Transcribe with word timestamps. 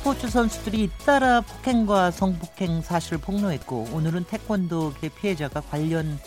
스포츠 0.00 0.30
선수들이 0.30 0.82
잇따라 0.82 1.42
폭행과 1.42 2.10
성폭행 2.10 2.80
사실을 2.80 3.18
폭로했고 3.18 3.88
오늘은 3.92 4.24
태권도계 4.24 5.10
피해자가 5.10 5.60
관련 5.60 6.18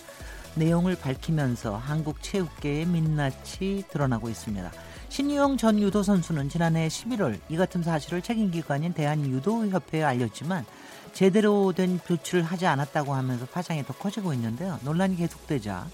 내용을 0.53 0.95
밝히면서 0.95 1.77
한국 1.77 2.21
체육계의 2.21 2.85
민낯이 2.85 3.85
드러나고 3.89 4.29
있습니다. 4.29 4.71
신유영 5.09 5.57
전 5.57 5.79
유도 5.79 6.03
선수는 6.03 6.49
지난해 6.49 6.87
11월 6.87 7.39
이 7.49 7.57
같은 7.57 7.81
사실을 7.81 8.21
책임기관인 8.21 8.93
대한유도협회에 8.93 10.03
알렸지만 10.03 10.67
제대로 11.13 11.73
된 11.73 11.99
조치를 12.07 12.43
하지 12.43 12.67
않았다고 12.67 13.15
하면서 13.15 13.47
파장이 13.47 13.83
더 13.85 13.93
커지고 13.93 14.33
있는데요. 14.33 14.77
논란이 14.83 15.15
계속되자 15.15 15.87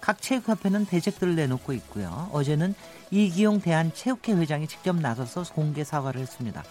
각 0.00 0.22
체육협회는 0.22 0.86
대책들을 0.86 1.36
내놓고 1.36 1.74
있고요. 1.74 2.30
어제는 2.32 2.74
이기용 3.10 3.60
대한체육회 3.60 4.32
회장이 4.32 4.68
직접 4.68 4.96
나서서 4.96 5.44
공개 5.52 5.84
사과를 5.84 6.22
했습니다. 6.22 6.64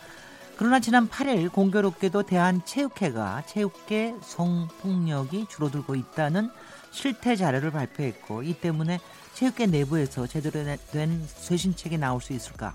그러나 0.58 0.80
지난 0.80 1.10
8일 1.10 1.52
공교롭게도 1.52 2.24
대한체육회가 2.24 3.44
체육계 3.46 4.16
성폭력이 4.22 5.48
줄어들고 5.50 5.96
있다는 5.96 6.50
실태 6.92 7.36
자료를 7.36 7.72
발표했고 7.72 8.42
이 8.44 8.54
때문에 8.54 9.00
체육계 9.34 9.66
내부에서 9.66 10.28
제대로 10.28 10.64
된 10.94 11.28
쇄신책이 11.28 11.98
나올 11.98 12.22
수 12.22 12.32
있을까 12.32 12.74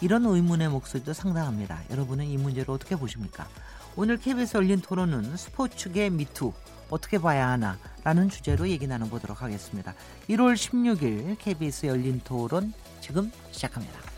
이런 0.00 0.24
의문의 0.24 0.70
목소리도 0.70 1.12
상당합니다. 1.12 1.82
여러분은 1.90 2.24
이 2.24 2.38
문제를 2.38 2.70
어떻게 2.70 2.96
보십니까? 2.96 3.46
오늘 3.94 4.16
KBS 4.16 4.56
열린 4.56 4.80
토론은 4.80 5.36
스포츠계 5.36 6.08
미투 6.08 6.54
어떻게 6.88 7.18
봐야 7.18 7.48
하나 7.48 7.76
라는 8.04 8.30
주제로 8.30 8.66
얘기 8.66 8.86
나눠보도록 8.86 9.42
하겠습니다. 9.42 9.92
1월 10.30 10.54
16일 10.54 11.36
KBS 11.38 11.86
열린 11.86 12.22
토론 12.24 12.72
지금 13.02 13.30
시작합니다. 13.50 14.17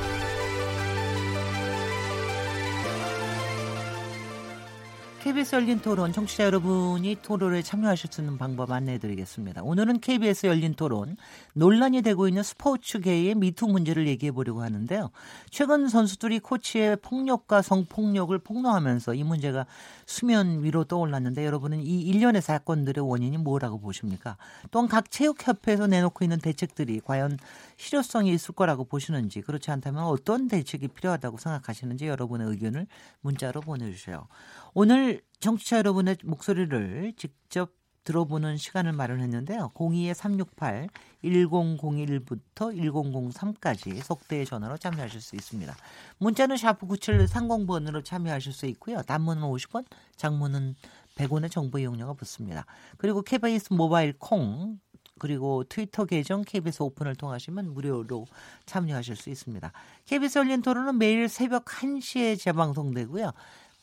KBS 5.31 5.55
열린 5.55 5.79
토론 5.79 6.11
청취자 6.11 6.43
여러분이 6.43 7.19
토론에 7.21 7.61
참여하실 7.61 8.09
수 8.11 8.19
있는 8.19 8.37
방법 8.37 8.69
안내해 8.69 8.97
드리겠습니다. 8.97 9.63
오늘은 9.63 10.01
KBS 10.01 10.47
열린 10.47 10.73
토론 10.73 11.15
논란이 11.53 12.01
되고 12.01 12.27
있는 12.27 12.43
스포츠계의 12.43 13.35
미투 13.35 13.67
문제를 13.67 14.07
얘기해 14.07 14.33
보려고 14.33 14.61
하는데요. 14.61 15.09
최근 15.49 15.87
선수들이 15.87 16.39
코치의 16.39 16.97
폭력과 16.97 17.61
성폭력을 17.61 18.37
폭로하면서 18.39 19.13
이 19.13 19.23
문제가 19.23 19.65
수면 20.05 20.65
위로 20.65 20.83
떠올랐는데 20.83 21.45
여러분은 21.45 21.79
이 21.79 22.01
일련의 22.01 22.41
사건들의 22.41 23.01
원인이 23.01 23.37
뭐라고 23.37 23.79
보십니까? 23.79 24.35
또한 24.69 24.89
각 24.89 25.09
체육협회에서 25.09 25.87
내놓고 25.87 26.25
있는 26.25 26.39
대책들이 26.39 26.99
과연 27.05 27.37
실효성이 27.81 28.31
있을 28.33 28.53
거라고 28.53 28.85
보시는지 28.85 29.41
그렇지 29.41 29.71
않다면 29.71 30.03
어떤 30.03 30.47
대책이 30.47 30.89
필요하다고 30.89 31.37
생각하시는지 31.37 32.05
여러분의 32.05 32.47
의견을 32.47 32.85
문자로 33.21 33.61
보내주세요. 33.61 34.27
오늘 34.75 35.21
정치자 35.39 35.77
여러분의 35.79 36.17
목소리를 36.23 37.13
직접 37.17 37.71
들어보는 38.03 38.57
시간을 38.57 38.93
마련했는데요. 38.93 39.71
02-368 39.73 40.89
1001부터 41.23 42.39
1003까지 42.55 44.01
속대의 44.03 44.45
전화로 44.45 44.77
참여하실 44.77 45.19
수 45.19 45.35
있습니다. 45.35 45.75
문자는 46.19 46.57
샤프 46.57 46.87
9730번으로 46.87 48.05
참여하실 48.05 48.53
수 48.53 48.65
있고요. 48.67 49.01
단문은 49.01 49.43
50원, 49.43 49.85
장문은 50.17 50.75
100원의 51.15 51.51
정보 51.51 51.79
이용료가 51.79 52.13
붙습니다. 52.13 52.65
그리고 52.97 53.21
KBS 53.21 53.73
모바일 53.73 54.13
콩 54.17 54.79
그리고 55.21 55.63
트위터 55.63 56.05
계정 56.05 56.41
KBS 56.43 56.81
오픈을 56.81 57.13
통하시면 57.15 57.75
무료로 57.75 58.25
참여하실 58.65 59.15
수 59.15 59.29
있습니다. 59.29 59.71
KBS 60.07 60.39
열린 60.39 60.63
토론은 60.63 60.97
매일 60.97 61.29
새벽 61.29 61.65
1시에 61.65 62.39
재방송되고요. 62.39 63.31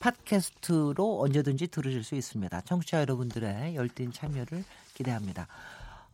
팟캐스트로 0.00 1.20
언제든지 1.20 1.68
들으실 1.68 2.02
수 2.02 2.16
있습니다. 2.16 2.60
청취자 2.62 2.98
여러분들의 3.02 3.76
열띤 3.76 4.10
참여를 4.10 4.64
기대합니다. 4.94 5.46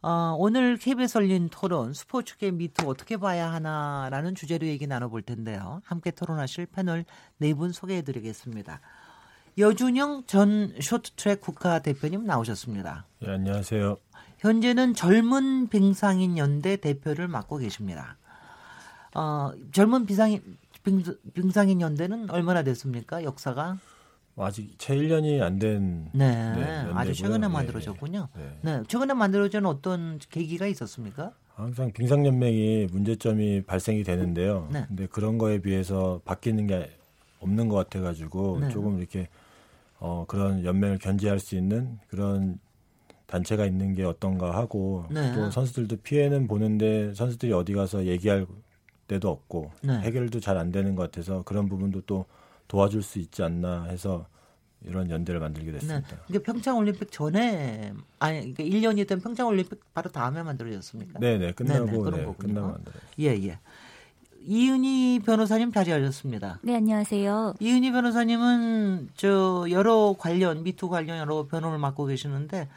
어, 0.02 0.36
오늘 0.38 0.76
KBS 0.76 1.16
열린 1.16 1.48
토론 1.48 1.94
스포츠계 1.94 2.50
미투 2.50 2.86
어떻게 2.86 3.16
봐야 3.16 3.50
하나라는 3.50 4.34
주제로 4.34 4.66
얘기 4.66 4.86
나눠볼 4.86 5.22
텐데요. 5.22 5.80
함께 5.86 6.10
토론하실 6.10 6.66
패널 6.66 7.06
네 7.38 7.54
분 7.54 7.72
소개해 7.72 8.02
드리겠습니다. 8.02 8.82
여준영 9.56 10.24
전 10.26 10.74
쇼트트랙 10.82 11.40
국가대표님 11.40 12.26
나오셨습니다. 12.26 13.06
네, 13.20 13.30
안녕하세요. 13.30 13.96
현재는 14.44 14.92
젊은 14.92 15.68
빙상인 15.68 16.36
연대 16.36 16.76
대표를 16.76 17.28
맡고 17.28 17.56
계십니다. 17.56 18.18
어, 19.14 19.52
젊은 19.72 20.04
비상인 20.04 20.42
빙 20.82 21.50
상인 21.50 21.80
연대는 21.80 22.28
얼마나 22.28 22.62
됐습니까? 22.62 23.24
역사가? 23.24 23.78
아직 24.36 24.78
채 24.78 24.96
1년이 24.96 25.40
안 25.40 25.58
된. 25.58 26.10
네, 26.12 26.52
네 26.56 26.90
아주 26.92 27.14
최근에 27.14 27.48
만들어졌군요. 27.48 28.28
네, 28.36 28.58
네. 28.60 28.78
네. 28.78 28.82
최근에 28.86 29.14
만들어진 29.14 29.64
어떤 29.64 30.18
계기가 30.28 30.66
있었습니까? 30.66 31.32
항상 31.54 31.90
빙상연맹이 31.92 32.88
문제점이 32.92 33.62
발생이 33.62 34.04
되는데요. 34.04 34.68
네. 34.70 34.84
근데 34.88 35.06
그런 35.06 35.38
거에 35.38 35.60
비해서 35.60 36.20
바뀌는 36.26 36.66
게 36.66 36.90
없는 37.40 37.68
것 37.68 37.76
같아가지고 37.76 38.58
네. 38.60 38.68
조금 38.68 38.98
이렇게 38.98 39.28
어, 40.00 40.26
그런 40.28 40.66
연맹을 40.66 40.98
견제할 40.98 41.38
수 41.38 41.54
있는 41.54 41.98
그런 42.08 42.58
단체가 43.26 43.66
있는 43.66 43.94
게 43.94 44.04
어떤가 44.04 44.54
하고 44.54 45.06
네. 45.10 45.32
또 45.34 45.50
선수들도 45.50 45.96
피해는 46.02 46.46
보는데 46.46 47.14
선수들이 47.14 47.52
어디 47.52 47.72
가서 47.72 48.04
얘기할 48.06 48.46
때도 49.08 49.28
없고 49.28 49.70
네. 49.82 49.98
해결도 50.00 50.40
잘 50.40 50.56
안 50.56 50.70
되는 50.72 50.94
것 50.94 51.10
같아서 51.10 51.42
그런 51.42 51.68
부분도 51.68 52.02
또 52.02 52.26
도와줄 52.68 53.02
수 53.02 53.18
있지 53.18 53.42
않나 53.42 53.84
해서 53.84 54.26
이런 54.86 55.10
연대를 55.10 55.40
만들게 55.40 55.72
됐습니다. 55.72 56.08
네. 56.08 56.16
이게 56.28 56.38
평창 56.42 56.76
올림픽 56.76 57.10
전에 57.10 57.94
아니 58.18 58.52
그러니까 58.54 58.62
1년이던 58.64 59.22
평창 59.22 59.46
올림픽 59.48 59.80
바로 59.94 60.10
다음에 60.10 60.42
만들어졌습니까? 60.42 61.18
네, 61.20 61.38
네. 61.38 61.52
끝나고 61.52 61.86
네네, 61.86 61.98
그런 61.98 62.20
네, 62.20 62.24
거군요. 62.26 62.54
끝나고 62.54 62.68
만들어요. 62.72 63.00
예, 63.20 63.26
예. 63.48 63.58
이은희 64.46 65.20
변호사님 65.24 65.72
자리하셨습니다. 65.72 66.60
네, 66.62 66.76
안녕하세요. 66.76 67.54
이은희 67.60 67.92
변호사님은 67.92 69.08
저 69.16 69.64
여러 69.70 70.14
관련 70.18 70.62
미투 70.62 70.90
관련 70.90 71.16
여러 71.18 71.46
변호를 71.46 71.78
맡고 71.78 72.04
계시는데 72.06 72.68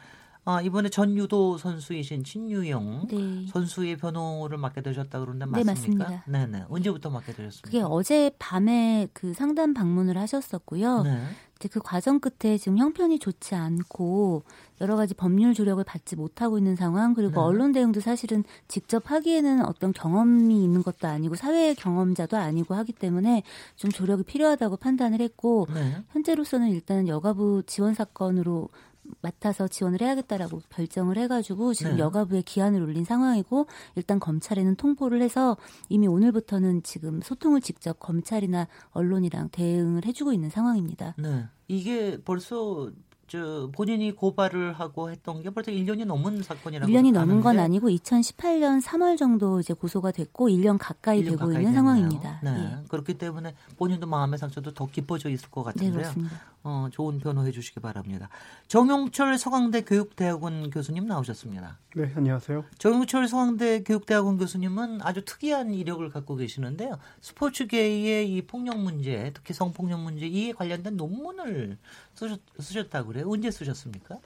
아, 0.50 0.62
이번에 0.62 0.88
전 0.88 1.14
유도 1.18 1.58
선수이신 1.58 2.24
신유영 2.24 3.08
네. 3.10 3.46
선수의 3.52 3.98
변호를 3.98 4.56
맡게 4.56 4.80
되셨다 4.80 5.20
그러는데 5.20 5.44
네, 5.44 5.62
맞습니까? 5.62 6.08
네, 6.08 6.14
맞습니다. 6.16 6.46
네네. 6.46 6.64
언제부터 6.70 7.10
맡게 7.10 7.34
되셨습니까? 7.34 7.66
그게 7.66 7.82
어제 7.82 8.30
밤에 8.38 9.08
그 9.12 9.34
상담 9.34 9.74
방문을 9.74 10.16
하셨었고요. 10.16 11.02
네. 11.02 11.20
이제 11.58 11.68
그 11.68 11.80
과정 11.80 12.18
끝에 12.18 12.56
지금 12.56 12.78
형편이 12.78 13.18
좋지 13.18 13.56
않고 13.56 14.42
여러 14.80 14.96
가지 14.96 15.12
법률 15.12 15.52
조력을 15.52 15.84
받지 15.84 16.16
못하고 16.16 16.56
있는 16.56 16.76
상황 16.76 17.12
그리고 17.12 17.32
네. 17.32 17.40
언론 17.40 17.72
대응도 17.72 18.00
사실은 18.00 18.42
직접 18.68 19.10
하기에는 19.10 19.66
어떤 19.66 19.92
경험이 19.92 20.64
있는 20.64 20.82
것도 20.82 21.08
아니고 21.08 21.34
사회 21.34 21.74
경험자도 21.74 22.38
아니고 22.38 22.74
하기 22.74 22.94
때문에 22.94 23.42
좀 23.76 23.90
조력이 23.90 24.22
필요하다고 24.22 24.78
판단을 24.78 25.20
했고 25.20 25.66
네. 25.74 25.96
현재로서는 26.12 26.70
일단 26.70 27.06
여가부 27.06 27.64
지원 27.66 27.92
사건으로 27.92 28.70
맡아서 29.20 29.68
지원을 29.68 30.00
해야겠다라고 30.00 30.62
결정을 30.70 31.18
해가지고 31.18 31.74
지금 31.74 31.92
네. 31.92 31.98
여가부에 31.98 32.42
기한을 32.42 32.82
올린 32.82 33.04
상황이고 33.04 33.66
일단 33.96 34.20
검찰에는 34.20 34.76
통보를 34.76 35.22
해서 35.22 35.56
이미 35.88 36.06
오늘부터는 36.06 36.82
지금 36.82 37.20
소통을 37.20 37.60
직접 37.60 37.98
검찰이나 37.98 38.68
언론이랑 38.90 39.48
대응을 39.50 40.04
해주고 40.06 40.32
있는 40.32 40.50
상황입니다. 40.50 41.14
네. 41.18 41.46
이게 41.68 42.18
벌써 42.24 42.90
저 43.28 43.68
본인이 43.72 44.10
고발을 44.12 44.72
하고 44.72 45.10
했던 45.10 45.42
게 45.42 45.50
벌써 45.50 45.70
1년이 45.70 46.06
넘은 46.06 46.42
사건이라고 46.42 46.90
1년이 46.90 47.12
넘은 47.12 47.42
건 47.42 47.58
아니고 47.58 47.90
2018년 47.90 48.82
3월 48.82 49.18
정도 49.18 49.60
이제 49.60 49.74
고소가 49.74 50.12
됐고 50.12 50.48
1년 50.48 50.78
가까이 50.80 51.20
1년 51.20 51.24
되고 51.24 51.36
가까이 51.36 51.56
있는 51.56 51.64
됐네요. 51.66 51.74
상황입니다. 51.74 52.40
네. 52.42 52.50
예. 52.50 52.88
그렇기 52.88 53.18
때문에 53.18 53.54
본인도 53.76 54.06
마음의 54.06 54.38
상처도 54.38 54.72
더 54.72 54.86
깊어져 54.86 55.28
있을 55.28 55.50
것 55.50 55.62
같은데요. 55.62 55.90
네, 55.90 55.96
그렇습니다. 55.96 56.40
어, 56.64 56.88
좋은 56.90 57.18
변호해 57.18 57.50
주시기 57.50 57.80
바랍니다. 57.80 58.28
정용철 58.66 59.38
서강대 59.38 59.82
교육대학원 59.82 60.70
교수님 60.70 61.06
나오셨습니다. 61.06 61.78
네, 61.94 62.12
안녕하세요. 62.14 62.64
정용철 62.78 63.28
서강대 63.28 63.82
교육대학원 63.84 64.38
교수님은 64.38 65.00
아주 65.02 65.24
특이한 65.24 65.72
이력을 65.72 66.06
갖고 66.10 66.36
계시는데요. 66.36 66.98
스포츠계의 67.20 68.30
이 68.30 68.42
폭력 68.42 68.78
문제, 68.78 69.30
특히 69.34 69.54
성폭력 69.54 70.00
문제 70.00 70.26
이에 70.26 70.52
관련된 70.52 70.96
논문을 70.96 71.78
쓰셨, 72.14 72.40
쓰셨다고 72.58 73.08
그래요. 73.08 73.30
언제 73.30 73.50
쓰셨습니까? 73.50 74.18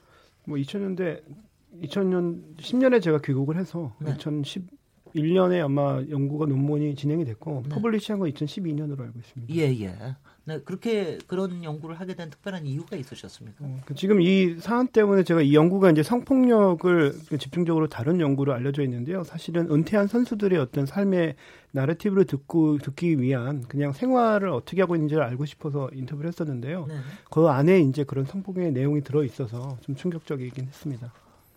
뭐 0.45 0.57
2000년대 0.57 1.23
2000년 1.81 2.57
10년에 2.57 3.03
제가 3.03 3.21
귀국을 3.21 3.57
해서 3.57 3.95
네. 3.99 4.15
2011년에 4.17 5.65
아마 5.65 6.03
연구가 6.11 6.47
논문이 6.47 6.95
진행이 6.97 7.25
됐고 7.25 7.63
네. 7.69 7.75
publish한 7.75 8.19
건 8.19 8.31
2012년으로 8.31 9.01
알고 9.01 9.19
있습니다. 9.19 9.55
예, 9.55 9.63
예. 9.81 10.17
네, 10.45 10.61
그렇게 10.65 11.19
그런 11.29 11.63
연구를 11.63 12.01
하게 12.01 12.15
된 12.15 12.29
특별한 12.29 12.67
이유가 12.67 12.97
있으셨습니까? 12.97 13.65
어, 13.65 13.81
그 13.85 13.95
지금 13.95 14.21
이 14.21 14.57
사안 14.59 14.89
때문에 14.89 15.23
제가 15.23 15.41
이 15.41 15.55
연구가 15.55 15.91
이제 15.91 16.03
성폭력을 16.03 17.15
집중적으로 17.39 17.89
다룬 17.89 18.21
연구로 18.21 18.53
알려져 18.53 18.83
있는데요. 18.83 19.23
사실은 19.23 19.71
은퇴한 19.71 20.09
선수들의 20.09 20.59
어떤 20.59 20.85
삶의 20.85 21.37
narrative를 21.71 22.25
듣고 22.25 22.79
듣기 22.79 23.21
위한 23.21 23.63
그냥 23.69 23.93
생활을 23.93 24.49
어떻게 24.49 24.83
하고 24.83 24.97
있는지를 24.97 25.23
알고 25.23 25.47
싶어서 25.47 25.89
인터뷰를 25.93 26.29
했었는데요. 26.29 26.87
네. 26.87 26.97
그 27.31 27.47
안에 27.47 27.81
이제 27.81 28.05
그런 28.05 28.25
성폭력의 28.25 28.73
내용이 28.73 29.03
들어 29.03 29.25
있어서 29.25 29.79
좀 29.81 29.95
충격적이긴 29.95 30.67
했습니다. 30.67 31.13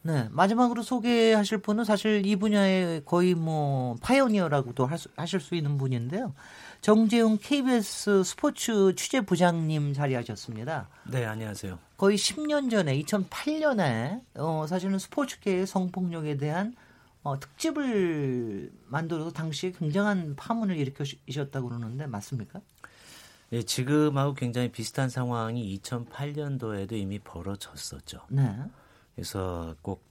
네, 0.05 0.27
마지막으로 0.29 0.83
소개하실 0.83 1.57
분은 1.57 1.83
사실 1.83 2.23
이 2.27 2.35
분야의 2.35 3.05
거의 3.05 3.33
뭐 3.33 3.95
pioneer라고도 4.01 4.85
할 4.85 4.99
수, 4.99 5.09
하실 5.17 5.39
수 5.39 5.55
있는 5.55 5.79
분인데요. 5.79 6.35
정재웅 6.81 7.39
KBS 7.41 8.23
스포츠 8.23 8.93
취재 8.95 9.21
부장님 9.21 9.93
자리하셨습니다. 9.93 10.89
네, 11.09 11.25
안녕하세요. 11.25 11.79
거의 11.97 12.19
10년 12.19 12.69
전에 12.69 13.01
2008년에 13.01 14.21
어, 14.35 14.67
사실은 14.69 14.99
스포츠계의 14.99 15.65
성폭력에 15.65 16.37
대한 16.37 16.75
어, 17.23 17.39
특집을 17.39 18.71
만들어서 18.85 19.31
당시에 19.31 19.71
굉장한 19.71 20.35
파문을 20.35 20.77
일으키셨다고 20.77 21.67
그러는데 21.67 22.05
맞습니까? 22.05 22.61
네, 23.49 23.63
지금하고 23.63 24.35
굉장히 24.35 24.71
비슷한 24.71 25.09
상황이 25.09 25.79
2008년도에도 25.81 26.91
이미 26.91 27.17
벌어졌었죠. 27.17 28.19
네. 28.29 28.55
그래서 29.15 29.75
꼭 29.81 30.03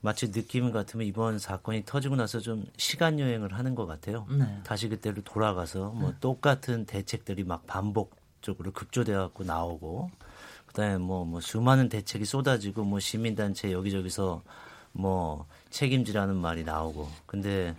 마치 0.00 0.30
느낌 0.30 0.70
같으면 0.70 1.06
이번 1.06 1.38
사건이 1.38 1.84
터지고 1.84 2.16
나서 2.16 2.38
좀 2.38 2.64
시간 2.76 3.18
여행을 3.18 3.54
하는 3.54 3.74
것 3.74 3.86
같아요. 3.86 4.26
네. 4.30 4.60
다시 4.62 4.88
그때로 4.88 5.22
돌아가서 5.22 5.90
뭐 5.90 6.10
네. 6.10 6.16
똑같은 6.20 6.86
대책들이 6.86 7.44
막 7.44 7.66
반복적으로 7.66 8.72
급조돼 8.72 9.14
갖고 9.14 9.44
나오고 9.44 10.10
그다음에 10.66 10.98
뭐, 10.98 11.24
뭐 11.24 11.40
수많은 11.40 11.88
대책이 11.88 12.24
쏟아지고 12.24 12.84
뭐 12.84 13.00
시민단체 13.00 13.72
여기저기서 13.72 14.42
뭐 14.92 15.46
책임지라는 15.70 16.36
말이 16.36 16.62
나오고 16.64 17.08
근데 17.26 17.74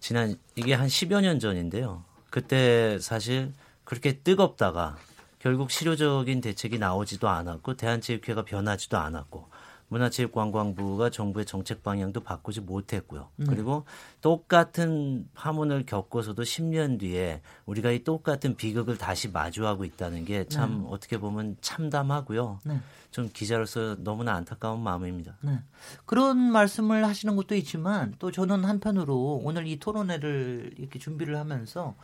지난 0.00 0.36
이게 0.56 0.74
한 0.74 0.88
10여 0.88 1.20
년 1.20 1.38
전인데요. 1.38 2.02
그때 2.30 2.98
사실 3.00 3.52
그렇게 3.84 4.18
뜨겁다가 4.18 4.96
결국 5.40 5.70
실효적인 5.70 6.40
대책이 6.40 6.78
나오지도 6.78 7.28
않았고 7.28 7.74
대한체육회가 7.76 8.44
변하지도 8.44 8.96
않았고 8.98 9.48
문화체육관광부가 9.90 11.10
정부의 11.10 11.46
정책 11.46 11.82
방향도 11.82 12.20
바꾸지 12.20 12.60
못했고요. 12.60 13.28
네. 13.36 13.46
그리고 13.48 13.84
똑같은 14.20 15.28
파문을 15.34 15.84
겪어서도 15.84 16.42
10년 16.42 17.00
뒤에 17.00 17.42
우리가 17.66 17.90
이 17.90 18.04
똑같은 18.04 18.54
비극을 18.54 18.98
다시 18.98 19.28
마주하고 19.30 19.84
있다는 19.84 20.24
게참 20.24 20.82
네. 20.82 20.88
어떻게 20.90 21.18
보면 21.18 21.56
참담하고요. 21.60 22.60
네. 22.64 22.80
좀 23.10 23.28
기자로서 23.32 23.96
너무나 23.98 24.34
안타까운 24.34 24.80
마음입니다. 24.80 25.36
네. 25.40 25.58
그런 26.06 26.38
말씀을 26.38 27.04
하시는 27.04 27.34
것도 27.34 27.56
있지만 27.56 28.14
또 28.20 28.30
저는 28.30 28.64
한편으로 28.64 29.40
오늘 29.42 29.66
이 29.66 29.80
토론회를 29.80 30.74
이렇게 30.78 31.00
준비를 31.00 31.36
하면서 31.36 31.96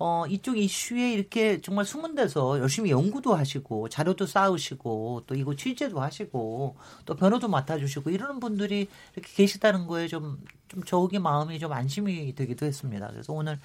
어, 0.00 0.24
이쪽 0.28 0.56
이슈에 0.56 1.12
이렇게 1.12 1.60
정말 1.60 1.84
숨은 1.84 2.14
데서 2.14 2.60
열심히 2.60 2.90
연구도 2.90 3.34
하시고 3.34 3.88
자료도 3.88 4.26
쌓으시고 4.26 5.24
또 5.26 5.34
이거 5.34 5.56
취재도 5.56 6.00
하시고 6.00 6.76
또 7.04 7.16
변호도 7.16 7.48
맡아주시고 7.48 8.10
이러는 8.10 8.38
분들이 8.38 8.88
이렇게 9.14 9.32
계시다는 9.34 9.88
거에 9.88 10.06
좀, 10.06 10.38
좀 10.68 10.84
저기 10.84 11.18
마음이 11.18 11.58
좀 11.58 11.72
안심이 11.72 12.32
되기도 12.34 12.64
했습니다. 12.64 13.08
그래서 13.08 13.32
오늘 13.32 13.58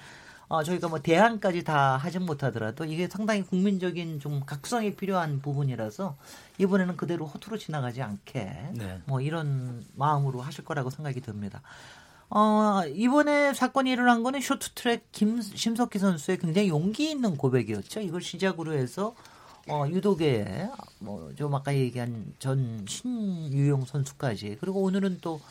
어, 0.48 0.64
저희가 0.64 0.88
뭐 0.88 1.00
대안까지 1.00 1.64
다 1.64 1.98
하진 1.98 2.24
못하더라도 2.26 2.86
이게 2.86 3.08
상당히 3.08 3.44
국민적인 3.44 4.20
좀 4.20 4.42
각성이 4.46 4.96
필요한 4.96 5.40
부분이라서 5.42 6.16
이번에는 6.58 6.98
그대로 6.98 7.26
허투루 7.26 7.58
지나가지 7.60 8.02
않게 8.02 8.72
네. 8.74 9.02
뭐 9.06 9.22
이런 9.22 9.86
마음으로 9.96 10.42
하실 10.42 10.64
거라고 10.66 10.90
생각이 10.90 11.22
듭니다. 11.22 11.62
어, 12.36 12.82
이번에 12.88 13.54
사건이 13.54 13.92
일어난 13.92 14.24
거는 14.24 14.42
쇼트트랙 14.42 15.12
김 15.12 15.40
심석희 15.40 16.00
선수의 16.00 16.40
굉장히 16.40 16.68
용기 16.68 17.12
있는 17.12 17.38
고백이었죠. 17.38 18.00
이걸 18.00 18.24
시작으로 18.24 18.74
해서 18.74 19.14
어, 19.70 19.86
유도계 19.88 20.68
뭐좀 20.98 21.54
아까 21.54 21.76
얘기한 21.76 22.34
전 22.40 22.88
신유용 22.90 23.86
선수까지 23.86 24.58
그리고 24.60 24.82
오늘은 24.82 25.20
또 25.22 25.42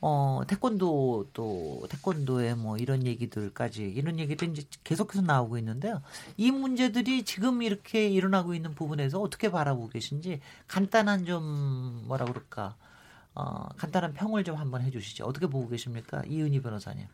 어, 0.00 0.42
태권도 0.48 1.28
또 1.34 1.86
태권도의 1.88 2.56
뭐 2.56 2.76
이런 2.78 3.06
얘기들까지 3.06 3.84
이런 3.84 4.18
얘기들 4.18 4.50
이제 4.50 4.64
계속해서 4.82 5.22
나오고 5.22 5.56
있는데요. 5.58 6.02
이 6.36 6.50
문제들이 6.50 7.24
지금 7.24 7.62
이렇게 7.62 8.08
일어나고 8.08 8.54
있는 8.54 8.74
부분에서 8.74 9.20
어떻게 9.20 9.52
바라보고 9.52 9.90
계신지 9.90 10.40
간단한 10.66 11.26
좀 11.26 12.02
뭐라 12.08 12.24
그럴까 12.24 12.74
어, 13.38 13.68
간단한 13.76 14.14
평을 14.14 14.42
좀 14.42 14.56
한번 14.56 14.82
해주시죠. 14.82 15.24
어떻게 15.24 15.46
보고 15.46 15.68
계십니까, 15.68 16.24
이은희 16.26 16.60
변호사님? 16.60 17.06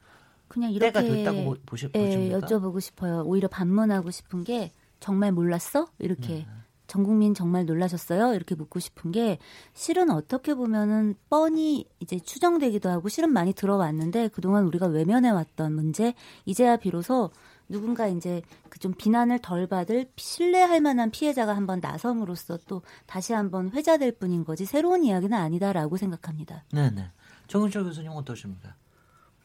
그냥 0.48 0.72
이렇게 0.72 0.90
때가 0.90 1.02
됐다고 1.02 1.56
보시, 1.66 1.90
예? 1.94 2.30
여쭤보고 2.30 2.80
싶어요. 2.80 3.22
오히려 3.26 3.46
반문하고 3.48 4.10
싶은 4.10 4.42
게 4.42 4.72
정말 5.00 5.32
몰랐어? 5.32 5.86
이렇게 5.98 6.34
네. 6.34 6.46
전 6.86 7.02
국민 7.02 7.34
정말 7.34 7.66
놀라셨어요? 7.66 8.34
이렇게 8.34 8.54
묻고 8.54 8.78
싶은 8.80 9.12
게 9.12 9.38
실은 9.74 10.10
어떻게 10.10 10.54
보면은 10.54 11.14
뻔히 11.28 11.86
이제 12.00 12.18
추정되기도 12.18 12.88
하고 12.88 13.08
실은 13.08 13.30
많이 13.30 13.52
들어왔는데 13.52 14.28
그동안 14.28 14.64
우리가 14.64 14.86
외면해 14.86 15.30
왔던 15.30 15.74
문제 15.74 16.14
이제야 16.46 16.76
비로소 16.76 17.30
누군가 17.68 18.06
이제 18.08 18.42
그 18.68 18.74
좀 18.84 18.92
비난을 18.92 19.38
덜 19.38 19.66
받을 19.66 20.04
신뢰할 20.16 20.82
만한 20.82 21.10
피해자가 21.10 21.56
한번 21.56 21.80
나섬으로써 21.80 22.58
또 22.68 22.82
다시 23.06 23.32
한번 23.32 23.70
회자될 23.70 24.12
뿐인 24.18 24.44
거지 24.44 24.66
새로운 24.66 25.04
이야기는 25.04 25.34
아니다라고 25.34 25.96
생각합니다. 25.96 26.64
네 26.70 26.90
네. 26.90 27.06
정은철 27.46 27.84
교수님 27.84 28.10
어떠십니까? 28.10 28.74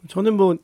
저는 0.10 0.36
뭐 0.36 0.58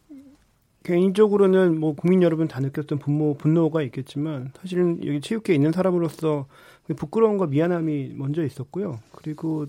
개인적으로는 0.83 1.79
뭐 1.79 1.95
국민 1.95 2.21
여러분 2.21 2.49
다 2.49 2.59
느꼈던 2.59 2.99
분노 2.99 3.33
분노가 3.35 3.81
있겠지만 3.83 4.51
사실은 4.59 4.99
여기 5.05 5.21
체육계에 5.21 5.55
있는 5.55 5.71
사람으로서 5.71 6.47
부끄러움과 6.97 7.47
미안함이 7.47 8.15
먼저 8.15 8.43
있었고요. 8.43 8.99
그리고 9.13 9.67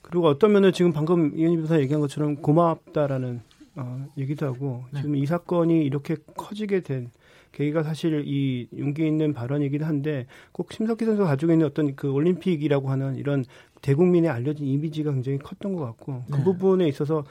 그리고 0.00 0.28
어떤 0.28 0.52
면은 0.52 0.72
지금 0.72 0.92
방금 0.92 1.36
이현희 1.36 1.56
변호사 1.56 1.80
얘기한 1.80 2.00
것처럼 2.00 2.36
고맙다라는 2.36 3.40
어, 3.76 4.06
얘기도 4.18 4.46
하고 4.46 4.84
네. 4.90 5.00
지금 5.00 5.16
이 5.16 5.26
사건이 5.26 5.84
이렇게 5.84 6.16
커지게 6.36 6.80
된 6.80 7.10
계기가 7.52 7.82
사실 7.82 8.24
이 8.26 8.68
용기 8.78 9.06
있는 9.06 9.32
발언이기도 9.34 9.84
한데 9.84 10.26
꼭 10.52 10.72
심석희 10.72 11.04
선수가 11.04 11.28
가지고 11.28 11.52
있는 11.52 11.66
어떤 11.66 11.94
그 11.94 12.10
올림픽이라고 12.10 12.90
하는 12.90 13.16
이런 13.16 13.44
대국민에 13.82 14.28
알려진 14.28 14.66
이미지가 14.66 15.12
굉장히 15.12 15.38
컸던 15.38 15.74
것 15.74 15.84
같고 15.84 16.24
그 16.30 16.36
네. 16.36 16.44
부분에 16.44 16.88
있어서 16.88 17.24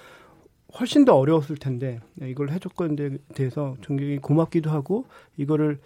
훨씬 0.79 1.05
더 1.05 1.15
어려웠을 1.15 1.57
텐데 1.57 1.99
이걸 2.21 2.51
해줬건 2.51 2.95
데 2.95 3.17
대해서 3.33 3.75
굉장히 3.81 4.17
고맙기도 4.17 4.69
하고 4.69 5.05
이거를 5.37 5.79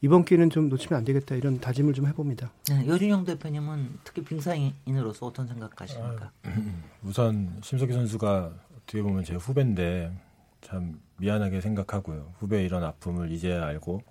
이번 0.00 0.24
기회는 0.24 0.50
좀 0.50 0.68
놓치면 0.68 0.98
안 0.98 1.04
되겠다 1.04 1.34
이런 1.34 1.60
다짐을 1.60 1.94
좀 1.94 2.06
해봅니다. 2.06 2.52
네, 2.68 2.86
여준영 2.86 3.24
대표님은 3.24 4.00
특히 4.04 4.22
빙상인으로서 4.22 5.26
어떤 5.26 5.46
생각하십니까? 5.46 6.30
아, 6.42 6.50
우선 7.02 7.56
심석희 7.62 7.92
선수가 7.92 8.52
어떻게 8.84 9.02
보면 9.02 9.24
제 9.24 9.34
후배인데 9.34 10.12
참 10.60 11.00
미안하게 11.18 11.60
생각하고요. 11.60 12.34
후배의 12.38 12.64
이런 12.64 12.84
아픔을 12.84 13.30
이제야 13.32 13.64
알고 13.64 14.02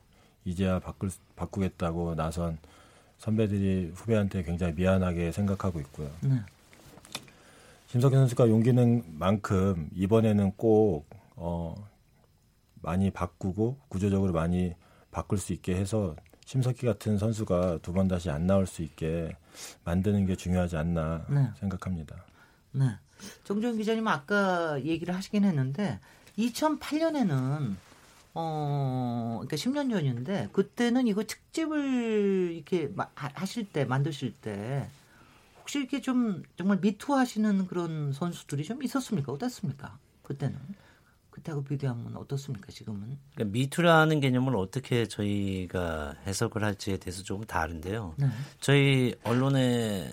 이제야 0.46 0.80
바꿀, 0.80 1.10
바꾸겠다고 1.36 2.16
나선 2.16 2.58
선배들이 3.20 3.92
후배한테 3.96 4.44
굉장히 4.44 4.74
미안하게 4.74 5.32
생각하고 5.32 5.80
있고요. 5.82 6.10
네. 6.22 6.40
심석희 7.88 8.16
선수가 8.16 8.50
용기는 8.50 9.04
만큼 9.18 9.90
이번에는 9.96 10.54
꼭 10.58 11.06
어, 11.36 11.76
많이 12.82 13.12
바꾸고 13.12 13.78
구조적으로 13.88 14.34
많이 14.34 14.74
바꿀 15.12 15.38
수 15.38 15.54
있게 15.54 15.76
해서 15.76 16.16
심석희 16.46 16.82
같은 16.86 17.18
선수가 17.18 17.80
두 17.82 17.94
번 17.94 18.08
다시 18.08 18.30
안 18.30 18.48
나올 18.48 18.66
수 18.68 18.82
있게 18.82 19.36
만드는 19.86 20.26
게 20.26 20.36
중요하지 20.36 20.76
않나 20.76 21.26
네. 21.30 21.50
생각합니다. 21.60 22.16
네. 22.72 22.86
정종 23.44 23.78
기자님 23.78 24.08
아까 24.08 24.82
얘기를 24.84 25.16
하시긴 25.16 25.44
했는데 25.44 26.00
2008년에는 26.38 27.76
어, 28.36 29.42
그러니까 29.44 29.58
10년 29.58 29.92
전인데 29.92 30.50
그때는 30.52 31.08
이거 31.08 31.24
특집을 31.24 32.52
이렇게 32.56 32.92
하실 33.16 33.66
때 33.66 33.86
만드실 33.86 34.34
때 34.42 34.90
혹시 35.60 35.80
이렇게 35.80 36.02
좀 36.02 36.44
정말 36.58 36.80
미투 36.82 37.14
하시는 37.16 37.68
그런 37.68 38.12
선수들이 38.12 38.64
좀 38.64 38.82
있었습니까? 38.84 39.32
어땠습니까? 39.32 39.98
그때는 40.24 40.58
그때하고 41.30 41.64
비교하면 41.64 42.16
어떻습니까? 42.18 42.72
지금은? 42.72 43.18
그러니까 43.34 43.54
미투라는 43.54 44.20
개념을 44.20 44.56
어떻게 44.56 45.08
저희가 45.08 46.16
해석을 46.28 46.64
할지에 46.64 46.98
대해서 46.98 47.24
조금 47.24 47.46
다른데요. 47.46 48.16
네. 48.18 48.28
저희 48.60 49.16
언론에 49.24 50.10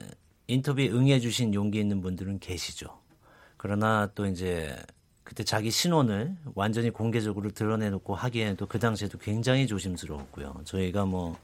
인터뷰에 0.47 0.89
응해주신 0.89 1.55
용기 1.55 1.79
있는 1.79 2.01
분들은 2.01 2.39
계시죠. 2.39 3.00
그러나 3.63 4.11
또 4.15 4.25
이제 4.25 4.75
그때 5.23 5.45
자기 5.45 5.71
신원을 5.71 6.35
완전히 6.55 6.89
공개적으로 6.89 7.51
드러내놓고 7.51 8.15
하기에도 8.15 8.65
그 8.65 8.79
당시에도 8.79 9.19
굉장히 9.19 9.67
조심스러웠고요. 9.67 10.63
저희가 10.65 11.05
뭐 11.05 11.37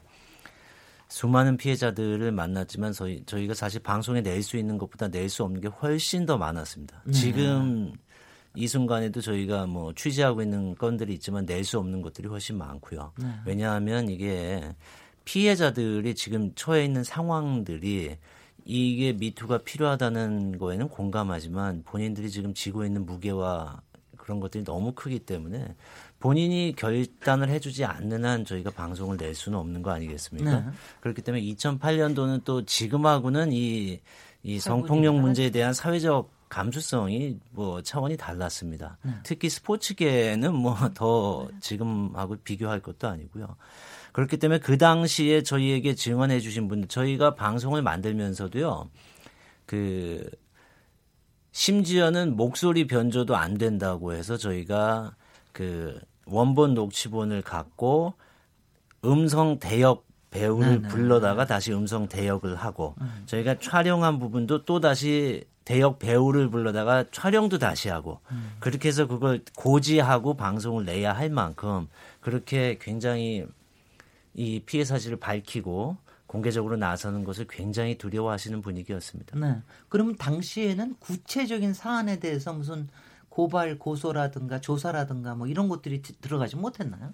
수많은 1.09 1.57
피해자들을 1.57 2.31
만났지만 2.31 2.91
저희 2.91 3.23
저희가 3.27 3.53
사실 3.53 3.83
방송에 3.83 4.21
낼 4.21 4.41
수 4.41 4.57
있는 4.57 4.79
것보다 4.79 5.09
낼 5.09 5.29
수 5.29 5.43
없는 5.43 5.61
게 5.61 5.67
훨씬 5.67 6.25
더 6.25 6.39
많았습니다. 6.39 7.03
네. 7.05 7.11
지금 7.11 7.93
이 8.55 8.67
순간에도 8.67 9.21
저희가 9.21 9.67
뭐 9.67 9.93
취재하고 9.93 10.41
있는 10.41 10.73
건들이 10.73 11.13
있지만 11.13 11.45
낼 11.45 11.63
수 11.63 11.77
없는 11.77 12.01
것들이 12.01 12.27
훨씬 12.27 12.57
많고요. 12.57 13.13
네. 13.19 13.27
왜냐하면 13.45 14.09
이게 14.09 14.73
피해자들이 15.23 16.15
지금 16.15 16.51
처해 16.55 16.83
있는 16.83 17.03
상황들이 17.03 18.17
이게 18.67 19.13
미투가 19.13 19.59
필요하다는 19.59 20.57
거에는 20.57 20.89
공감하지만 20.89 21.83
본인들이 21.83 22.29
지금 22.29 22.53
지고 22.53 22.83
있는 22.83 23.05
무게와 23.05 23.81
그런 24.17 24.41
것들이 24.41 24.65
너무 24.65 24.91
크기 24.91 25.19
때문에 25.19 25.73
본인이 26.19 26.73
결단을 26.75 27.47
해주지 27.47 27.85
않는 27.85 28.25
한 28.25 28.43
저희가 28.43 28.71
방송을 28.71 29.15
낼 29.15 29.33
수는 29.33 29.57
없는 29.57 29.81
거 29.83 29.91
아니겠습니까? 29.91 30.59
네. 30.59 30.65
그렇기 30.99 31.21
때문에 31.21 31.43
2008년도는 31.43 32.43
또 32.43 32.65
지금하고는 32.65 33.53
이, 33.53 34.01
이 34.43 34.59
성폭력 34.59 35.15
문제에 35.15 35.49
대한 35.49 35.73
사회적 35.73 36.29
감수성이 36.49 37.37
뭐 37.51 37.81
차원이 37.81 38.17
달랐습니다. 38.17 38.97
네. 39.03 39.11
특히 39.23 39.49
스포츠계는 39.49 40.53
뭐 40.53 40.75
더 40.93 41.47
지금하고 41.61 42.35
비교할 42.43 42.81
것도 42.81 43.07
아니고요. 43.07 43.55
그렇기 44.17 44.37
때문에 44.37 44.57
그 44.57 44.79
당시에 44.79 45.43
저희에게 45.43 45.93
증언해 45.93 46.39
주신 46.39 46.67
분들 46.67 46.87
저희가 46.87 47.35
방송을 47.35 47.83
만들면서도요. 47.83 48.89
그 49.67 50.27
심지어는 51.51 52.35
목소리 52.35 52.87
변조도 52.87 53.35
안 53.35 53.59
된다고 53.59 54.13
해서 54.13 54.35
저희가 54.35 55.15
그 55.51 55.99
원본 56.25 56.73
녹취본을 56.73 57.43
갖고 57.43 58.15
음성 59.05 59.59
대역 59.59 60.07
배우를 60.31 60.67
네네. 60.67 60.81
네. 60.81 60.87
불러다가 60.87 61.45
다시 61.45 61.71
음성 61.71 62.07
대역을 62.07 62.55
하고 62.55 62.95
음. 62.99 63.21
저희가 63.27 63.59
촬영한 63.59 64.17
부분도 64.17 64.65
또 64.65 64.79
다시 64.79 65.43
대역 65.63 65.99
배우를 65.99 66.49
불러다가 66.49 67.05
촬영도 67.11 67.59
다시 67.59 67.89
하고 67.89 68.19
음. 68.31 68.55
그렇게 68.59 68.87
해서 68.87 69.05
그걸 69.05 69.43
고지하고 69.55 70.33
방송을 70.33 70.85
내야 70.85 71.13
할 71.13 71.29
만큼 71.29 71.87
그렇게 72.19 72.79
굉장히 72.81 73.45
이 74.37 74.61
피해 74.61 74.85
사실을 74.85 75.17
밝히고 75.17 75.97
공개적으로 76.27 76.77
나서는 76.77 77.23
것을 77.23 77.47
굉장히 77.49 77.97
두려워하시는 77.97 78.61
분위기였습니다. 78.61 79.37
네. 79.37 79.57
그러면 79.89 80.15
당시에는 80.15 80.95
구체적인 80.99 81.73
사안에 81.73 82.19
대해서 82.19 82.53
무슨 82.53 82.87
고발 83.29 83.77
고소라든가 83.77 84.61
조사라든가 84.61 85.35
뭐 85.35 85.47
이런 85.47 85.69
것들이 85.69 86.01
들어가지 86.01 86.55
못했나요? 86.55 87.13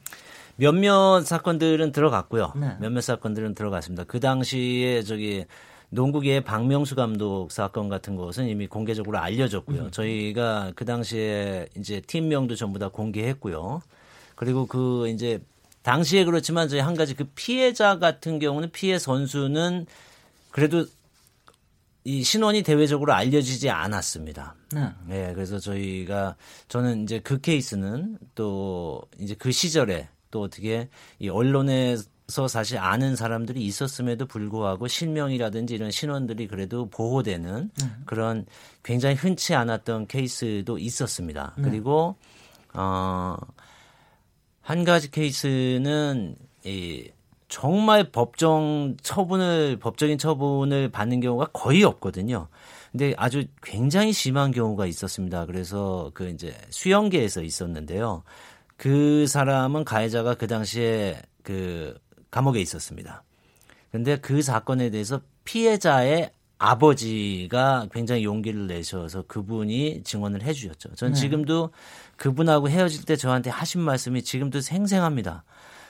몇몇 0.58 1.22
사건들은 1.22 1.92
들어갔고요. 1.92 2.53
네. 2.56 2.77
몇몇 2.80 3.01
사건들은 3.01 3.56
들어갔습니다. 3.56 4.03
그 4.03 4.20
당시에 4.20 5.03
저기 5.03 5.46
농구계의 5.89 6.44
박명수 6.44 6.96
감독 6.96 7.51
사건 7.51 7.88
같은 7.88 8.15
것은 8.15 8.48
이미 8.48 8.68
공개적으로 8.68 9.20
알려졌고요. 9.20 9.84
음. 9.84 9.92
저희가 9.92 10.74
그 10.75 10.86
당시에 10.86 11.68
이제 11.77 12.01
팀명도 12.01 12.56
전부 12.56 12.80
다 12.80 12.89
공개했고요. 12.89 13.82
그리고 14.36 14.65
그 14.65 15.08
이제 15.10 15.39
당시에 15.84 16.24
그렇지만 16.25 16.70
저희 16.70 16.80
한 16.80 16.96
가지 16.96 17.13
그 17.13 17.25
피해자 17.36 18.00
같은 18.00 18.40
경우는 18.40 18.72
피해 18.72 18.98
선수는 18.98 19.86
그래도 20.52 20.86
이 22.06 22.24
신원이 22.24 22.63
대외적으로 22.63 23.13
알려지지 23.13 23.70
않았습니다. 23.70 24.56
네. 24.74 24.90
네. 25.08 25.34
그래서 25.34 25.60
저희가 25.60 26.36
저는 26.68 27.04
이제 27.04 27.20
그 27.20 27.40
케이스는 27.40 28.18
또 28.36 29.02
이제 29.20 29.36
그 29.36 29.52
시절에 29.52 30.10
또 30.32 30.42
어떻게 30.42 30.90
이 31.20 31.30
언론에서 31.30 32.48
사실 32.50 32.78
아는 32.78 33.16
사람들이 33.16 33.62
있었음에도 33.62 34.25
불구하고 34.25 34.88
실명이라든지 34.88 35.75
이런 35.75 35.92
신원들이 35.92 36.48
그래도 36.48 36.90
보호되는 36.90 37.72
네. 37.80 37.86
그런 38.06 38.46
굉장히 38.84 39.16
흔치 39.16 39.54
않았던 39.54 40.08
케이스도 40.08 40.78
있었습니다. 40.78 41.54
네. 41.58 41.63
그리고 41.63 42.16
어. 42.74 43.38
한 44.63 44.86
가지 44.86 45.12
케이스는 45.12 46.36
이 46.63 47.12
정말 47.50 48.12
법정 48.12 48.96
처분을 49.03 49.77
법적인 49.77 50.17
처분을 50.17 50.89
받는 50.89 51.20
경우가 51.20 51.48
거의 51.53 51.84
없거든요. 51.84 52.48
근데 52.91 53.13
아주 53.17 53.43
굉장히 53.62 54.13
심한 54.13 54.51
경우가 54.51 54.86
있었습니다. 54.86 55.46
그래서 55.46 56.12
그 56.13 56.29
이제 56.29 56.55
수영계에서 56.70 57.43
있었는데요. 57.43 58.24
그 58.77 59.27
사람은 59.27 59.84
가해자가 59.84 60.36
그 60.36 60.48
당시에 60.48 61.22
그 61.43 62.00
감옥에 62.32 62.62
있었습니다. 62.62 63.24
근데 63.91 64.17
그 64.17 64.41
사건에 64.41 64.89
대해서 64.89 65.22
피해자의 65.43 66.32
아버지가 66.63 67.88
굉장히 67.91 68.24
용기를 68.24 68.67
내셔서 68.67 69.24
그분이 69.24 70.03
증언을 70.03 70.43
해 70.43 70.53
주셨죠. 70.53 70.96
전 70.96 71.12
네. 71.12 71.20
지금도 71.20 71.72
그분하고 72.15 72.70
헤어질 72.70 73.03
때 73.03 73.17
저한테 73.17 73.50
하신 73.50 73.82
말씀이 73.82 74.24
지금도 74.24 74.62
생생합니다. 74.62 75.43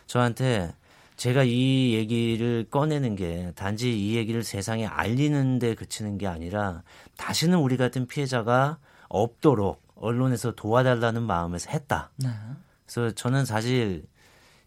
저한테 0.07 0.73
제가 1.15 1.43
이 1.43 1.93
얘기를 1.93 2.65
꺼내는 2.71 3.15
게 3.15 3.51
단지 3.55 3.95
이 3.95 4.15
얘기를 4.15 4.41
세상에 4.41 4.87
알리는 4.87 5.59
데 5.59 5.75
그치는 5.75 6.17
게 6.17 6.25
아니라 6.25 6.81
다시는 7.17 7.59
우리 7.59 7.77
같은 7.77 8.07
피해자가 8.07 8.79
없도록 9.09 9.79
언론에서 9.93 10.55
도와달라는 10.55 11.21
마음에서 11.21 11.69
했다. 11.69 12.09
네. 12.15 12.29
그래서 12.87 13.11
저는 13.13 13.45
사실 13.45 14.07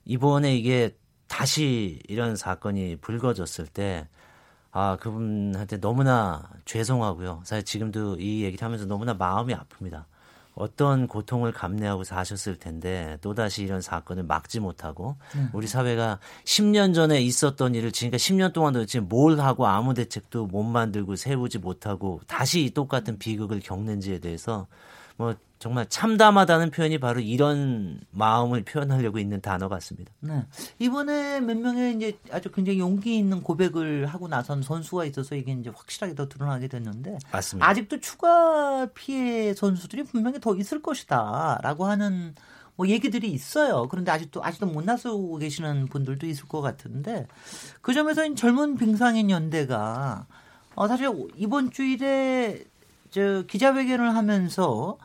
이번에 0.04 0.54
이게 0.54 0.96
다시 1.26 1.98
이런 2.06 2.36
사건이 2.36 2.98
불거졌을 3.00 3.66
때 3.66 4.06
아, 4.78 4.99
그분한테 5.00 5.80
너무나 5.80 6.50
죄송하고요. 6.66 7.40
사실 7.45 7.64
지금도 7.64 8.16
이 8.16 8.45
얘기를 8.45 8.62
하면서 8.62 8.85
너무나 8.85 9.14
마음이 9.14 9.54
아픕니다. 9.54 10.04
어떤 10.54 11.09
고통을 11.09 11.52
감내하고 11.52 12.04
사셨을 12.04 12.59
텐데 12.59 13.16
또다시 13.23 13.62
이런 13.62 13.80
사건을 13.80 14.25
막지 14.25 14.61
못하고 14.61 15.16
네. 15.35 15.49
우리 15.54 15.66
사회가 15.66 16.18
10년 16.45 16.95
전에 16.95 17.23
있었던 17.23 17.75
일을 17.75 17.90
지금까지 17.90 18.35
10년 18.35 18.52
동안 18.52 18.75
도대체 18.75 19.00
뭘 19.00 19.40
하고 19.40 19.66
아무 19.66 19.95
대책도 19.95 20.47
못 20.47 20.62
만들고 20.62 21.16
세우지 21.16 21.59
못하고 21.59 22.21
다시 22.26 22.71
똑같은 22.75 23.18
비극을 23.18 23.61
겪는지에 23.61 24.18
대해서 24.18 24.66
뭐 25.16 25.35
정말 25.58 25.87
참담하다는 25.88 26.70
표현이 26.70 26.99
바로 26.99 27.20
이런 27.20 28.00
마음을 28.11 28.62
표현하려고 28.62 29.18
있는 29.18 29.40
단어 29.40 29.68
같습니다. 29.68 30.12
네. 30.20 30.44
이번에 30.78 31.40
몇 31.40 31.56
명의 31.56 31.94
이제 31.94 32.18
아주 32.30 32.52
굉장히 32.52 32.78
용기 32.78 33.16
있는 33.16 33.42
고백을 33.42 34.06
하고 34.06 34.28
나선 34.28 34.62
선수가 34.62 35.06
있어서 35.06 35.35
이게 35.35 35.52
이제 35.52 35.70
확실하게 35.75 36.14
더 36.14 36.28
드러나게 36.28 36.68
됐는데 36.68 37.18
맞습니다. 37.32 37.66
아직도 37.66 38.00
추가 38.00 38.87
피해 38.94 39.54
선수들이 39.54 40.04
분명히 40.04 40.40
더 40.40 40.54
있을 40.54 40.82
것이다라고 40.82 41.87
하는 41.87 42.35
뭐 42.76 42.87
얘기들이 42.88 43.30
있어요. 43.30 43.88
그런데 43.88 44.11
아직도 44.11 44.44
아직도 44.44 44.66
못 44.66 44.85
나서고 44.85 45.38
계시는 45.38 45.87
분들도 45.87 46.26
있을 46.26 46.46
것 46.46 46.61
같은데 46.61 47.26
그 47.80 47.94
점에서 47.94 48.35
젊은 48.35 48.76
빙상인 48.76 49.30
연대가 49.30 50.26
어 50.75 50.87
사실 50.87 51.11
이번 51.37 51.70
주일에 51.70 52.62
저 53.16 53.44
기자회견을 53.46 54.14
하면서 54.14 54.99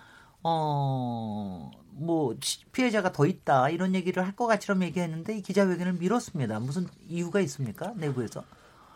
어, 0.44 1.72
뭐, 1.91 2.36
피해자가 2.74 3.13
더 3.13 3.25
있다, 3.25 3.70
이런 3.70 3.96
얘기를 3.96 4.25
할 4.25 4.36
것 4.36 4.48
같처럼 4.48 4.84
얘기했는데, 4.84 5.38
이 5.38 5.41
기자회견을 5.41 5.94
미뤘습니다. 5.94 6.60
무슨 6.60 6.88
이유가 7.08 7.39
있습니까? 7.41 7.94
내부에서? 7.96 8.44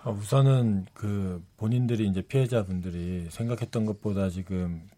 아, 0.04 0.10
우선은 0.10 0.88
그 0.94 1.42
본인들이 1.58 2.08
이제 2.08 2.22
피해자분들이 2.22 3.28
생각했던 3.30 3.86
것보다 3.86 4.30
지금 4.30 4.90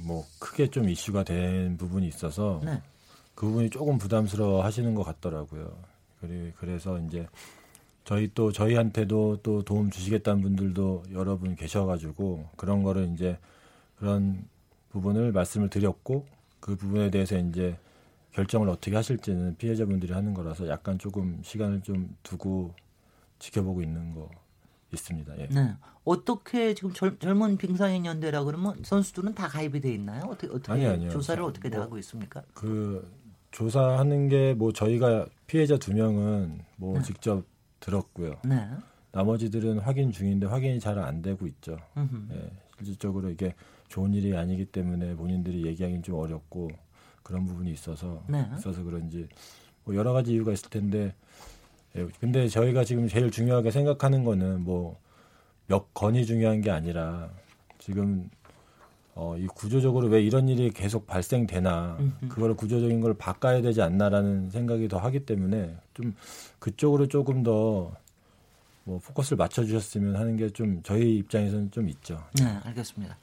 뭐 0.00 0.26
크게 0.38 0.68
좀 0.68 0.88
이슈가 0.90 1.22
된 1.24 1.78
부분이 1.78 2.06
있어서 2.08 2.60
네. 2.62 2.82
그 3.34 3.46
부분이 3.46 3.70
조금 3.70 3.96
부담스러워 3.96 4.62
하시는 4.64 4.94
것 4.94 5.02
같더라고요. 5.04 5.72
그래 6.20 6.52
그래서 6.58 6.98
이제 6.98 7.26
저희 8.06 8.30
또 8.34 8.52
저희한테도 8.52 9.38
또 9.42 9.62
도움 9.62 9.90
주시겠다는 9.90 10.40
분들도 10.40 11.02
여러분 11.12 11.56
계셔가지고 11.56 12.48
그런 12.56 12.84
거를 12.84 13.10
이제 13.12 13.36
그런 13.98 14.44
부분을 14.90 15.32
말씀을 15.32 15.68
드렸고 15.68 16.24
그 16.60 16.76
부분에 16.76 17.10
대해서 17.10 17.36
이제 17.36 17.76
결정을 18.30 18.68
어떻게 18.68 18.94
하실지는 18.94 19.56
피해자분들이 19.56 20.12
하는 20.12 20.34
거라서 20.34 20.68
약간 20.68 21.00
조금 21.00 21.40
시간을 21.42 21.80
좀 21.82 22.14
두고 22.22 22.74
지켜보고 23.40 23.82
있는 23.82 24.14
거 24.14 24.30
있습니다. 24.92 25.38
예. 25.40 25.48
네. 25.48 25.74
어떻게 26.04 26.74
지금 26.74 26.92
젊, 26.92 27.18
젊은 27.18 27.56
빙상인 27.58 28.06
연대라 28.06 28.44
그러면 28.44 28.76
선수들은 28.84 29.34
다 29.34 29.48
가입이 29.48 29.80
돼 29.80 29.92
있나요? 29.92 30.22
어떻게 30.28 30.46
어떻게 30.46 30.72
아니, 30.72 30.86
아니요. 30.86 31.10
조사를 31.10 31.42
자, 31.42 31.44
어떻게 31.46 31.68
뭐, 31.70 31.80
하고 31.80 31.98
있습니까? 31.98 32.44
그 32.54 33.10
조사하는 33.50 34.28
게 34.28 34.54
뭐 34.56 34.72
저희가 34.72 35.26
피해자 35.48 35.76
두 35.76 35.92
명은 35.92 36.60
뭐 36.76 36.98
네. 36.98 37.02
직접 37.02 37.42
들었고요. 37.90 38.34
네. 38.44 38.68
나머지들은 39.12 39.78
확인 39.78 40.10
중인데 40.12 40.46
확인이 40.46 40.78
잘 40.78 40.98
안 40.98 41.22
되고 41.22 41.46
있죠. 41.46 41.78
예, 42.32 42.50
실질적으로 42.76 43.30
이게 43.30 43.54
좋은 43.88 44.12
일이 44.12 44.36
아니기 44.36 44.66
때문에 44.66 45.14
본인들이 45.14 45.64
얘기하기는 45.66 46.02
좀 46.02 46.16
어렵고 46.16 46.68
그런 47.22 47.46
부분이 47.46 47.70
있어서 47.72 48.22
네. 48.28 48.46
있어서 48.58 48.82
그런지 48.82 49.26
뭐 49.84 49.94
여러 49.94 50.12
가지 50.12 50.32
이유가 50.32 50.52
있을 50.52 50.68
텐데 50.68 51.14
예, 51.96 52.06
근데 52.20 52.48
저희가 52.48 52.84
지금 52.84 53.08
제일 53.08 53.30
중요하게 53.30 53.70
생각하는 53.70 54.24
거는 54.24 54.62
뭐 54.64 54.98
몇 55.68 55.92
건이 55.94 56.26
중요한 56.26 56.60
게 56.60 56.70
아니라 56.70 57.28
지금 57.78 58.30
어, 59.16 59.36
이 59.36 59.46
구조적으로 59.48 60.06
왜 60.08 60.22
이런 60.22 60.48
일이 60.48 60.70
계속 60.70 61.06
발생되나 61.06 61.98
그걸 62.28 62.54
구조적인 62.54 63.00
걸 63.00 63.14
바꿔야 63.14 63.60
되지 63.62 63.82
않나라는 63.82 64.50
생각이 64.50 64.86
더 64.88 64.98
하기 64.98 65.26
때문에 65.26 65.76
좀 65.94 66.14
그쪽으로 66.60 67.08
조금 67.08 67.42
더 67.42 67.92
뭐 68.86 69.00
포커스를 69.00 69.36
맞춰주셨으면 69.36 70.14
하는 70.16 70.36
게 70.36 70.48
좀 70.50 70.80
저희 70.84 71.16
입장에서는 71.16 71.72
좀 71.72 71.88
있죠. 71.88 72.22
네, 72.38 72.44
알겠습니다. 72.44 73.18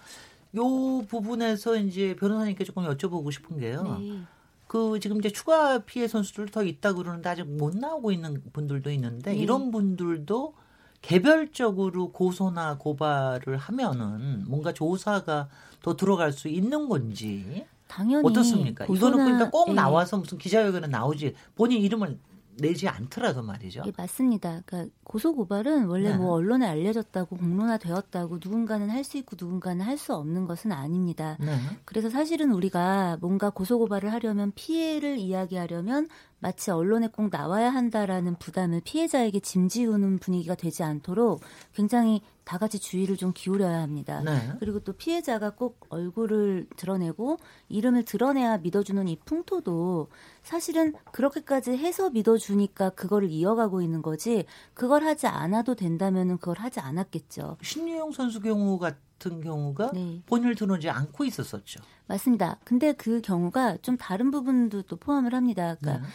요 0.57 1.01
부분에서 1.07 1.77
이제 1.77 2.15
변호사님께 2.17 2.65
조금 2.65 2.83
여쭤보고 2.83 3.31
싶은 3.31 3.59
게요. 3.59 3.97
네. 3.99 4.19
그 4.67 4.99
지금 4.99 5.19
이제 5.19 5.29
추가 5.29 5.79
피해 5.79 6.07
선수들 6.07 6.47
더 6.49 6.63
있다 6.63 6.93
그러는데 6.93 7.29
아직 7.29 7.43
못 7.43 7.75
나오고 7.77 8.11
있는 8.11 8.43
분들도 8.51 8.91
있는데 8.91 9.31
네. 9.31 9.37
이런 9.37 9.71
분들도 9.71 10.53
개별적으로 11.01 12.11
고소나 12.11 12.77
고발을 12.77 13.57
하면은 13.57 14.43
뭔가 14.47 14.73
조사가 14.73 15.47
더 15.83 15.95
들어갈 15.95 16.31
수 16.31 16.47
있는 16.47 16.89
건지 16.89 17.67
당연히 17.87 18.27
어떻습니까? 18.27 18.85
이거는 18.85 19.17
그러니까 19.17 19.51
꼭 19.51 19.69
예. 19.69 19.73
나와서 19.73 20.17
무슨 20.17 20.39
기자회견에 20.39 20.87
나오지 20.87 21.35
본인 21.53 21.81
이름을 21.83 22.17
내지 22.55 22.87
않더라도 22.87 23.41
말이죠. 23.41 23.81
예, 23.87 23.91
맞습니다. 23.97 24.61
그러니까 24.65 24.93
고소 25.03 25.33
고발은 25.35 25.85
원래 25.85 26.11
네. 26.11 26.15
뭐 26.17 26.33
언론에 26.33 26.67
알려졌다고 26.67 27.35
공론화되었다고 27.37 28.37
누군가는 28.43 28.89
할 28.89 29.03
수 29.03 29.17
있고 29.17 29.35
누군가는 29.39 29.83
할 29.83 29.97
수 29.97 30.13
없는 30.15 30.45
것은 30.45 30.71
아닙니다. 30.71 31.35
네. 31.39 31.57
그래서 31.83 32.09
사실은 32.09 32.51
우리가 32.53 33.17
뭔가 33.21 33.49
고소 33.49 33.79
고발을 33.79 34.11
하려면 34.13 34.51
피해를 34.55 35.17
이야기하려면 35.17 36.07
마치 36.43 36.71
언론에 36.71 37.07
꼭 37.07 37.29
나와야 37.31 37.69
한다라는 37.69 38.35
부담을 38.35 38.81
피해자에게 38.83 39.39
짐지우는 39.39 40.19
분위기가 40.19 40.55
되지 40.55 40.83
않도록 40.83 41.41
굉장히 41.73 42.21
다 42.43 42.57
같이 42.57 42.79
주의를 42.79 43.15
좀 43.15 43.31
기울여야 43.33 43.81
합니다. 43.81 44.21
네. 44.21 44.51
그리고 44.59 44.81
또 44.81 44.91
피해자가 44.91 45.51
꼭 45.51 45.85
얼굴을 45.87 46.67
드러내고 46.75 47.37
이름을 47.69 48.03
드러내야 48.03 48.57
믿어주는 48.57 49.07
이 49.07 49.17
풍토도 49.23 50.09
사실은 50.41 50.93
그렇게까지 51.13 51.71
해서 51.77 52.09
믿어주니까 52.09 52.89
그거를 52.91 53.29
이어가고 53.31 53.81
있는 53.81 54.01
거지 54.01 54.45
그걸 54.73 55.05
하지 55.05 55.27
않아도 55.27 55.75
된다면은 55.75 56.37
그걸 56.37 56.59
하지 56.59 56.81
않았겠죠. 56.81 57.57
신유영 57.61 58.11
선수 58.11 58.41
경우 58.41 58.77
같은 58.77 58.99
경우가 59.29 59.91
네. 59.93 60.21
본인을 60.25 60.55
드러내지 60.55 60.89
않고 60.89 61.25
있었었죠. 61.25 61.81
맞습니다. 62.07 62.59
근데 62.63 62.93
그 62.93 63.21
경우가 63.21 63.77
좀 63.77 63.97
다른 63.97 64.31
부분도 64.31 64.83
또 64.83 64.95
포함을 64.97 65.33
합니다. 65.33 65.75
그러니까 65.79 66.05
네. 66.05 66.13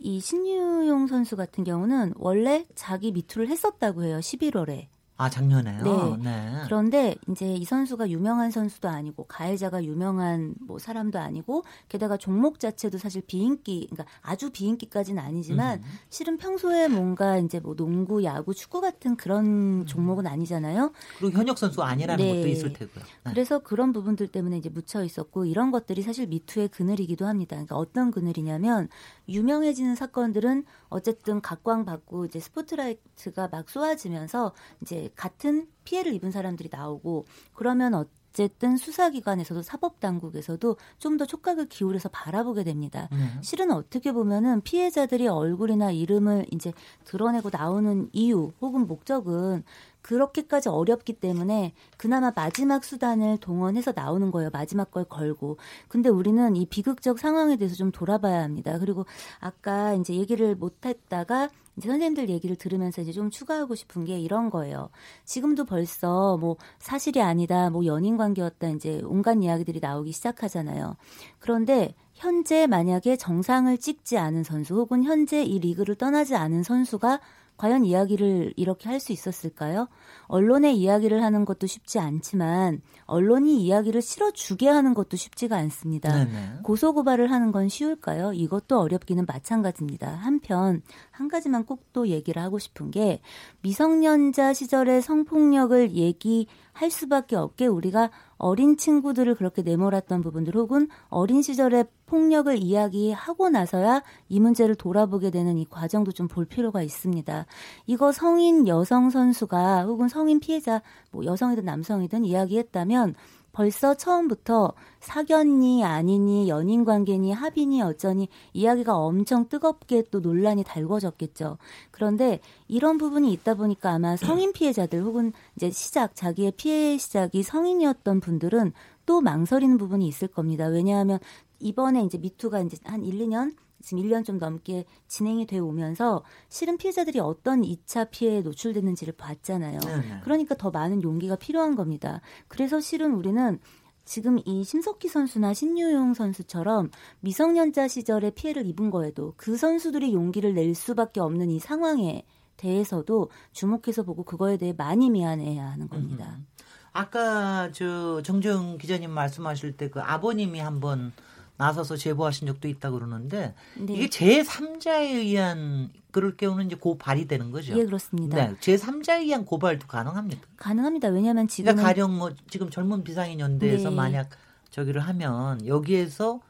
이 0.00 0.20
신유용 0.20 1.06
선수 1.06 1.36
같은 1.36 1.64
경우는 1.64 2.14
원래 2.16 2.66
자기 2.74 3.12
미투를 3.12 3.48
했었다고 3.48 4.04
해요. 4.04 4.18
11월에. 4.18 4.88
아 5.24 5.30
작년에요. 5.30 6.18
네. 6.18 6.30
네. 6.30 6.62
그런데 6.64 7.14
이제 7.30 7.46
이 7.54 7.64
선수가 7.64 8.10
유명한 8.10 8.50
선수도 8.50 8.88
아니고 8.88 9.24
가해자가 9.24 9.82
유명한 9.82 10.54
뭐 10.60 10.78
사람도 10.78 11.18
아니고 11.18 11.64
게다가 11.88 12.18
종목 12.18 12.60
자체도 12.60 12.98
사실 12.98 13.22
비인기, 13.26 13.88
그러니까 13.90 14.04
아주 14.20 14.50
비인기까지는 14.50 15.22
아니지만 15.22 15.78
음. 15.78 15.84
실은 16.10 16.36
평소에 16.36 16.88
뭔가 16.88 17.38
이제 17.38 17.58
뭐 17.58 17.74
농구, 17.74 18.22
야구, 18.22 18.54
축구 18.54 18.82
같은 18.82 19.16
그런 19.16 19.46
음. 19.46 19.86
종목은 19.86 20.26
아니잖아요. 20.26 20.92
그리고 21.18 21.38
현역 21.38 21.56
선수 21.56 21.82
아니라는 21.82 22.22
네. 22.22 22.36
것도 22.36 22.48
있을 22.48 22.72
테고요. 22.74 23.04
네. 23.24 23.30
그래서 23.30 23.60
그런 23.60 23.94
부분들 23.94 24.28
때문에 24.28 24.58
이제 24.58 24.68
묻혀 24.68 25.02
있었고 25.02 25.46
이런 25.46 25.70
것들이 25.70 26.02
사실 26.02 26.26
미투의 26.26 26.68
그늘이기도 26.68 27.26
합니다. 27.26 27.56
그러니까 27.56 27.76
어떤 27.76 28.10
그늘이냐면 28.10 28.88
유명해지는 29.28 29.94
사건들은 29.94 30.64
어쨌든 30.90 31.40
각광받고 31.40 32.26
이제 32.26 32.40
스포트라이트가 32.40 33.48
막 33.48 33.70
쏘아지면서 33.70 34.52
이제 34.82 35.10
같은 35.16 35.68
피해를 35.84 36.12
입은 36.14 36.30
사람들이 36.30 36.68
나오고 36.72 37.26
그러면 37.52 37.94
어쨌든 37.94 38.76
수사기관에서도 38.76 39.62
사법당국에서도 39.62 40.76
좀 40.98 41.14
더 41.18 41.24
촉각을 41.26 41.66
기울여서 41.68 42.08
바라보게 42.08 42.64
됩니다. 42.64 43.08
음. 43.12 43.38
실은 43.42 43.70
어떻게 43.70 44.10
보면은 44.12 44.60
피해자들이 44.62 45.28
얼굴이나 45.28 45.92
이름을 45.92 46.46
이제 46.50 46.72
드러내고 47.04 47.50
나오는 47.52 48.08
이유 48.12 48.52
혹은 48.60 48.86
목적은 48.88 49.62
그렇게까지 50.02 50.68
어렵기 50.68 51.14
때문에 51.14 51.72
그나마 51.96 52.30
마지막 52.34 52.84
수단을 52.84 53.38
동원해서 53.38 53.92
나오는 53.94 54.30
거예요. 54.30 54.50
마지막 54.52 54.90
걸 54.90 55.04
걸고. 55.04 55.56
근데 55.88 56.10
우리는 56.10 56.56
이 56.56 56.66
비극적 56.66 57.18
상황에 57.18 57.56
대해서 57.56 57.74
좀 57.76 57.90
돌아봐야 57.90 58.42
합니다. 58.42 58.78
그리고 58.78 59.06
아까 59.40 59.94
이제 59.94 60.14
얘기를 60.14 60.54
못 60.56 60.84
했다가 60.84 61.48
이제 61.76 61.88
선생님들 61.88 62.28
얘기를 62.28 62.56
들으면서 62.56 63.02
이제 63.02 63.12
좀 63.12 63.30
추가하고 63.30 63.74
싶은 63.74 64.04
게 64.04 64.18
이런 64.18 64.50
거예요. 64.50 64.90
지금도 65.24 65.64
벌써 65.64 66.36
뭐 66.38 66.56
사실이 66.78 67.20
아니다, 67.20 67.70
뭐 67.70 67.84
연인 67.86 68.16
관계였다, 68.16 68.68
이제 68.70 69.00
온갖 69.04 69.42
이야기들이 69.42 69.80
나오기 69.80 70.12
시작하잖아요. 70.12 70.96
그런데 71.38 71.94
현재 72.12 72.66
만약에 72.66 73.16
정상을 73.16 73.76
찍지 73.78 74.18
않은 74.18 74.44
선수 74.44 74.74
혹은 74.76 75.02
현재 75.02 75.42
이 75.42 75.58
리그를 75.58 75.96
떠나지 75.96 76.36
않은 76.36 76.62
선수가 76.62 77.20
과연 77.56 77.84
이야기를 77.84 78.54
이렇게 78.56 78.88
할 78.88 78.98
수 78.98 79.12
있었을까요? 79.12 79.86
언론의 80.26 80.76
이야기를 80.76 81.22
하는 81.22 81.44
것도 81.44 81.66
쉽지 81.66 81.98
않지만 82.00 82.80
언론이 83.04 83.62
이야기를 83.62 84.02
실어주게 84.02 84.68
하는 84.68 84.94
것도 84.94 85.16
쉽지가 85.16 85.56
않습니다. 85.58 86.24
네네. 86.24 86.58
고소고발을 86.62 87.30
하는 87.30 87.52
건 87.52 87.68
쉬울까요? 87.68 88.32
이것도 88.32 88.80
어렵기는 88.80 89.24
마찬가지입니다. 89.26 90.10
한편 90.10 90.82
한 91.14 91.28
가지만 91.28 91.64
꼭 91.64 91.84
또 91.94 92.08
얘기를 92.08 92.42
하고 92.42 92.58
싶은 92.58 92.90
게 92.90 93.20
미성년자 93.62 94.52
시절의 94.52 95.00
성폭력을 95.00 95.92
얘기할 95.92 96.90
수밖에 96.90 97.36
없게 97.36 97.66
우리가 97.66 98.10
어린 98.36 98.76
친구들을 98.76 99.36
그렇게 99.36 99.62
내몰았던 99.62 100.20
부분들 100.22 100.56
혹은 100.56 100.88
어린 101.08 101.40
시절의 101.40 101.84
폭력을 102.06 102.56
이야기하고 102.56 103.48
나서야 103.48 104.02
이 104.28 104.40
문제를 104.40 104.74
돌아보게 104.74 105.30
되는 105.30 105.56
이 105.56 105.64
과정도 105.64 106.10
좀 106.10 106.26
볼 106.26 106.46
필요가 106.46 106.82
있습니다. 106.82 107.46
이거 107.86 108.10
성인 108.10 108.66
여성 108.66 109.10
선수가 109.10 109.84
혹은 109.84 110.08
성인 110.08 110.40
피해자 110.40 110.82
뭐 111.12 111.24
여성이든 111.24 111.64
남성이든 111.64 112.24
이야기했다면 112.24 113.14
벌써 113.54 113.94
처음부터 113.94 114.72
사견니 115.00 115.84
아니니 115.84 116.48
연인 116.48 116.84
관계니 116.84 117.32
합의니 117.32 117.80
어쩌니 117.82 118.28
이야기가 118.52 118.96
엄청 118.96 119.48
뜨겁게 119.48 120.02
또 120.10 120.20
논란이 120.20 120.64
달궈졌겠죠. 120.64 121.56
그런데 121.90 122.40
이런 122.68 122.98
부분이 122.98 123.32
있다 123.32 123.54
보니까 123.54 123.92
아마 123.92 124.16
성인 124.16 124.52
피해자들 124.52 125.02
혹은 125.02 125.32
이제 125.56 125.70
시작 125.70 126.16
자기의 126.16 126.52
피해 126.56 126.98
시작이 126.98 127.42
성인이었던 127.44 128.20
분들은 128.20 128.72
또 129.06 129.20
망설이는 129.20 129.78
부분이 129.78 130.06
있을 130.08 130.28
겁니다. 130.28 130.66
왜냐하면 130.66 131.20
이번에 131.60 132.02
이제 132.02 132.18
미투가 132.18 132.60
이제 132.60 132.76
한 132.84 133.04
1, 133.04 133.18
2년 133.20 133.54
지금 133.84 134.02
1년 134.02 134.24
좀 134.24 134.38
넘게 134.38 134.84
진행이 135.08 135.46
돼 135.46 135.58
오면서 135.58 136.24
실은 136.48 136.76
피해자들이 136.78 137.20
어떤 137.20 137.62
2차 137.62 138.10
피해에 138.10 138.40
노출됐는지를 138.40 139.14
봤잖아요. 139.16 139.78
네네. 139.78 140.20
그러니까 140.24 140.54
더 140.54 140.70
많은 140.70 141.02
용기가 141.02 141.36
필요한 141.36 141.76
겁니다. 141.76 142.20
그래서 142.48 142.80
실은 142.80 143.12
우리는 143.14 143.58
지금 144.04 144.38
이 144.44 144.64
심석희 144.64 145.08
선수나 145.08 145.54
신유용 145.54 146.14
선수처럼 146.14 146.90
미성년자 147.20 147.88
시절에 147.88 148.30
피해를 148.30 148.66
입은 148.66 148.90
거에도 148.90 149.34
그 149.36 149.56
선수들이 149.56 150.12
용기를 150.12 150.54
낼 150.54 150.74
수밖에 150.74 151.20
없는 151.20 151.50
이 151.50 151.58
상황에 151.58 152.24
대해서도 152.56 153.30
주목해서 153.52 154.02
보고 154.02 154.22
그거에 154.22 154.56
대해 154.56 154.74
많이 154.76 155.10
미안해야 155.10 155.70
하는 155.70 155.88
겁니다. 155.88 156.36
음. 156.38 156.46
아까 156.92 157.72
저 157.72 158.22
정정 158.22 158.78
기자님 158.78 159.10
말씀하실 159.10 159.76
때 159.76 159.90
그 159.90 160.00
아버님이 160.00 160.60
한번 160.60 161.12
나서서 161.56 161.96
제보하신 161.96 162.48
적도 162.48 162.68
있다 162.68 162.90
그러는데 162.90 163.54
네. 163.76 163.94
이게 163.94 164.06
제3자에 164.06 165.14
의한 165.14 165.90
그럴 166.10 166.36
경우는 166.36 166.66
이제 166.66 166.76
고 166.76 166.98
발이 166.98 167.26
되는 167.26 167.50
거죠. 167.50 167.78
예, 167.78 167.84
그렇습니다. 167.84 168.36
네, 168.36 168.54
제3자에 168.56 169.20
의한 169.20 169.44
고발도 169.44 169.86
가능합니까? 169.86 170.46
가능합니다. 170.56 171.08
왜냐하면 171.08 171.48
지금 171.48 171.72
그러니까 171.72 171.88
가령 171.88 172.16
뭐 172.16 172.32
지금 172.48 172.70
젊은 172.70 173.04
비상인 173.04 173.40
연대에서 173.40 173.90
네. 173.90 173.96
만약 173.96 174.30
저기를 174.70 175.00
하면 175.00 175.64
여기에서 175.66 176.40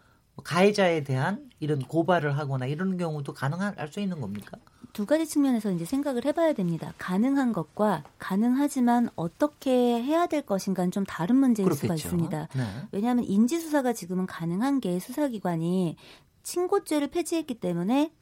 가해자에 0.43 1.05
대한 1.05 1.51
이런 1.61 1.81
고발을 1.81 2.37
하거나 2.37 2.67
이런 2.67 2.97
경우도 2.97 3.35
가능할 3.35 3.89
수 3.89 4.01
있는 4.01 4.21
겁니까? 4.21 4.59
두 4.95 5.07
가지 5.07 5.27
측면에서 5.27 5.73
이제 5.73 5.85
생각을 5.85 6.25
해봐야 6.25 6.53
됩니다. 6.53 6.95
가능한 6.99 7.53
것과 7.53 8.05
가능하지만 8.19 9.11
어떻게 9.17 9.71
해야 10.01 10.27
될 10.27 10.43
것인가는 10.43 10.93
좀 10.93 11.05
다른 11.05 11.35
문제일 11.37 11.69
그렇겠죠. 11.69 11.87
수가 11.87 11.95
있습니다. 11.97 12.49
네. 12.55 12.63
왜냐하면 12.93 13.25
인지 13.25 13.59
수사가 13.59 13.93
지금은 13.93 14.27
가능한 14.27 14.81
게 14.81 15.01
수사기관이 15.01 15.97
친고죄를 16.45 17.09
폐지했기 17.09 17.55
때문에 17.55 18.13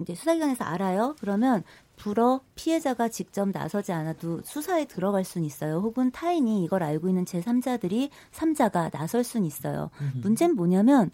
이제 0.00 0.14
수사기관에서 0.14 0.64
알아요. 0.64 1.16
그러면 1.20 1.64
불어 1.96 2.40
피해자가 2.54 3.10
직접 3.10 3.50
나서지 3.50 3.92
않아도 3.92 4.40
수사에 4.42 4.86
들어갈 4.86 5.24
수는 5.24 5.46
있어요. 5.46 5.80
혹은 5.80 6.10
타인이 6.10 6.64
이걸 6.64 6.82
알고 6.82 7.08
있는 7.08 7.26
제3자들이 7.26 8.08
3자가 8.32 8.90
나설 8.90 9.22
수는 9.22 9.46
있어요. 9.46 9.90
음흠. 10.00 10.18
문제는 10.22 10.56
뭐냐면 10.56 11.10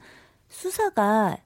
수사가 0.49 1.39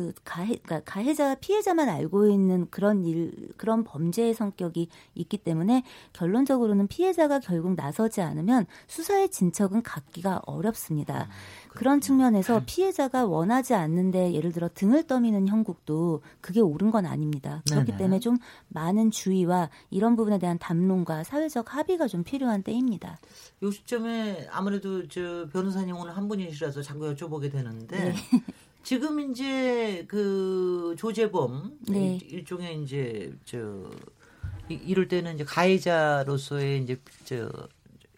그 0.00 0.12
가해 0.24 0.56
그러니까 0.62 0.80
가해자 0.90 1.34
피해자만 1.34 1.90
알고 1.90 2.28
있는 2.28 2.66
그런 2.70 3.04
일 3.04 3.32
그런 3.58 3.84
범죄의 3.84 4.32
성격이 4.32 4.88
있기 5.14 5.36
때문에 5.36 5.84
결론적으로는 6.14 6.86
피해자가 6.86 7.38
결국 7.40 7.74
나서지 7.74 8.22
않으면 8.22 8.64
수사의 8.86 9.28
진척은 9.30 9.82
갖기가 9.82 10.40
어렵습니다. 10.46 11.24
음, 11.24 11.68
그런 11.68 12.00
측면에서 12.00 12.62
피해자가 12.64 13.26
원하지 13.26 13.74
않는데 13.74 14.32
예를 14.32 14.52
들어 14.52 14.70
등을 14.72 15.06
떠미는 15.06 15.48
형국도 15.48 16.22
그게 16.40 16.60
옳은 16.60 16.90
건 16.90 17.04
아닙니다. 17.04 17.62
그렇기 17.68 17.92
네네. 17.92 17.98
때문에 17.98 18.20
좀 18.20 18.38
많은 18.68 19.10
주의와 19.10 19.68
이런 19.90 20.16
부분에 20.16 20.38
대한 20.38 20.58
담론과 20.58 21.24
사회적 21.24 21.74
합의가 21.76 22.08
좀 22.08 22.24
필요한 22.24 22.62
때입니다. 22.62 23.18
이 23.62 23.70
시점에 23.70 24.48
아무래도 24.50 25.06
저 25.08 25.46
변호사님 25.52 25.94
오늘 25.94 26.16
한 26.16 26.26
분이시라서 26.26 26.80
자꾸 26.80 27.14
여쭤보게 27.14 27.52
되는데 27.52 27.96
네. 27.96 28.14
지금 28.82 29.20
이제 29.20 30.04
그 30.08 30.94
조재범 30.98 31.78
네. 31.88 32.18
일종의 32.22 32.82
이제 32.82 33.32
저 33.44 33.90
이럴 34.68 35.08
때는 35.08 35.34
이제 35.34 35.44
가해자로서의 35.44 36.82
이제 36.82 37.00
저 37.24 37.50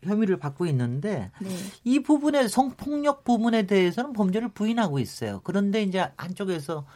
혐의를 0.03 0.37
받고 0.39 0.67
있는데 0.67 1.31
네. 1.41 1.49
이 1.85 2.01
부분에 2.01 2.49
성폭력 2.49 3.25
부분에 3.25 3.67
대해서는 3.67 4.13
범죄를 4.13 4.49
부인하고 4.49 4.99
있어요. 4.99 5.41
그런데 5.45 5.83
이제 5.83 6.11
한쪽에서 6.17 6.87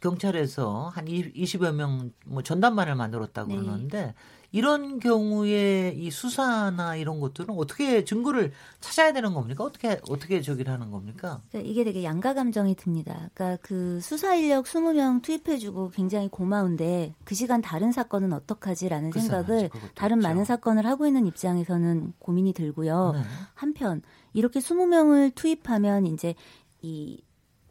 경찰에서 0.00 0.88
한 0.94 1.06
20여 1.06 1.72
명 1.74 2.12
뭐 2.26 2.42
전담반을 2.42 2.94
만들었다고 2.94 3.52
네. 3.52 3.58
그러는데 3.58 4.14
이런 4.50 4.98
경우에 4.98 5.94
이 5.96 6.10
수사나 6.10 6.96
이런 6.96 7.20
것들은 7.20 7.54
어떻게 7.56 8.04
증거를 8.04 8.52
찾아야 8.80 9.12
되는 9.12 9.34
겁니까? 9.34 9.64
어떻게 9.64 10.00
어떻게 10.08 10.40
저기를 10.40 10.72
하는 10.72 10.90
겁니까? 10.90 11.42
그러니까 11.50 11.70
이게 11.70 11.84
되게 11.84 12.02
양가 12.04 12.34
감정이 12.34 12.74
듭니다. 12.74 13.28
그러니까 13.34 13.58
그 13.62 14.00
수사 14.00 14.34
인력 14.34 14.64
20명 14.64 15.22
투입해주고 15.22 15.90
굉장히 15.90 16.28
고마운데 16.28 17.14
그 17.24 17.34
시간 17.34 17.60
다른 17.60 17.92
사건은 17.92 18.32
어떡하지라는 18.32 19.10
그 19.10 19.20
생각을 19.20 19.70
다른. 19.94 20.18
많은 20.18 20.44
사건을 20.44 20.84
하고 20.86 21.06
있는 21.06 21.26
입장에서는 21.26 22.14
고민이 22.18 22.52
들고요. 22.52 23.12
네. 23.14 23.22
한편 23.54 24.02
이렇게 24.32 24.58
20명을 24.58 25.34
투입하면 25.34 26.06
이제 26.06 26.34
이 26.82 27.22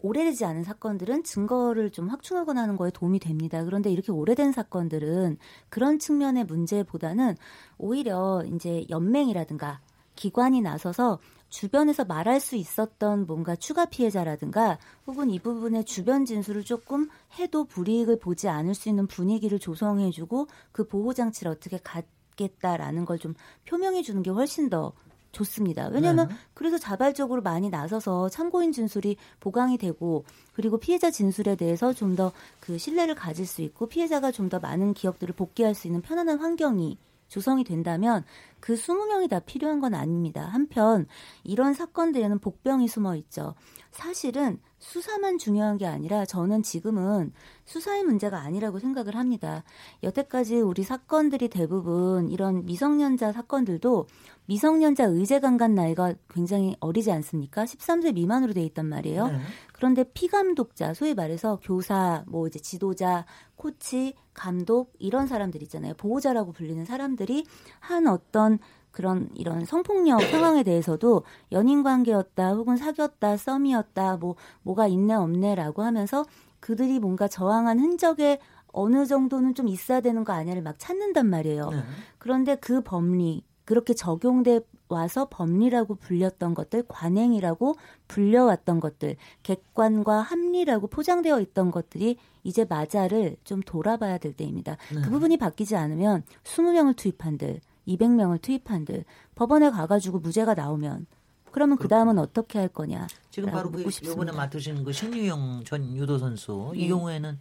오래되지 0.08 0.46
않은 0.46 0.64
사건들은 0.64 1.24
증거를 1.24 1.92
좀 1.92 2.08
확충하거나 2.08 2.62
하는 2.62 2.78
거에 2.78 2.92
도움이 2.92 3.20
됩니다. 3.20 3.64
그런데 3.64 3.92
이렇게 3.92 4.12
오래된 4.12 4.52
사건들은 4.54 5.38
그런 5.70 6.00
측면의 6.00 6.46
문제보다는 6.46 7.36
오히려 7.78 8.44
이제 8.54 8.86
연맹이라든가 8.90 9.82
기관이 10.16 10.62
나서서 10.62 11.20
주변에서 11.50 12.04
말할 12.06 12.40
수 12.40 12.56
있었던 12.56 13.26
뭔가 13.26 13.56
추가 13.56 13.86
피해자라든가 13.86 14.80
혹은 15.06 15.30
이 15.30 15.40
부분의 15.40 15.86
주변 15.86 16.26
진술을 16.26 16.64
조금 16.64 17.10
해도 17.40 17.66
불이익을 17.66 18.20
보지 18.20 18.50
않을 18.50 18.74
수 18.76 18.90
있는 18.90 19.08
분위기를 19.08 19.60
조성해주고 19.60 20.48
그 20.72 20.88
보호 20.88 21.14
장치를 21.14 21.52
어떻게 21.52 21.78
갖겠다라는 21.78 23.06
걸 23.06 23.18
좀 23.18 23.34
표명해 23.66 24.02
주는 24.04 24.24
게 24.24 24.30
훨씬 24.30 24.70
더 24.70 24.94
좋습니다. 25.38 25.88
왜냐하면 25.88 26.28
네. 26.30 26.36
그래서 26.54 26.78
자발적으로 26.78 27.42
많이 27.42 27.70
나서서 27.70 28.30
참고인 28.30 28.72
진술이 28.72 29.18
보강이 29.40 29.78
되고 29.78 30.26
그리고 30.54 30.78
피해자 30.78 31.12
진술에 31.12 31.56
대해서 31.56 31.94
좀 31.94 32.16
더 32.16 32.32
그 32.60 32.78
신뢰를 32.78 33.16
가질 33.16 33.46
수 33.46 33.62
있고 33.62 33.88
피해자가 33.88 34.32
좀 34.32 34.50
더 34.50 34.60
많은 34.60 34.94
기억들을 34.94 35.36
복귀할 35.36 35.76
수 35.76 35.88
있는 35.88 36.02
편안한 36.02 36.40
환경이 36.40 36.98
조성이 37.28 37.64
된다면 37.64 38.24
그 38.60 38.76
20명이 38.76 39.30
다 39.30 39.40
필요한 39.40 39.80
건 39.80 39.94
아닙니다. 39.94 40.42
한편 40.46 41.08
이런 41.44 41.74
사건들에는 41.74 42.40
복병이 42.40 42.88
숨어 42.88 43.16
있죠. 43.16 43.56
사실은 43.92 44.60
수사만 44.80 45.38
중요한 45.38 45.78
게 45.78 45.88
아니라 45.88 46.26
저는 46.26 46.62
지금은 46.62 47.34
수사의 47.66 48.04
문제가 48.04 48.40
아니라고 48.40 48.80
생각을 48.80 49.16
합니다. 49.16 49.64
여태까지 50.04 50.62
우리 50.62 50.84
사건들이 50.84 51.48
대부분 51.50 52.30
이런 52.30 52.66
미성년자 52.66 53.32
사건들도 53.32 54.08
미성년자 54.46 55.06
의제 55.06 55.40
강간 55.40 55.76
나이가 55.76 56.14
굉장히 56.30 56.76
어리지 56.80 57.12
않습니까? 57.12 57.66
13세 57.66 58.14
미만으로 58.14 58.54
돼 58.54 58.62
있단 58.64 58.86
말이에요. 58.86 59.28
네. 59.28 59.40
그런데 59.78 60.04
피감독자, 60.04 60.96
소위 60.96 61.14
말해서 61.14 61.60
교사, 61.62 62.24
뭐 62.28 62.48
이제 62.48 62.60
지도자, 62.60 63.26
코치, 63.56 64.16
감독 64.34 64.92
이런 64.98 65.28
사람들 65.28 65.62
있잖아요. 65.64 65.94
보호자라고 65.94 66.52
불리는 66.52 66.84
사람들이 66.84 67.46
한 67.80 68.08
어떤 68.08 68.58
그런 68.90 69.30
이런 69.36 69.66
성폭력 69.66 70.22
상황에 70.24 70.64
대해서도 70.64 71.24
연인 71.52 71.84
관계였다 71.84 72.54
혹은 72.54 72.78
사귀었다 72.78 73.38
썸이었다 73.38 74.18
뭐 74.18 74.36
뭐가 74.64 74.88
있네 74.88 75.14
없네라고 75.14 75.84
하면서 75.84 76.26
그들이 76.60 77.00
뭔가 77.00 77.28
저항한 77.28 77.80
흔적에 77.80 78.40
어느 78.74 79.06
정도는 79.06 79.54
좀 79.54 79.68
있어야 79.68 80.02
되는 80.02 80.24
거 80.24 80.34
아니야를 80.34 80.64
막 80.64 80.80
찾는단 80.80 81.28
말이에요. 81.28 81.70
네. 81.70 81.84
그런데 82.18 82.56
그 82.56 82.82
법리 82.82 83.44
그렇게 83.68 83.94
적용돼 83.94 84.62
와서 84.88 85.28
법리라고 85.30 85.96
불렸던 85.96 86.54
것들, 86.54 86.84
관행이라고 86.88 87.76
불려왔던 88.08 88.80
것들, 88.80 89.18
객관과 89.44 90.22
합리라고 90.22 90.88
포장되어 90.88 91.42
있던 91.42 91.72
것들이 91.72 92.18
이제 92.46 92.64
맞아를 92.64 93.36
좀 93.44 93.60
돌아봐야 93.62 94.20
될 94.20 94.32
때입니다. 94.32 94.78
네. 94.96 95.02
그 95.02 95.10
부분이 95.10 95.36
바뀌지 95.36 95.76
않으면 95.76 96.24
20명을 96.46 96.96
투입한들, 96.96 97.60
200명을 97.90 98.42
투입한들, 98.42 99.04
법원에 99.36 99.70
가가지고 99.70 100.20
무죄가 100.20 100.54
나오면 100.54 101.06
그러면 101.52 101.78
그 101.78 101.90
다음은 101.90 102.20
어떻게 102.20 102.60
할 102.60 102.70
거냐? 102.70 103.08
지금 103.32 103.52
바로 103.52 103.70
그 103.70 103.82
이번에 103.82 104.32
맡으시는 104.32 104.86
그 104.86 104.94
신유영 104.94 105.64
전 105.66 105.94
유도 105.98 106.18
선수 106.18 106.72
네. 106.74 106.84
이 106.84 106.88
경우에는 106.88 107.38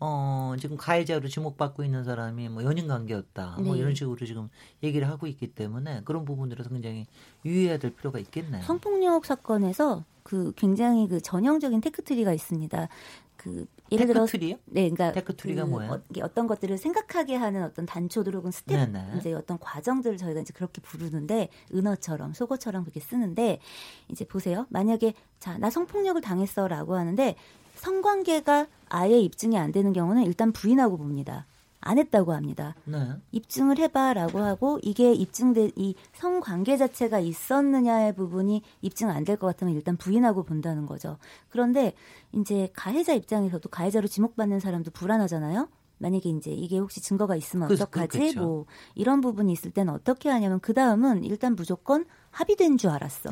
어, 0.00 0.54
지금 0.60 0.76
가해자로 0.76 1.28
지목받고 1.28 1.82
있는 1.82 2.04
사람이 2.04 2.48
뭐 2.48 2.62
연인 2.64 2.86
관계였다. 2.86 3.46
뭐 3.46 3.56
네. 3.56 3.62
뭐 3.64 3.76
이런 3.76 3.94
식으로 3.94 4.16
지금 4.24 4.48
얘기를 4.82 5.08
하고 5.08 5.26
있기 5.26 5.48
때문에 5.48 6.02
그런 6.04 6.24
부분들에서 6.24 6.70
굉장히 6.70 7.06
유의해야 7.44 7.78
될 7.78 7.94
필요가 7.94 8.18
있겠네요. 8.18 8.62
성폭력 8.62 9.24
사건에서 9.24 10.04
그 10.22 10.52
굉장히 10.56 11.08
그 11.08 11.20
전형적인 11.20 11.80
tech 11.80 12.01
tree가 12.01 12.32
있습니다. 12.32 12.88
그 13.36 13.66
예를 13.90 14.06
들어 14.06 14.26
tech 14.26 14.37
tree요? 14.37 14.56
네, 14.66 14.90
그러니까 14.90 15.12
tech 15.12 15.33
tree가 15.33 15.64
그 15.64 15.70
뭐예요? 15.70 15.92
어, 15.92 16.28
어떤 16.34 16.46
것들을 16.46 16.76
생각하게 16.76 17.36
하는 17.36 17.62
어떤 17.62 17.86
단초들 17.86 18.34
혹은 18.34 18.50
스텝 18.50 18.90
네네. 18.92 19.14
이제 19.16 19.32
어떤 19.32 19.58
과정들을 19.58 20.18
저희가 20.18 20.40
이제 20.40 20.52
그렇게 20.52 20.82
부르는데 20.82 21.48
은어처럼 21.72 22.34
속어처럼 22.34 22.82
그렇게 22.82 23.00
쓰는데 23.00 23.60
이제 24.08 24.26
보세요. 24.26 24.66
만약에 24.68 25.14
자, 25.38 25.56
나 25.56 25.70
성폭력을 25.70 26.20
당했어라고 26.20 26.96
하는데 26.96 27.36
성관계가 27.78 28.66
아예 28.88 29.18
입증이 29.18 29.58
안 29.58 29.72
되는 29.72 29.92
경우는 29.92 30.24
일단 30.24 30.52
부인하고 30.52 30.96
봅니다. 30.96 31.46
안 31.80 31.96
했다고 31.96 32.32
합니다. 32.32 32.74
네. 32.84 32.98
입증을 33.30 33.78
해봐라고 33.78 34.40
하고 34.40 34.80
이게 34.82 35.12
입증된 35.12 35.70
이 35.76 35.94
성관계 36.12 36.76
자체가 36.76 37.20
있었느냐의 37.20 38.16
부분이 38.16 38.62
입증 38.82 39.10
안 39.10 39.24
될 39.24 39.36
것 39.36 39.46
같으면 39.46 39.74
일단 39.74 39.96
부인하고 39.96 40.42
본다는 40.42 40.86
거죠. 40.86 41.18
그런데 41.48 41.92
이제 42.32 42.68
가해자 42.74 43.14
입장에서도 43.14 43.68
가해자로 43.68 44.08
지목받는 44.08 44.58
사람도 44.58 44.90
불안하잖아요. 44.90 45.68
만약에 45.98 46.28
이제 46.30 46.50
이게 46.50 46.78
혹시 46.78 47.00
증거가 47.00 47.36
있으면 47.36 47.68
어떡하지? 47.84 48.08
그렇겠죠. 48.18 48.40
뭐 48.40 48.66
이런 48.96 49.20
부분이 49.20 49.52
있을 49.52 49.70
때는 49.70 49.92
어떻게 49.94 50.28
하냐면 50.28 50.58
그 50.60 50.74
다음은 50.74 51.22
일단 51.24 51.54
무조건 51.54 52.04
합의된 52.32 52.76
줄 52.78 52.90
알았어. 52.90 53.30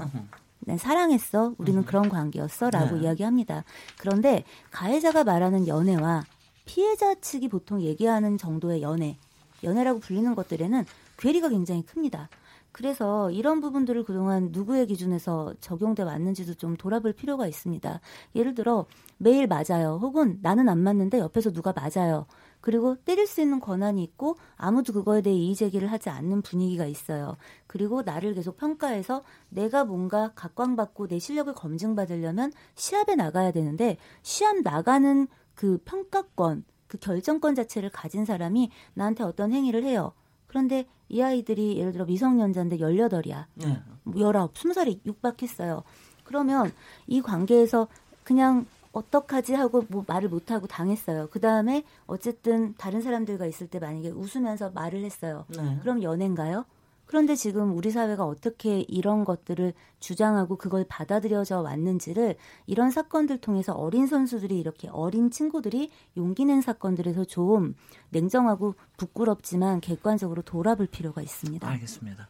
난 0.60 0.78
사랑했어. 0.78 1.54
우리는 1.58 1.80
음. 1.80 1.84
그런 1.84 2.08
관계였어 2.08 2.70
라고 2.70 2.96
네. 2.96 3.02
이야기합니다. 3.02 3.64
그런데 3.98 4.44
가해자가 4.70 5.24
말하는 5.24 5.66
연애와 5.66 6.24
피해자 6.64 7.14
측이 7.14 7.48
보통 7.48 7.80
얘기하는 7.80 8.38
정도의 8.38 8.82
연애, 8.82 9.16
연애라고 9.62 10.00
불리는 10.00 10.34
것들에는 10.34 10.84
괴리가 11.18 11.48
굉장히 11.48 11.84
큽니다. 11.84 12.28
그래서 12.76 13.30
이런 13.30 13.62
부분들을 13.62 14.04
그동안 14.04 14.50
누구의 14.52 14.86
기준에서 14.86 15.54
적용돼 15.60 16.02
왔는지도 16.02 16.52
좀 16.56 16.76
돌아볼 16.76 17.14
필요가 17.14 17.46
있습니다. 17.46 18.00
예를 18.34 18.54
들어 18.54 18.84
매일 19.16 19.46
맞아요. 19.46 19.98
혹은 20.02 20.38
나는 20.42 20.68
안 20.68 20.80
맞는데 20.80 21.18
옆에서 21.18 21.52
누가 21.52 21.72
맞아요. 21.72 22.26
그리고 22.60 22.96
때릴 22.96 23.26
수 23.26 23.40
있는 23.40 23.60
권한이 23.60 24.02
있고 24.02 24.36
아무도 24.56 24.92
그거에 24.92 25.22
대해 25.22 25.34
이의 25.34 25.54
제기를 25.54 25.90
하지 25.90 26.10
않는 26.10 26.42
분위기가 26.42 26.84
있어요. 26.84 27.38
그리고 27.66 28.02
나를 28.02 28.34
계속 28.34 28.58
평가해서 28.58 29.22
내가 29.48 29.86
뭔가 29.86 30.32
각광받고 30.34 31.08
내 31.08 31.18
실력을 31.18 31.54
검증받으려면 31.54 32.52
시합에 32.74 33.14
나가야 33.14 33.52
되는데 33.52 33.96
시합 34.20 34.54
나가는 34.62 35.28
그 35.54 35.78
평가권, 35.86 36.64
그 36.88 36.98
결정권 36.98 37.54
자체를 37.54 37.88
가진 37.88 38.26
사람이 38.26 38.70
나한테 38.92 39.24
어떤 39.24 39.50
행위를 39.54 39.82
해요. 39.82 40.12
그런데 40.46 40.86
이 41.08 41.22
아이들이 41.22 41.78
예를 41.78 41.92
들어 41.92 42.04
미성년자인데 42.04 42.78
18이야. 42.78 43.46
네. 43.54 43.82
19, 44.06 44.30
20살이 44.52 45.00
육박했어요. 45.04 45.82
그러면 46.24 46.72
이 47.06 47.22
관계에서 47.22 47.88
그냥 48.24 48.66
어떡하지 48.92 49.54
하고 49.54 49.84
뭐 49.88 50.04
말을 50.06 50.28
못 50.28 50.50
하고 50.50 50.66
당했어요. 50.66 51.28
그 51.30 51.38
다음에 51.38 51.84
어쨌든 52.06 52.74
다른 52.78 53.02
사람들과 53.02 53.46
있을 53.46 53.68
때 53.68 53.78
만약에 53.78 54.10
웃으면서 54.10 54.70
말을 54.70 55.04
했어요. 55.04 55.44
네. 55.48 55.78
그럼 55.82 56.02
연애인가요? 56.02 56.64
그런데 57.06 57.34
지금 57.36 57.76
우리 57.76 57.90
사회가 57.90 58.24
어떻게 58.24 58.80
이런 58.80 59.24
것들을 59.24 59.72
주장하고 60.00 60.56
그걸 60.56 60.84
받아들여져 60.88 61.60
왔는지를 61.60 62.36
이런 62.66 62.90
사건들 62.90 63.38
통해서 63.38 63.72
어린 63.72 64.06
선수들이 64.06 64.58
이렇게 64.58 64.88
어린 64.88 65.30
친구들이 65.30 65.90
용기 66.16 66.44
낸 66.44 66.60
사건들에서 66.60 67.24
좀 67.24 67.74
냉정하고 68.10 68.74
부끄럽지만 68.96 69.80
객관적으로 69.80 70.42
돌아볼 70.42 70.86
필요가 70.86 71.22
있습니다. 71.22 71.66
알겠습니다. 71.66 72.28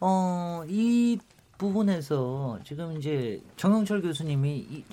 어, 0.00 0.64
이 0.68 1.18
부분에서 1.58 2.60
지금 2.64 2.96
이제 2.96 3.42
정영철 3.56 4.02
교수님이 4.02 4.58
이, 4.58 4.84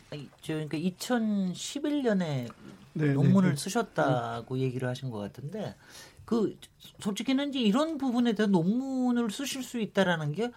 저, 0.42 0.54
그러니까 0.54 0.78
2011년에 0.78 2.52
네, 2.98 3.14
논문을 3.14 3.50
네, 3.50 3.56
네. 3.56 3.62
쓰셨다고 3.62 4.56
네. 4.56 4.62
얘기를 4.62 4.88
하신 4.88 5.12
것 5.12 5.20
같은데 5.20 5.76
그 6.26 6.58
솔직히는 7.00 7.50
이제 7.50 7.60
이런 7.60 7.98
부분에 7.98 8.34
대한 8.34 8.52
논문을 8.52 9.30
쓰실 9.32 9.64
수 9.64 9.80
있다라는 9.80 10.32
게 10.34 10.52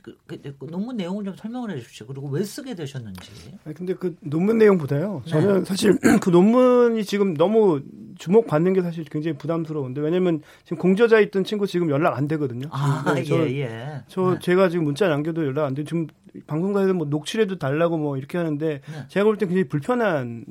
그, 0.00 0.16
그, 0.26 0.40
그, 0.40 0.66
논문 0.66 0.96
내용을 0.96 1.24
좀 1.24 1.36
설명을 1.36 1.70
해 1.70 1.78
주십시오. 1.78 2.06
그리고 2.06 2.28
왜 2.28 2.42
쓰게 2.42 2.74
되셨는지. 2.74 3.30
아니, 3.64 3.74
근데 3.74 3.94
그 3.94 4.16
논문 4.20 4.58
내용보다요. 4.58 5.22
저는 5.26 5.58
네. 5.60 5.64
사실 5.64 5.96
그 6.20 6.30
논문이 6.30 7.04
지금 7.04 7.34
너무 7.34 7.82
주목받는 8.18 8.72
게 8.72 8.82
사실 8.82 9.04
굉장히 9.04 9.36
부담스러운데 9.36 10.00
왜냐면 10.00 10.42
지금 10.64 10.78
공저자 10.78 11.20
있던 11.20 11.44
친구 11.44 11.66
지금 11.66 11.90
연락 11.90 12.16
안 12.16 12.26
되거든요. 12.26 12.68
아, 12.72 13.12
네, 13.14 13.22
저, 13.22 13.36
예, 13.48 13.60
예. 13.60 14.02
저 14.08 14.32
네. 14.32 14.38
제가 14.40 14.70
지금 14.70 14.84
문자 14.84 15.08
남겨도 15.08 15.44
연락 15.44 15.66
안 15.66 15.74
돼. 15.74 15.84
지금 15.84 16.08
방송가에서 16.46 16.94
뭐 16.94 17.06
녹취라도 17.06 17.58
달라고 17.58 17.98
뭐 17.98 18.16
이렇게 18.16 18.38
하는데 18.38 18.80
네. 18.80 19.04
제가 19.08 19.24
볼 19.24 19.36
때 19.36 19.46
굉장히 19.46 19.68
불편한 19.68 20.44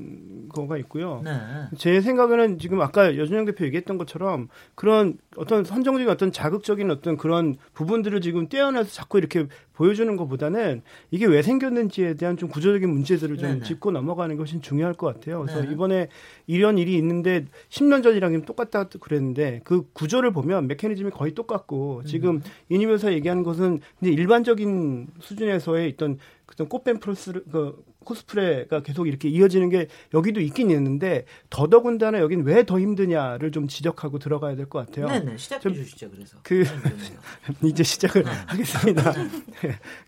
거가 0.49 0.77
있고요. 0.77 1.21
네. 1.23 1.31
제 1.77 2.01
생각에는 2.01 2.59
지금 2.59 2.81
아까 2.81 3.17
여준영 3.17 3.45
대표 3.45 3.65
얘기했던 3.65 3.97
것처럼 3.97 4.47
그런 4.75 5.17
어떤 5.37 5.63
선정적인 5.63 6.09
어떤 6.09 6.31
자극적인 6.31 6.91
어떤 6.91 7.17
그런 7.17 7.55
부분들을 7.73 8.21
지금 8.21 8.47
떼어내서 8.49 8.91
자꾸 8.91 9.17
이렇게 9.17 9.47
보여주는 9.73 10.15
것보다는 10.15 10.81
이게 11.09 11.25
왜 11.25 11.41
생겼는지에 11.41 12.13
대한 12.15 12.37
좀 12.37 12.49
구조적인 12.49 12.87
문제들을 12.89 13.37
좀 13.37 13.49
네네. 13.49 13.63
짚고 13.63 13.91
넘어가는 13.91 14.35
것이 14.37 14.59
중요할 14.61 14.93
것 14.93 15.07
같아요. 15.07 15.41
그래서 15.41 15.61
네 15.61 15.71
이번에 15.71 16.07
이런 16.45 16.77
일이 16.77 16.95
있는데 16.97 17.45
10년 17.69 18.03
전이랑 18.03 18.41
똑같다 18.43 18.85
그랬는데 18.99 19.61
그 19.63 19.87
구조를 19.93 20.31
보면 20.31 20.67
메커니즘이 20.67 21.11
거의 21.11 21.33
똑같고 21.33 22.03
지금 22.05 22.35
음. 22.35 22.41
이니면서 22.69 23.13
얘기하는 23.13 23.43
것은 23.43 23.79
이제 24.01 24.11
일반적인 24.11 25.07
수준에서 25.19 25.70
의 25.77 25.89
있던 25.89 26.17
그떤 26.45 26.67
꽃뱀 26.67 26.99
프로스 26.99 27.31
그 27.51 27.84
코스프레가 28.03 28.81
계속 28.81 29.07
이렇게 29.07 29.29
이어지는 29.29 29.69
게 29.69 29.88
여기도 30.13 30.41
있긴 30.41 30.69
있는데 30.71 31.25
더더군다나 31.49 32.19
여긴 32.19 32.41
왜 32.43 32.63
더 32.63 32.79
힘드냐를 32.79 33.51
좀 33.51 33.67
지적하고 33.67 34.19
들어가야 34.19 34.55
될 34.55 34.65
것 34.67 34.86
같아요. 34.86 35.07
네네 35.07 35.38
시작해 35.38 35.71
주시죠. 35.73 36.10
그래서 36.12 36.38
그 36.43 36.63
이제 37.63 37.84
시작을 37.84 38.23
네. 38.23 38.31
하겠습니다. 38.47 39.13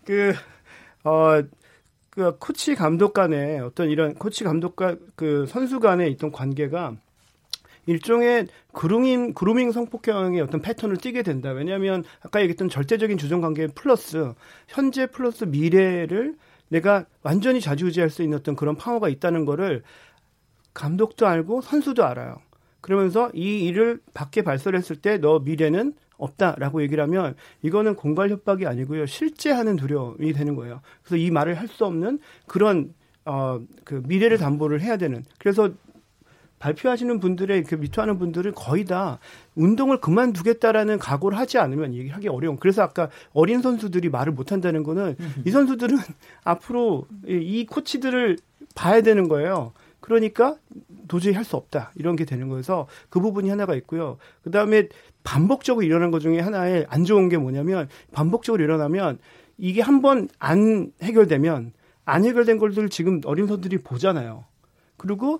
그 0.04 0.32
어. 1.04 1.42
그 2.10 2.38
코치 2.38 2.76
감독 2.76 3.12
간의 3.12 3.58
어떤 3.58 3.90
이런 3.90 4.14
코치 4.14 4.44
감독과 4.44 4.94
그 5.16 5.46
선수 5.46 5.80
간의 5.80 6.12
있던 6.12 6.30
관계가 6.30 6.94
일종의 7.86 8.46
그루밍 8.72 9.34
그루밍 9.34 9.72
성폭행의 9.72 10.40
어떤 10.40 10.60
패턴을 10.62 10.96
띠게 10.96 11.22
된다. 11.22 11.50
왜냐하면 11.50 12.04
아까 12.22 12.40
얘기했던 12.40 12.68
절대적인 12.68 13.18
주종 13.18 13.40
관계 13.40 13.66
플러스 13.66 14.32
현재 14.68 15.06
플러스 15.06 15.44
미래를 15.44 16.36
내가 16.68 17.04
완전히 17.22 17.60
좌지우지할 17.60 18.10
수 18.10 18.22
있는 18.22 18.38
어떤 18.38 18.56
그런 18.56 18.76
파워가 18.76 19.08
있다는 19.08 19.44
거를 19.44 19.82
감독도 20.72 21.26
알고 21.26 21.60
선수도 21.60 22.04
알아요. 22.04 22.36
그러면서 22.80 23.30
이 23.34 23.64
일을 23.66 24.00
밖에 24.12 24.42
발설했을 24.42 24.96
때 24.96 25.18
너 25.18 25.38
미래는 25.38 25.94
없다라고 26.16 26.82
얘기를 26.82 27.02
하면 27.04 27.34
이거는 27.62 27.96
공갈 27.96 28.30
협박이 28.30 28.66
아니고요. 28.66 29.06
실제 29.06 29.50
하는 29.50 29.76
두려움이 29.76 30.32
되는 30.32 30.54
거예요. 30.54 30.80
그래서 31.02 31.16
이 31.16 31.30
말을 31.30 31.54
할 31.54 31.68
수 31.68 31.84
없는 31.84 32.18
그런 32.46 32.94
어, 33.24 33.60
그 33.84 34.02
미래를 34.06 34.38
담보를 34.38 34.80
해야 34.82 34.96
되는. 34.96 35.24
그래서 35.38 35.70
발표하시는 36.64 37.20
분들의 37.20 37.64
그 37.64 37.74
미투하는 37.74 38.18
분들은 38.18 38.54
거의 38.54 38.86
다 38.86 39.18
운동을 39.54 40.00
그만두겠다라는 40.00 40.98
각오를 40.98 41.36
하지 41.36 41.58
않으면 41.58 41.92
얘기하기 41.92 42.28
어려운. 42.28 42.56
그래서 42.56 42.80
아까 42.82 43.10
어린 43.34 43.60
선수들이 43.60 44.08
말을 44.08 44.32
못 44.32 44.50
한다는 44.50 44.82
거는 44.82 45.14
이 45.44 45.50
선수들은 45.50 45.98
앞으로 46.44 47.06
이 47.26 47.66
코치들을 47.66 48.38
봐야 48.74 49.02
되는 49.02 49.28
거예요. 49.28 49.72
그러니까 50.00 50.56
도저히 51.06 51.34
할 51.34 51.44
수 51.44 51.56
없다. 51.56 51.92
이런 51.96 52.16
게 52.16 52.24
되는 52.24 52.48
거여서 52.48 52.86
그 53.10 53.20
부분이 53.20 53.50
하나가 53.50 53.74
있고요. 53.74 54.16
그 54.42 54.50
다음에 54.50 54.88
반복적으로 55.22 55.84
일어난 55.84 56.10
것 56.10 56.20
중에 56.20 56.40
하나의 56.40 56.86
안 56.88 57.04
좋은 57.04 57.28
게 57.28 57.36
뭐냐면 57.36 57.88
반복적으로 58.12 58.64
일어나면 58.64 59.18
이게 59.58 59.82
한 59.82 60.00
번 60.00 60.28
안 60.38 60.92
해결되면 61.02 61.72
안 62.06 62.24
해결된 62.24 62.56
것들 62.58 62.88
지금 62.88 63.20
어린 63.26 63.46
선수들이 63.46 63.82
보잖아요. 63.82 64.44
그리고 64.96 65.38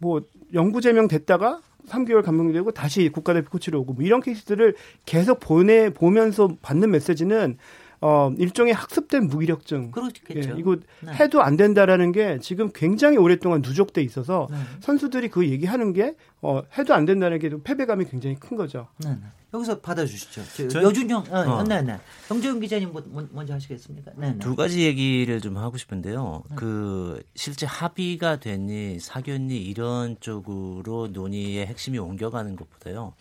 뭐 0.00 0.22
영구 0.52 0.80
제명 0.80 1.06
됐다가 1.06 1.60
3개월 1.88 2.22
감명되고 2.22 2.72
다시 2.72 3.08
국가대표 3.08 3.50
코치로 3.50 3.80
오고 3.80 3.94
뭐 3.94 4.04
이런 4.04 4.20
케이스들을 4.20 4.74
계속 5.06 5.40
보내 5.40 5.90
보면서 5.90 6.48
받는 6.62 6.90
메시지는 6.90 7.58
어 8.00 8.32
일종의 8.38 8.72
학습된 8.72 9.26
무기력증. 9.26 9.90
그렇겠죠. 9.90 10.50
예, 10.50 10.58
이거 10.58 10.76
네. 11.00 11.12
해도 11.12 11.42
안 11.42 11.56
된다라는 11.56 12.12
게 12.12 12.38
지금 12.40 12.70
굉장히 12.72 13.18
오랫동안 13.18 13.60
누적돼 13.60 14.02
있어서 14.02 14.48
네. 14.50 14.56
선수들이 14.80 15.28
그 15.28 15.48
얘기하는 15.48 15.92
게 15.92 16.14
어, 16.42 16.62
해도 16.78 16.94
안 16.94 17.04
된다는 17.04 17.38
게 17.38 17.50
패배감이 17.62 18.06
굉장히 18.06 18.36
큰 18.36 18.56
거죠. 18.56 18.88
네, 18.98 19.10
네. 19.10 19.20
여기서 19.52 19.80
받아주시죠. 19.80 20.68
저, 20.68 20.82
여준영, 20.82 21.24
어, 21.30 21.38
어. 21.38 21.62
네, 21.64 21.82
네. 21.82 21.98
정재훈 22.28 22.60
기자님 22.60 22.92
뭐, 22.92 23.02
뭐, 23.06 23.26
먼저 23.32 23.54
하시겠습니까? 23.54 24.12
네, 24.16 24.32
네. 24.32 24.38
두 24.38 24.54
가지 24.54 24.82
얘기를 24.82 25.40
좀 25.40 25.56
하고 25.56 25.76
싶은데요. 25.76 26.44
네. 26.48 26.56
그 26.56 27.22
실제 27.34 27.66
합의가 27.66 28.40
됐니 28.40 29.00
사귀었니 29.00 29.58
이런 29.58 30.16
쪽으로 30.20 31.08
논의의 31.08 31.66
핵심이 31.66 31.98
옮겨가는 31.98 32.56
것보다요. 32.56 33.14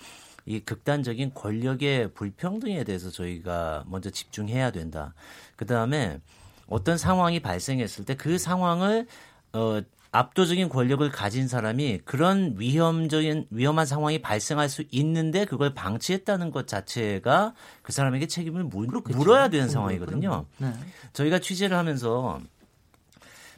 이 0.49 0.59
극단적인 0.59 1.35
권력의 1.35 2.13
불평등에 2.15 2.83
대해서 2.83 3.11
저희가 3.11 3.83
먼저 3.85 4.09
집중해야 4.09 4.71
된다. 4.71 5.13
그 5.55 5.67
다음에 5.67 6.19
어떤 6.65 6.97
상황이 6.97 7.39
발생했을 7.39 8.03
때 8.03 8.15
그 8.15 8.39
상황을 8.39 9.05
어 9.53 9.81
압도적인 10.11 10.69
권력을 10.69 11.07
가진 11.11 11.47
사람이 11.47 11.99
그런 12.03 12.55
위험적인 12.57 13.45
위험한 13.51 13.85
상황이 13.85 14.23
발생할 14.23 14.67
수 14.69 14.83
있는데 14.89 15.45
그걸 15.45 15.75
방치했다는 15.75 16.49
것 16.49 16.65
자체가 16.67 17.53
그 17.83 17.91
사람에게 17.91 18.25
책임을 18.25 18.63
물, 18.63 18.87
물어야 18.87 19.49
되는 19.49 19.69
상황이거든요. 19.69 20.47
네. 20.57 20.73
저희가 21.13 21.37
취재를 21.37 21.77
하면서 21.77 22.41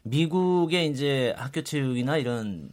미국의 0.04 0.89
이제 0.89 1.34
학교 1.38 1.63
체육이나 1.63 2.17
이런 2.17 2.69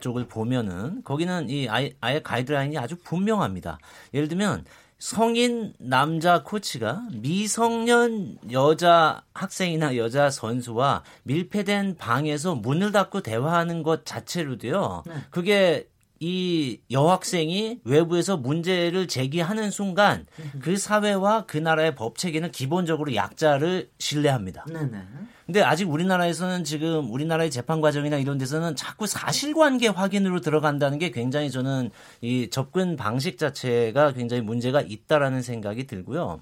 쪽을 0.00 0.26
보면은 0.26 1.02
거기는 1.04 1.48
이 1.50 1.68
아예, 1.68 1.94
아예 2.00 2.20
가이드라인이 2.22 2.76
아주 2.78 2.96
분명합니다. 2.96 3.78
예를 4.12 4.28
들면 4.28 4.64
성인 4.98 5.74
남자 5.78 6.42
코치가 6.42 7.02
미성년 7.12 8.38
여자 8.52 9.22
학생이나 9.34 9.96
여자 9.96 10.30
선수와 10.30 11.02
밀폐된 11.24 11.96
방에서 11.96 12.54
문을 12.54 12.92
닫고 12.92 13.20
대화하는 13.20 13.82
것 13.82 14.06
자체로도요. 14.06 15.02
네. 15.06 15.14
그게 15.30 15.88
이 16.20 16.80
여학생이 16.90 17.80
외부에서 17.84 18.36
문제를 18.36 19.08
제기하는 19.08 19.70
순간 19.70 20.26
그 20.60 20.76
사회와 20.76 21.44
그 21.46 21.58
나라의 21.58 21.94
법 21.94 22.16
체계는 22.18 22.52
기본적으로 22.52 23.14
약자를 23.14 23.90
신뢰합니다. 23.98 24.64
네네. 24.72 25.02
근데 25.46 25.62
아직 25.62 25.90
우리나라에서는 25.90 26.64
지금 26.64 27.12
우리나라의 27.12 27.50
재판 27.50 27.80
과정이나 27.80 28.16
이런 28.16 28.38
데서는 28.38 28.76
자꾸 28.76 29.06
사실관계 29.06 29.88
확인으로 29.88 30.40
들어간다는 30.40 30.98
게 30.98 31.10
굉장히 31.10 31.50
저는 31.50 31.90
이 32.22 32.48
접근 32.48 32.96
방식 32.96 33.36
자체가 33.36 34.12
굉장히 34.12 34.42
문제가 34.42 34.80
있다라는 34.80 35.42
생각이 35.42 35.86
들고요. 35.86 36.40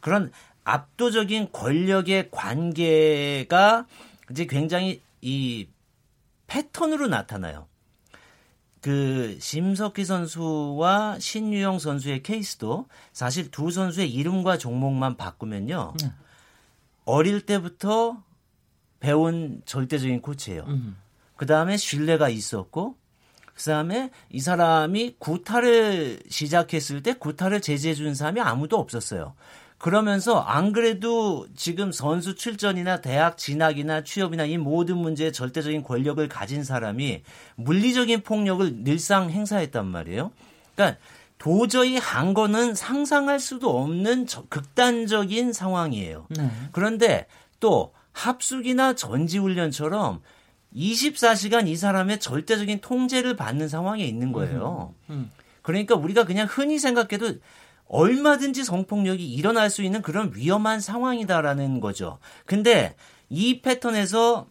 그런 0.00 0.30
압도적인 0.64 1.48
권력의 1.52 2.30
관계가 2.30 3.86
이제 4.30 4.46
굉장히 4.46 5.00
이 5.20 5.66
패턴으로 6.46 7.08
나타나요. 7.08 7.69
그 8.80 9.36
심석희 9.40 10.04
선수와 10.04 11.18
신유영 11.18 11.78
선수의 11.78 12.22
케이스도 12.22 12.86
사실 13.12 13.50
두 13.50 13.70
선수의 13.70 14.10
이름과 14.10 14.58
종목만 14.58 15.16
바꾸면요. 15.16 15.94
네. 16.02 16.12
어릴 17.04 17.44
때부터 17.44 18.22
배운 19.00 19.62
절대적인 19.64 20.22
코치예요. 20.22 20.64
음. 20.68 20.96
그 21.36 21.46
다음에 21.46 21.76
신뢰가 21.76 22.28
있었고, 22.28 22.96
그 23.54 23.62
다음에 23.62 24.10
이 24.30 24.40
사람이 24.40 25.16
구타를 25.18 26.22
시작했을 26.28 27.02
때 27.02 27.14
구타를 27.14 27.60
제재해 27.60 27.94
준 27.94 28.14
사람이 28.14 28.40
아무도 28.40 28.78
없었어요. 28.78 29.34
그러면서 29.80 30.38
안 30.38 30.72
그래도 30.72 31.46
지금 31.56 31.90
선수 31.90 32.34
출전이나 32.34 33.00
대학 33.00 33.38
진학이나 33.38 34.04
취업이나 34.04 34.44
이 34.44 34.58
모든 34.58 34.98
문제에 34.98 35.32
절대적인 35.32 35.84
권력을 35.84 36.28
가진 36.28 36.64
사람이 36.64 37.22
물리적인 37.56 38.20
폭력을 38.20 38.84
늘상 38.84 39.30
행사했단 39.30 39.86
말이에요. 39.86 40.32
그러니까 40.74 41.00
도저히 41.38 41.96
한 41.96 42.34
거는 42.34 42.74
상상할 42.74 43.40
수도 43.40 43.80
없는 43.80 44.26
극단적인 44.50 45.54
상황이에요. 45.54 46.26
네. 46.28 46.50
그런데 46.72 47.26
또 47.58 47.94
합숙이나 48.12 48.92
전지훈련처럼 48.92 50.20
24시간 50.76 51.68
이 51.68 51.76
사람의 51.76 52.20
절대적인 52.20 52.82
통제를 52.82 53.34
받는 53.34 53.70
상황에 53.70 54.04
있는 54.04 54.32
거예요. 54.32 54.94
음, 55.08 55.14
음. 55.14 55.30
그러니까 55.62 55.94
우리가 55.94 56.24
그냥 56.24 56.46
흔히 56.50 56.78
생각해도 56.78 57.36
얼마든지 57.90 58.64
성폭력이 58.64 59.24
일어날 59.32 59.68
수 59.68 59.82
있는 59.82 60.00
그런 60.00 60.32
위험한 60.34 60.80
상황이다라는 60.80 61.80
거죠. 61.80 62.18
근데 62.46 62.94
이 63.28 63.60
패턴에서 63.60 64.46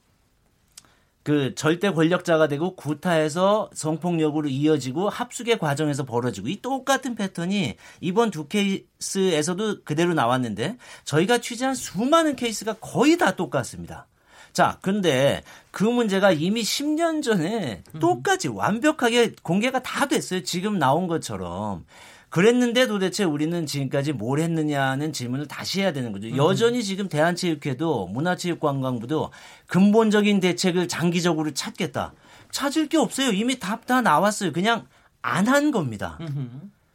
그 1.24 1.54
절대 1.56 1.92
권력자가 1.92 2.48
되고 2.48 2.76
구타해서 2.76 3.70
성폭력으로 3.74 4.50
이어지고 4.50 5.10
합숙의 5.10 5.60
과정에서 5.60 6.04
벌어지고 6.04 6.48
이 6.50 6.62
똑같은 6.62 7.16
패턴이 7.16 7.76
이번 8.02 8.32
두 8.32 8.48
케이스에서도 8.48 9.84
그대로 9.84 10.14
나왔는데 10.14 10.78
저희가 11.06 11.40
취재한 11.40 11.76
수많은 11.76 12.36
케이스가 12.36 12.74
거의 12.82 13.18
다 13.18 13.36
똑같습니다. 13.36 14.08
자, 14.52 14.80
근데 14.82 15.44
그 15.72 15.84
문제가 15.84 16.32
이미 16.32 16.62
10년 16.62 17.22
전에 17.22 17.84
똑같이 18.00 18.48
완벽하게 18.48 19.36
공개가 19.44 19.82
다 19.84 20.08
됐어요. 20.08 20.44
지금 20.44 20.80
나온 20.80 21.08
것처럼. 21.08 21.86
그랬는데 22.30 22.88
도대체 22.88 23.24
우리는 23.24 23.66
지금까지 23.66 24.14
뭘 24.14 24.40
했느냐는 24.40 25.12
질문을 25.14 25.48
다시 25.48 25.82
해야 25.82 25.92
되는 25.94 26.12
거죠. 26.12 26.28
음. 26.28 26.38
여전히 26.38 26.84
지금 26.84 27.10
대한체육회도 27.10 28.08
문화체육관광부도 28.08 29.32
근본적인 29.68 30.40
대책을 30.40 30.88
장기적으로 30.88 31.52
찾겠다. 31.54 32.14
찾을 32.52 32.88
게 32.88 32.98
없어요. 32.98 33.32
이미 33.32 33.60
답 33.60 33.86
다 33.86 34.02
나왔어요. 34.02 34.52
그냥 34.54 34.86
안 35.22 35.48
한 35.48 35.72
겁니다. 35.72 36.18
음흠. 36.22 36.50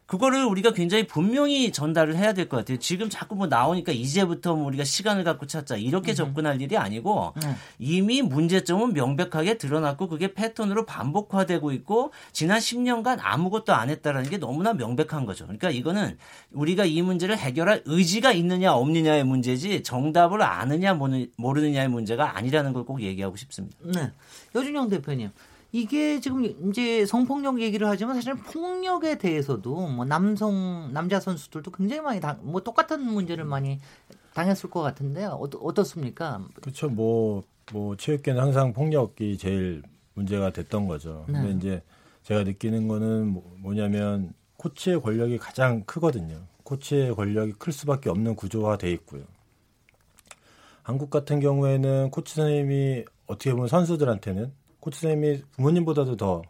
그거를 0.06 0.44
우리가 0.44 0.72
굉장히 0.72 1.06
분명히 1.06 1.72
전달을 1.72 2.16
해야 2.16 2.32
될 2.32 2.48
것 2.48 2.58
같아요. 2.58 2.78
지금 2.78 3.08
자꾸 3.08 3.34
뭐 3.34 3.46
나오니까 3.46 3.90
이제부터 3.90 4.54
뭐 4.54 4.66
우리가 4.66 4.84
시간을 4.84 5.24
갖고 5.24 5.46
찾자 5.46 5.76
이렇게 5.76 6.12
음. 6.12 6.14
접근할 6.14 6.60
일이 6.60 6.76
아니고 6.76 7.32
네. 7.42 7.54
이미 7.78 8.20
문제점은 8.22 8.92
명백하게 8.92 9.56
드러났고 9.58 10.08
그게 10.08 10.34
패턴으로 10.34 10.84
반복화되고 10.84 11.72
있고 11.72 12.12
지난 12.32 12.58
10년간 12.58 13.18
아무것도 13.20 13.72
안 13.74 13.88
했다라는 13.88 14.28
게 14.30 14.36
너무나 14.36 14.74
명백한 14.74 15.24
거죠. 15.24 15.44
그러니까 15.44 15.70
이거는 15.70 16.18
우리가 16.52 16.84
이 16.84 17.00
문제를 17.02 17.38
해결할 17.38 17.82
의지가 17.86 18.32
있느냐 18.32 18.74
없느냐의 18.74 19.24
문제지 19.24 19.82
정답을 19.82 20.42
아느냐 20.42 20.94
모르느냐의 21.36 21.88
문제가 21.88 22.36
아니라는 22.36 22.72
걸 22.72 22.84
꼭 22.84 23.00
얘기하고 23.00 23.34
싶습니다. 23.36 23.78
네. 23.82 24.12
여준영 24.54 24.90
대표님. 24.90 25.30
이게 25.74 26.20
지금 26.20 26.44
이제 26.70 27.04
성폭력 27.04 27.60
얘기를 27.60 27.88
하지만 27.88 28.14
사실 28.14 28.34
폭력에 28.34 29.18
대해서도 29.18 29.88
뭐 29.88 30.04
남성 30.04 30.92
남자 30.92 31.18
선수들도 31.18 31.72
굉장히 31.72 32.00
많이 32.00 32.20
당, 32.20 32.38
뭐 32.42 32.62
똑같은 32.62 33.02
문제를 33.02 33.44
많이 33.44 33.80
당했을 34.34 34.70
것 34.70 34.82
같은데요. 34.82 35.30
어떠, 35.30 35.58
어떻습니까? 35.58 36.46
그렇죠. 36.60 36.88
뭐, 36.88 37.42
뭐 37.72 37.96
체육계는 37.96 38.40
항상 38.40 38.72
폭력이 38.72 39.36
제일 39.36 39.82
문제가 40.14 40.50
됐던 40.50 40.86
거죠. 40.86 41.24
네. 41.26 41.40
근데 41.40 41.56
이제 41.56 41.82
제가 42.22 42.44
느끼는 42.44 42.86
거는 42.86 43.26
뭐, 43.26 43.56
뭐냐면 43.58 44.32
코치의 44.58 45.02
권력이 45.02 45.38
가장 45.38 45.82
크거든요. 45.82 46.36
코치의 46.62 47.16
권력이 47.16 47.54
클 47.58 47.72
수밖에 47.72 48.10
없는 48.10 48.36
구조화 48.36 48.78
돼 48.78 48.92
있고요. 48.92 49.24
한국 50.84 51.10
같은 51.10 51.40
경우에는 51.40 52.12
코치 52.12 52.36
선생님이 52.36 53.06
어떻게 53.26 53.50
보면 53.50 53.66
선수들한테는 53.66 54.52
코치 54.84 55.00
선생님이 55.00 55.42
부모님보다도 55.52 56.16
더 56.16 56.42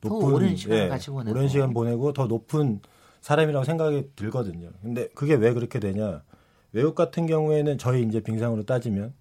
높은 0.00 0.20
더 0.20 0.26
오랜 0.26 0.56
시간 0.56 0.78
예, 0.78 0.88
보내고 0.88 1.30
오랜 1.30 1.48
시간 1.48 1.74
보내고 1.74 2.12
더 2.14 2.26
높은 2.26 2.80
사람이라고 3.20 3.64
생각이 3.64 4.10
들거든요. 4.16 4.70
근데 4.80 5.08
그게 5.08 5.34
왜 5.34 5.52
그렇게 5.52 5.78
되냐? 5.78 6.22
외국 6.72 6.94
같은 6.94 7.26
경우에는 7.26 7.76
저희 7.76 8.04
이제 8.04 8.20
빙상으로 8.20 8.64
따지면 8.64 9.12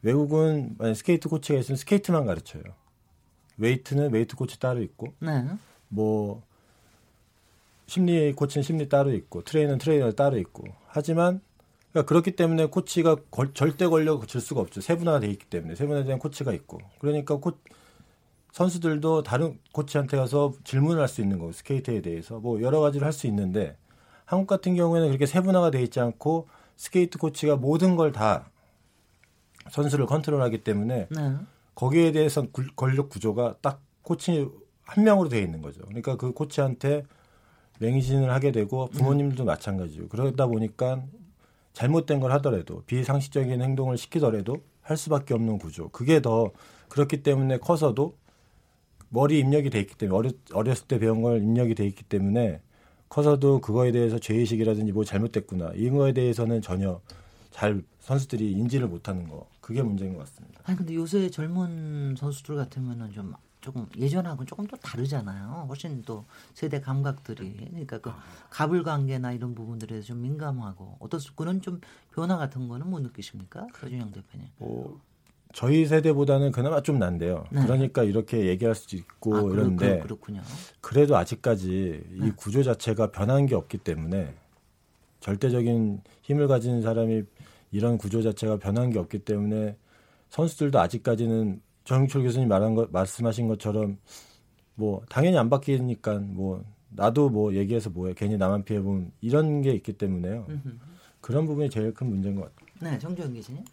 외국은 0.00 0.76
스케이트 0.94 1.28
코치가 1.28 1.58
있으면 1.58 1.76
스케이트만 1.76 2.24
가르쳐요. 2.24 2.62
weight는 3.58 4.12
weight 4.12 4.34
코치 4.34 4.58
따로 4.58 4.82
있고, 4.82 5.14
네. 5.20 5.44
뭐 5.88 6.42
심리 7.86 8.32
코치는 8.32 8.62
심리 8.62 8.88
따로 8.88 9.12
있고, 9.12 9.42
트레이너는 9.42 9.78
트레이너 9.78 10.12
따로 10.12 10.38
있고. 10.38 10.64
하지만 10.86 11.40
그러니까 11.94 12.08
그렇기 12.08 12.32
때문에 12.32 12.66
코치가 12.66 13.16
걸, 13.30 13.54
절대 13.54 13.86
권력을 13.86 14.26
쥘 14.26 14.40
수가 14.40 14.60
없죠. 14.60 14.80
세분화돼 14.80 15.28
있기 15.28 15.46
때문에 15.46 15.76
세분화된 15.76 16.18
코치가 16.18 16.52
있고. 16.52 16.80
그러니까 16.98 17.36
코, 17.36 17.52
선수들도 18.50 19.22
다른 19.22 19.60
코치한테 19.72 20.16
가서 20.16 20.54
질문을 20.64 21.00
할수 21.00 21.20
있는 21.22 21.38
거고 21.38 21.52
스케이트에 21.52 22.02
대해서 22.02 22.40
뭐 22.40 22.60
여러 22.62 22.80
가지를 22.80 23.04
할 23.06 23.12
수 23.12 23.28
있는데 23.28 23.76
한국 24.24 24.48
같은 24.48 24.74
경우에는 24.74 25.06
그렇게 25.08 25.26
세분화가 25.26 25.70
돼 25.70 25.82
있지 25.82 26.00
않고 26.00 26.48
스케이트 26.76 27.16
코치가 27.16 27.54
모든 27.56 27.94
걸 27.94 28.10
다 28.12 28.50
선수를 29.70 30.06
컨트롤하기 30.06 30.64
때문에 30.64 31.06
네. 31.10 31.36
거기에 31.76 32.10
대해서 32.12 32.44
권력 32.76 33.08
구조가 33.08 33.56
딱 33.62 33.80
코치 34.02 34.48
한 34.82 35.04
명으로 35.04 35.28
돼 35.28 35.40
있는 35.40 35.62
거죠. 35.62 35.80
그러니까 35.86 36.16
그 36.16 36.32
코치한테 36.32 37.04
맹신을 37.78 38.30
하게 38.30 38.50
되고 38.52 38.88
부모님들도 38.88 39.44
네. 39.44 39.46
마찬가지고 39.46 40.08
그러다 40.08 40.46
보니까 40.48 41.02
잘못된 41.74 42.20
걸 42.20 42.32
하더라도 42.32 42.82
비상식적인 42.86 43.60
행동을 43.60 43.98
시키더라도 43.98 44.56
할 44.80 44.96
수밖에 44.96 45.34
없는 45.34 45.58
구조. 45.58 45.88
그게 45.90 46.22
더 46.22 46.52
그렇기 46.88 47.22
때문에 47.22 47.58
커서도 47.58 48.16
머리 49.08 49.38
입력이 49.40 49.70
돼 49.70 49.80
있기 49.80 49.96
때문에 49.96 50.16
어렸, 50.16 50.34
어렸을 50.52 50.86
때 50.86 50.98
배운 50.98 51.22
걸 51.22 51.42
입력이 51.42 51.74
돼 51.74 51.86
있기 51.86 52.04
때문에 52.04 52.60
커서도 53.08 53.60
그거에 53.60 53.92
대해서 53.92 54.18
죄의식이라든지 54.18 54.92
뭐 54.92 55.04
잘못됐구나 55.04 55.72
이런 55.74 55.96
거에 55.96 56.12
대해서는 56.12 56.62
전혀 56.62 57.00
잘 57.50 57.82
선수들이 58.00 58.52
인지를 58.52 58.88
못하는 58.88 59.28
거 59.28 59.48
그게 59.60 59.82
문제인 59.82 60.14
것 60.14 60.20
같습니다. 60.20 60.60
아니 60.64 60.76
근데 60.76 60.94
요새 60.94 61.30
젊은 61.30 62.16
선수들 62.16 62.56
같으면은 62.56 63.12
좀 63.12 63.32
조금 63.64 63.86
예전하고는 63.96 64.46
조금 64.46 64.66
또 64.66 64.76
다르잖아요. 64.76 65.64
훨씬 65.68 66.02
또 66.02 66.26
세대 66.52 66.82
감각들이 66.82 67.66
그러니까 67.70 67.98
그 67.98 68.10
가불 68.50 68.82
관계나 68.82 69.32
이런 69.32 69.54
부분들에 69.54 70.02
좀 70.02 70.20
민감하고 70.20 70.98
어떻 71.00 71.34
그런 71.34 71.62
좀 71.62 71.80
변화 72.12 72.36
같은 72.36 72.68
거는 72.68 72.90
못 72.90 73.00
느끼십니까, 73.00 73.66
서준영 73.80 74.12
대표님? 74.12 74.48
뭐 74.58 75.00
저희 75.54 75.86
세대보다는 75.86 76.52
그나마 76.52 76.82
좀 76.82 76.98
난데요. 76.98 77.46
네. 77.50 77.62
그러니까 77.62 78.02
이렇게 78.02 78.48
얘기할 78.48 78.74
수 78.74 78.96
있고 78.96 79.34
아, 79.34 79.40
이런데 79.40 80.00
그렇, 80.00 80.18
그래도 80.82 81.16
아직까지 81.16 82.04
네. 82.18 82.26
이 82.26 82.30
구조 82.32 82.62
자체가 82.62 83.12
변한 83.12 83.46
게 83.46 83.54
없기 83.54 83.78
때문에 83.78 84.34
절대적인 85.20 86.02
힘을 86.20 86.48
가진 86.48 86.82
사람이 86.82 87.22
이런 87.72 87.96
구조 87.96 88.20
자체가 88.20 88.58
변한 88.58 88.90
게 88.90 88.98
없기 88.98 89.20
때문에 89.20 89.74
선수들도 90.28 90.78
아직까지는 90.78 91.62
정영철 91.84 92.22
교수님 92.22 92.48
말한 92.48 92.74
것 92.74 92.90
말씀하신 92.90 93.48
것처럼 93.48 93.98
뭐 94.74 95.02
당연히 95.08 95.38
안 95.38 95.48
바뀌니까 95.50 96.18
뭐 96.18 96.64
나도 96.88 97.28
뭐 97.28 97.54
얘기해서 97.54 97.90
뭐해 97.90 98.14
괜히 98.14 98.36
나만 98.36 98.64
피해 98.64 98.80
보면 98.80 99.12
이런 99.20 99.62
게 99.62 99.72
있기 99.72 99.92
때문에요. 99.94 100.46
그런 101.20 101.46
부분이 101.46 101.70
제일 101.70 101.92
큰 101.92 102.08
문제인 102.08 102.36
것 102.36 102.42
같아요. 102.42 102.68
네, 102.80 102.98
정주영 102.98 103.32
교수님. 103.34 103.64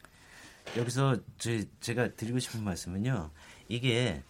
여기서 0.77 1.17
제, 1.37 1.65
제가 1.79 2.13
드리고 2.15 2.39
싶은 2.39 2.63
말씀은요. 2.63 3.29
이게 3.67 4.21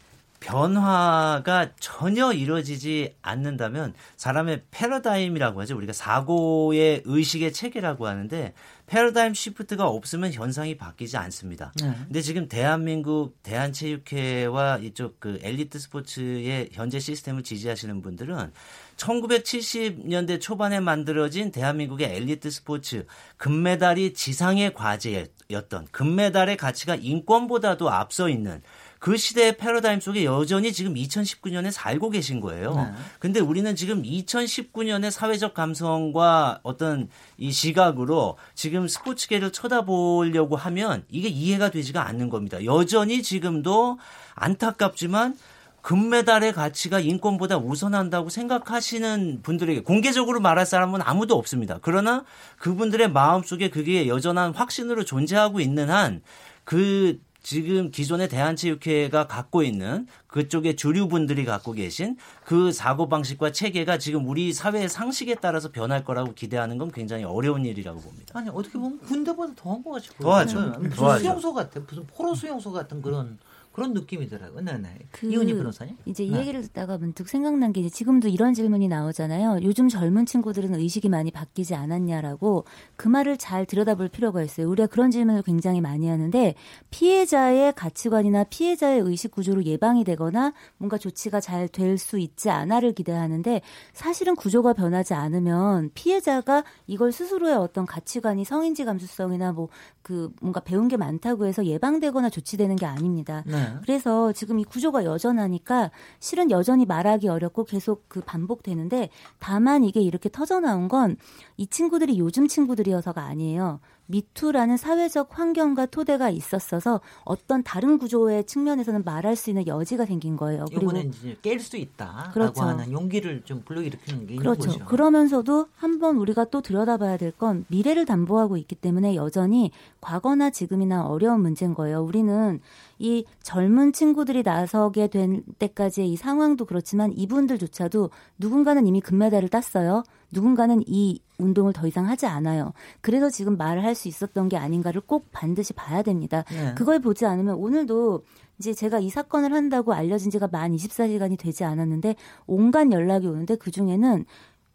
변화가 0.42 1.70
전혀 1.80 2.34
이루어지지 2.34 3.16
않는다면 3.22 3.94
사람의 4.18 4.64
패러다임이라고 4.72 5.62
하죠. 5.62 5.78
우리가 5.78 5.94
사고의 5.94 7.04
의식의 7.06 7.54
체계라고 7.54 8.08
하는데 8.08 8.54
패러다임 8.88 9.34
시프트가 9.34 9.88
없으면 9.88 10.34
현상이 10.34 10.76
바뀌지 10.76 11.16
않습니다. 11.16 11.72
네. 11.82 11.94
근데 12.06 12.22
지금 12.22 12.50
대한민국 12.50 13.42
대한체육회와 13.44 14.80
이쪽 14.80 15.20
그 15.20 15.40
엘리트 15.42 15.80
스포츠의 15.80 16.70
현재 16.74 17.00
시스템을 17.00 17.44
지지하시는 17.44 18.02
분들은 18.02 18.52
1970년대 18.98 20.42
초반에 20.42 20.80
만들어진 20.80 21.52
대한민국의 21.52 22.16
엘리트 22.16 22.50
스포츠 22.50 23.06
금메달이 23.38 24.14
지상의 24.14 24.74
과제였던 24.74 25.88
금메달의 25.92 26.58
가치가 26.58 26.96
인권보다도 26.96 27.90
앞서 27.90 28.28
있는 28.28 28.62
그 29.02 29.18
시대의 29.18 29.58
패러다임 29.58 30.00
속에 30.00 30.26
여전히 30.26 30.72
지금 30.72 30.94
2019년에 30.94 31.72
살고 31.72 32.12
계신 32.12 32.40
거예요. 32.40 32.76
네. 32.76 32.92
근데 33.18 33.40
우리는 33.40 33.76
지금 33.76 34.04
2019년의 34.04 35.10
사회적 35.10 35.56
감성과 35.56 36.60
어떤 36.62 37.10
이 37.36 37.52
시각으로 37.52 38.38
지금 38.54 38.88
스포츠계를 38.88 39.52
쳐다보려고 39.52 40.56
하면 40.56 41.04
이게 41.10 41.30
이해가 41.30 41.72
되지가 41.72 42.08
않는 42.10 42.30
겁니다. 42.30 42.64
여전히 42.64 43.24
지금도 43.24 43.98
안타깝지만 44.36 45.36
금메달의 45.82 46.54
가치가 46.54 47.00
인권보다 47.00 47.58
우선한다고 47.58 48.30
생각하시는 48.30 49.40
분들에게 49.42 49.82
공개적으로 49.82 50.40
말할 50.42 50.68
사람은 50.68 51.02
아무도 51.02 51.36
없습니다. 51.40 51.80
그러나 51.82 52.24
그분들의 52.60 53.10
마음속에 53.10 53.72
그게 53.72 54.08
여전한 54.08 54.54
확신으로 54.54 55.06
존재하고 55.06 55.60
있는 55.60 55.90
한 55.90 56.22
그 56.64 57.20
지금 57.44 57.90
기존의 57.92 58.30
대한체육회가 58.30 59.28
갖고 59.28 59.64
있는 59.64 60.08
그쪽의 60.28 60.76
주류분들이 60.76 61.44
갖고 61.44 61.72
계신 61.74 62.16
그 62.46 62.72
사고 62.72 63.10
방식과 63.10 63.52
체계가 63.52 63.98
지금 63.98 64.28
우리 64.28 64.54
사회의 64.54 64.88
상식에 64.88 65.36
따라서 65.36 65.72
변할 65.72 66.04
거라고 66.04 66.34
기대하는 66.34 66.78
건 66.78 66.92
굉장히 66.92 67.24
어려운 67.24 67.66
일이라고 67.66 68.00
봅니다. 68.00 68.38
아니 68.38 68.50
어떻게 68.50 68.78
보면 68.78 69.00
군대보다 69.00 69.54
더한 69.56 69.84
것. 69.84 70.02
더하죠. 70.20 70.60
무슨 70.80 70.90
더하죠. 70.92 71.24
수용소 71.24 71.54
같아, 71.54 71.80
무슨 71.80 72.06
포로 72.08 72.36
수용소 72.36 72.72
같은 72.72 73.02
그런 73.02 73.40
그런 73.72 73.94
느낌이더라고요. 73.94 74.62
네, 74.62 74.78
네. 74.78 75.00
그 75.12 75.32
이훈희 75.32 75.54
변호사님. 75.56 75.96
이제 76.06 76.24
이 76.26 76.32
네. 76.32 76.40
얘기를 76.42 76.62
듣다가 76.62 76.98
문득 76.98 77.30
생각난 77.30 77.72
게 77.72 77.80
이제 77.82 77.90
지금도 77.90 78.28
이런 78.28 78.54
질문이 78.54 78.88
나오잖아요. 78.90 79.60
요즘 79.64 79.88
젊은 79.88 80.26
친구들은 80.26 80.76
의식이 80.76 81.08
많이 81.10 81.32
바뀌지 81.32 81.74
않았냐라고 81.76 82.66
그 82.98 83.08
말을 83.08 83.38
잘 83.38 83.66
들여다볼 83.66 84.10
필요가 84.10 84.44
있어요. 84.44 84.70
우리가 84.70 84.88
그런 84.88 85.10
질문을 85.10 85.44
굉장히 85.44 85.80
많이 85.80 86.08
하는데 86.10 86.56
피해자의 86.90 87.74
가치관이나 87.74 88.44
피해자의 88.46 89.00
의식 89.00 89.32
구조로 89.32 89.64
예방이 89.64 90.04
되거나 90.04 90.54
뭔가 90.78 90.98
조치가 90.98 91.40
잘 91.40 91.68
될 91.70 91.98
수 91.98 92.20
있지 92.20 92.50
않아를 92.50 92.94
기대하는데 92.94 93.62
사실은 93.94 94.36
구조가 94.36 94.74
변하지 94.74 95.14
않으면 95.14 95.92
피해자가 95.94 96.64
이걸 96.88 97.12
스스로의 97.12 97.56
어떤 97.56 97.86
가치관이 97.86 98.44
성인지 98.46 98.86
감수성이나 98.86 99.54
뭐 99.54 99.70
그 100.02 100.32
뭔가 100.42 100.60
배운 100.60 100.88
게 100.88 100.98
많다고 100.98 101.46
해서 101.46 101.66
예방되거나 101.66 102.30
조치되는 102.30 102.76
게 102.76 102.86
아닙니다. 102.86 103.44
네. 103.46 103.61
네. 103.62 103.80
그래서 103.84 104.32
지금 104.34 104.60
이 104.60 104.64
구조가 104.64 105.06
여전하니까 105.06 105.92
실은 106.20 106.52
여전히 106.52 106.86
말하기 106.86 107.28
어렵고 107.28 107.66
계속 107.66 108.06
그 108.08 108.22
반복되는데 108.22 109.10
다만 109.40 109.84
이게 109.84 110.02
이렇게 110.02 110.30
터져 110.30 110.60
나온 110.60 110.88
건 110.88 111.18
이 111.58 111.68
친구들이 111.68 112.18
요즘 112.20 112.48
친구들이어서가 112.48 113.22
아니에요. 113.24 113.80
미투라는 114.12 114.78
사회적 114.78 115.30
환경과 115.32 115.88
토대가 115.88 116.30
있었어서 116.30 117.02
어떤 117.24 117.64
다른 117.64 117.98
구조의 117.98 118.46
측면에서는 118.46 119.04
말할 119.04 119.36
수 119.36 119.50
있는 119.50 119.66
여지가 119.66 120.06
생긴 120.06 120.36
거예요. 120.38 120.66
그리고 120.70 120.92
이제 120.98 121.38
깰수 121.42 121.80
있다라고 121.80 122.32
그렇죠. 122.34 122.62
하는 122.62 122.92
용기를 122.92 123.42
좀 123.46 123.64
불러일으키는 123.66 124.28
게 124.28 124.36
그렇죠. 124.36 124.64
있는 124.66 124.74
거죠. 124.80 124.86
그러면서도 124.86 125.68
한번 125.76 126.18
우리가 126.18 126.46
또 126.46 126.62
들여다봐야 126.62 127.18
될 127.18 127.32
건 127.32 127.64
미래를 127.70 128.06
담보하고 128.06 128.58
있기 128.58 128.76
때문에 128.76 129.16
여전히 129.16 129.72
과거나 130.02 130.50
지금이나 130.50 131.06
어려운 131.08 131.42
문제인 131.42 131.74
거예요. 131.74 132.02
우리는 132.04 132.60
이 133.00 133.26
젊은 133.42 133.94
친구들이 133.94 134.44
나서게 134.44 135.08
된 135.08 135.44
때까지의 135.60 136.12
이 136.12 136.18
상황도 136.18 136.66
그렇지만 136.66 137.14
이분들조차도 137.16 138.10
누군가는 138.38 138.86
이미 138.86 139.00
금메달을 139.00 139.48
땄어요. 139.50 140.04
누군가는 140.32 140.82
이 140.88 141.22
운동을 141.38 141.74
더 141.74 141.88
이상 141.88 142.08
하지 142.08 142.26
않아요. 142.26 142.74
그래서 143.02 143.30
지금 143.30 143.58
말을 143.58 143.84
할 143.84 143.96
수 143.96 144.08
있었던 144.08 144.48
게 144.48 144.58
아닌가를 144.58 145.02
꼭 145.02 145.28
반드시 145.32 145.74
봐야 145.74 146.02
됩니다. 146.02 146.44
네. 146.50 146.74
그걸 146.76 147.00
보지 147.00 147.26
않으면 147.26 147.56
오늘도 147.56 148.24
이제 148.58 148.74
제가 148.74 149.00
이 149.00 149.10
사건을 149.10 149.54
한다고 149.54 149.94
알려진 149.94 150.32
지가 150.32 150.48
만 150.48 150.72
24시간이 150.72 151.38
되지 151.38 151.64
않았는데 151.64 152.16
온갖 152.48 152.92
연락이 152.92 153.28
오는데 153.28 153.56
그 153.56 153.70
중에는 153.72 154.26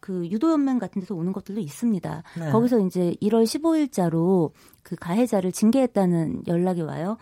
그 0.00 0.26
유도연맹 0.28 0.78
같은 0.78 1.00
데서 1.00 1.14
오는 1.14 1.32
것들도 1.32 1.60
있습니다. 1.60 2.22
네. 2.38 2.50
거기서 2.50 2.80
이제 2.80 3.14
1월 3.22 3.44
15일자로 3.44 4.50
그 4.82 4.96
가해자를 4.96 5.50
징계했다는 5.50 6.42
연락이 6.46 6.82
와요. 6.82 7.16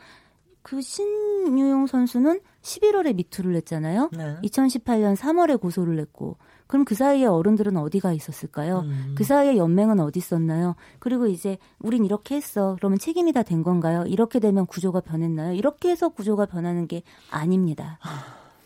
그 0.63 0.81
신유용 0.81 1.87
선수는 1.87 2.41
11월에 2.63 3.15
미투를 3.15 3.53
냈잖아요. 3.53 4.11
네. 4.17 4.37
2018년 4.43 5.15
3월에 5.17 5.61
고소를 5.61 5.97
냈고 5.97 6.39
그럼 6.75 6.85
그 6.85 6.97
사이에 6.97 7.25
어른들은 7.27 7.77
어디가 7.77 8.13
있었을까요? 8.13 8.81
음. 8.81 9.15
그 9.17 9.23
사이에 9.23 9.57
연맹은 9.57 10.01
어디 10.01 10.19
있었나요? 10.19 10.75
그리고 10.99 11.29
이제 11.29 11.57
우린 11.79 12.05
이렇게 12.05 12.35
했어. 12.35 12.75
그러면 12.81 12.99
책임이 12.99 13.33
다 13.33 13.45
된 13.45 13.63
건가요? 13.63 14.03
이렇게 14.09 14.41
되면 14.41 14.67
구조가 14.67 15.03
변했나요? 15.03 15.53
이렇게 15.53 15.91
해서 15.91 16.09
구조가 16.09 16.47
변하는 16.47 16.89
게 16.89 17.03
아닙니다. 17.31 18.01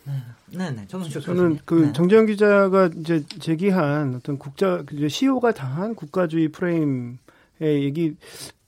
네, 0.06 0.70
네. 0.70 0.86
정은식 0.86 1.20
저는 1.20 1.58
그 1.66 1.74
네. 1.74 1.92
정재영 1.92 2.24
기자가 2.24 2.88
이제 2.96 3.22
제기한 3.40 4.14
어떤 4.14 4.38
국자 4.38 4.84
그 4.86 5.06
시효가 5.06 5.52
다한 5.52 5.94
국가주의 5.94 6.48
프레임의 6.48 7.18
얘기 7.60 8.16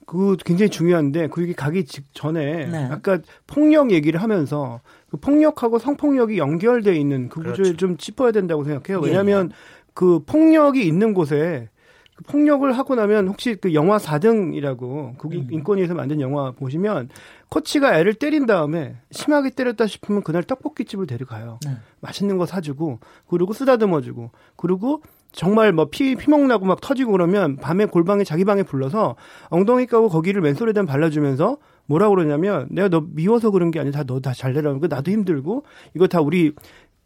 그 0.05 0.37
굉장히 0.45 0.69
중요한데 0.69 1.29
그게 1.29 1.55
가기 1.55 1.87
직전에 1.87 2.67
네. 2.67 2.89
아까 2.91 3.21
폭력 3.47 3.93
얘기를 3.93 4.21
하면서 4.21 4.81
그 5.11 5.17
폭력하고 5.17 5.79
성폭력이 5.79 6.39
연결돼 6.39 6.95
있는 6.97 7.29
그 7.29 7.41
구조를 7.41 7.57
그렇죠. 7.57 7.77
좀 7.77 7.97
짚어야 7.97 8.31
된다고 8.33 8.65
생각해요. 8.65 9.01
왜냐하면 9.01 9.51
예, 9.51 9.51
예. 9.51 9.91
그 9.93 10.21
폭력이 10.25 10.87
있는 10.87 11.15
곳에 11.15 11.69
그 12.15 12.25
폭력을 12.25 12.71
하고 12.73 12.95
나면 12.95 13.29
혹시 13.29 13.57
그 13.57 13.75
영화 13.75 13.97
4등이라고 13.99 15.19
그 15.19 15.29
음. 15.33 15.49
인권위에서 15.51 15.95
만든 15.95 16.21
영화 16.21 16.53
보시면 16.53 17.09
코치가 17.49 17.99
애를 17.99 18.15
때린 18.15 18.47
다음에 18.47 18.97
심하게 19.11 19.51
때렸다 19.51 19.89
싶으면 19.89 20.23
그날 20.23 20.45
떡볶이집을 20.45 21.07
데려가요. 21.07 21.59
네. 21.65 21.73
맛있는 22.01 22.39
거 22.39 22.47
사주고 22.47 23.01
그리고 23.27 23.53
쓰다듬어주고 23.53 24.31
그리고 24.57 25.03
정말 25.33 25.73
뭐 25.73 25.87
피, 25.91 26.15
피멍 26.15 26.47
나고 26.47 26.67
막 26.67 26.81
터지고 26.81 27.13
그러면 27.13 27.57
밤에 27.57 27.87
골방에 27.87 28.23
자기 28.25 28.45
방에 28.45 28.63
불러서 28.63 29.17
엉덩이 29.49 29.87
까고 29.87 30.09
거기를 30.09 30.41
맨솔에다 30.43 30.85
발라주면서 30.85 31.59
뭐라 31.91 32.09
그러냐면 32.09 32.69
내가 32.71 32.89
너 32.89 33.05
미워서 33.11 33.51
그런 33.51 33.71
게 33.73 33.81
아니라 33.81 34.05
다 34.05 34.05
너 34.05 34.21
다 34.21 34.33
잘 34.33 34.53
되라고 34.55 34.87
나도 34.87 35.11
힘들고 35.11 35.65
이거 35.97 36.07
다 36.07 36.21
우리 36.21 36.53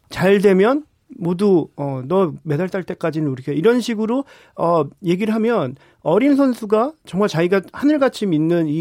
잘 0.09 0.39
되면 0.41 0.85
모두 1.17 1.69
어 1.75 2.03
너 2.07 2.33
메달 2.43 2.69
딸 2.69 2.83
때까지는 2.83 3.27
우리가 3.31 3.51
이런 3.51 3.79
식으로 3.81 4.25
어 4.55 4.83
얘기를 5.03 5.33
하면 5.33 5.75
어린 6.01 6.35
선수가 6.35 6.93
정말 7.05 7.29
자기가 7.29 7.61
하늘같이 7.73 8.27
믿는 8.27 8.67
이 8.67 8.71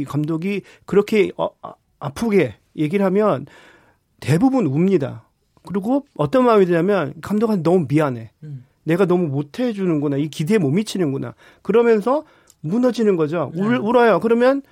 이 0.00 0.04
감독이 0.04 0.62
그렇게 0.86 1.30
어, 1.36 1.50
아, 1.62 1.74
아프게 2.00 2.56
얘기를 2.76 3.04
하면 3.06 3.46
대부분 4.20 4.66
웁니다. 4.66 5.28
그리고 5.66 6.04
어떤 6.16 6.44
마음이 6.44 6.66
드냐면 6.66 7.14
감독한테 7.22 7.62
너무 7.62 7.86
미안해. 7.88 8.30
음. 8.42 8.64
내가 8.84 9.06
너무 9.06 9.28
못해 9.28 9.72
주는구나. 9.72 10.16
이 10.16 10.28
기대에 10.28 10.58
못 10.58 10.70
미치는구나. 10.70 11.34
그러면서 11.62 12.24
무너지는 12.60 13.16
거죠. 13.16 13.50
울, 13.54 13.72
네. 13.72 13.78
울어요. 13.78 14.20
그러면 14.20 14.62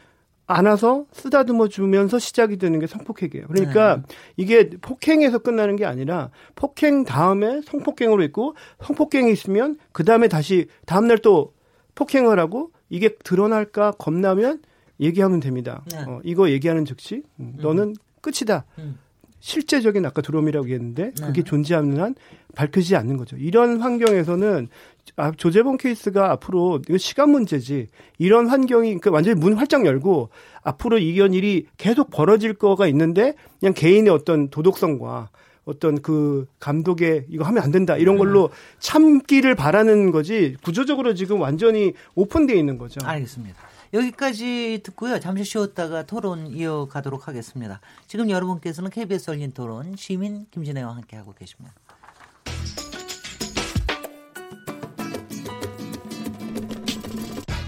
안아서 0.46 1.06
쓰다듬어 1.12 1.68
주면서 1.68 2.18
시작이 2.18 2.56
되는 2.58 2.78
게 2.78 2.86
성폭행이에요. 2.86 3.46
그러니까 3.46 3.96
네. 3.96 4.02
이게 4.36 4.70
폭행에서 4.70 5.38
끝나는 5.38 5.76
게 5.76 5.86
아니라 5.86 6.30
폭행 6.54 7.04
다음에 7.04 7.62
성폭행으로 7.62 8.22
있고 8.24 8.54
성폭행이 8.82 9.32
있으면 9.32 9.78
그 9.92 10.04
다음에 10.04 10.28
다시 10.28 10.66
다음날 10.86 11.18
또 11.18 11.54
폭행을 11.94 12.38
하고 12.38 12.72
이게 12.90 13.10
드러날까 13.24 13.92
겁나면 13.92 14.62
얘기하면 15.00 15.40
됩니다. 15.40 15.82
네. 15.90 16.04
어, 16.06 16.20
이거 16.24 16.50
얘기하는 16.50 16.84
즉시 16.84 17.22
음, 17.40 17.54
너는 17.58 17.88
음. 17.88 17.94
끝이다. 18.20 18.64
음. 18.78 18.98
실제적인 19.42 20.06
아까 20.06 20.22
드럼이라고 20.22 20.68
했는데 20.68 21.10
네. 21.18 21.26
그게 21.26 21.42
존재하는 21.42 22.00
한 22.00 22.14
밝혀지지 22.54 22.94
않는 22.94 23.16
거죠. 23.16 23.36
이런 23.36 23.80
환경에서는 23.80 24.68
아, 25.16 25.32
조재범 25.32 25.78
케이스가 25.78 26.30
앞으로 26.30 26.80
이거 26.88 26.96
시간 26.96 27.30
문제지. 27.30 27.88
이런 28.18 28.46
환경이 28.46 28.98
그 28.98 29.10
완전히 29.10 29.38
문 29.38 29.54
활짝 29.54 29.84
열고 29.84 30.28
앞으로 30.62 30.98
이런 30.98 31.34
일이 31.34 31.66
계속 31.76 32.10
벌어질 32.10 32.54
거가 32.54 32.86
있는데 32.86 33.34
그냥 33.58 33.74
개인의 33.74 34.12
어떤 34.12 34.48
도덕성과 34.48 35.30
어떤 35.64 36.00
그 36.02 36.46
감독의 36.60 37.26
이거 37.28 37.44
하면 37.44 37.64
안 37.64 37.72
된다 37.72 37.96
이런 37.96 38.18
걸로 38.18 38.50
참기를 38.78 39.56
바라는 39.56 40.12
거지 40.12 40.56
구조적으로 40.62 41.14
지금 41.14 41.40
완전히 41.40 41.94
오픈되어 42.14 42.56
있는 42.56 42.78
거죠. 42.78 43.00
알겠습니다. 43.04 43.71
여기까지 43.92 44.80
듣고요. 44.82 45.20
잠시 45.20 45.44
쉬었다가 45.44 46.06
토론 46.06 46.46
이어가도록 46.46 47.28
하겠습니다. 47.28 47.80
지금 48.06 48.30
여러분께서는 48.30 48.90
KBS 48.90 49.30
열린 49.30 49.52
토론 49.52 49.96
시민 49.96 50.46
김진애와 50.50 50.96
함께하고 50.96 51.34
계십니다. 51.34 51.74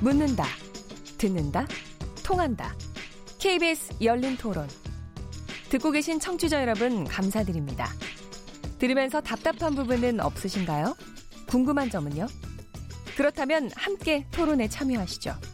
묻는다, 0.00 0.44
듣는다, 1.18 1.66
통한다. 2.22 2.74
KBS 3.38 3.94
열린 4.02 4.36
토론. 4.36 4.68
듣고 5.68 5.90
계신 5.90 6.20
청취자 6.20 6.60
여러분, 6.60 7.04
감사드립니다. 7.04 7.88
들으면서 8.78 9.20
답답한 9.20 9.74
부분은 9.74 10.20
없으신가요? 10.20 10.94
궁금한 11.46 11.90
점은요? 11.90 12.26
그렇다면 13.16 13.70
함께 13.76 14.26
토론에 14.30 14.68
참여하시죠. 14.68 15.53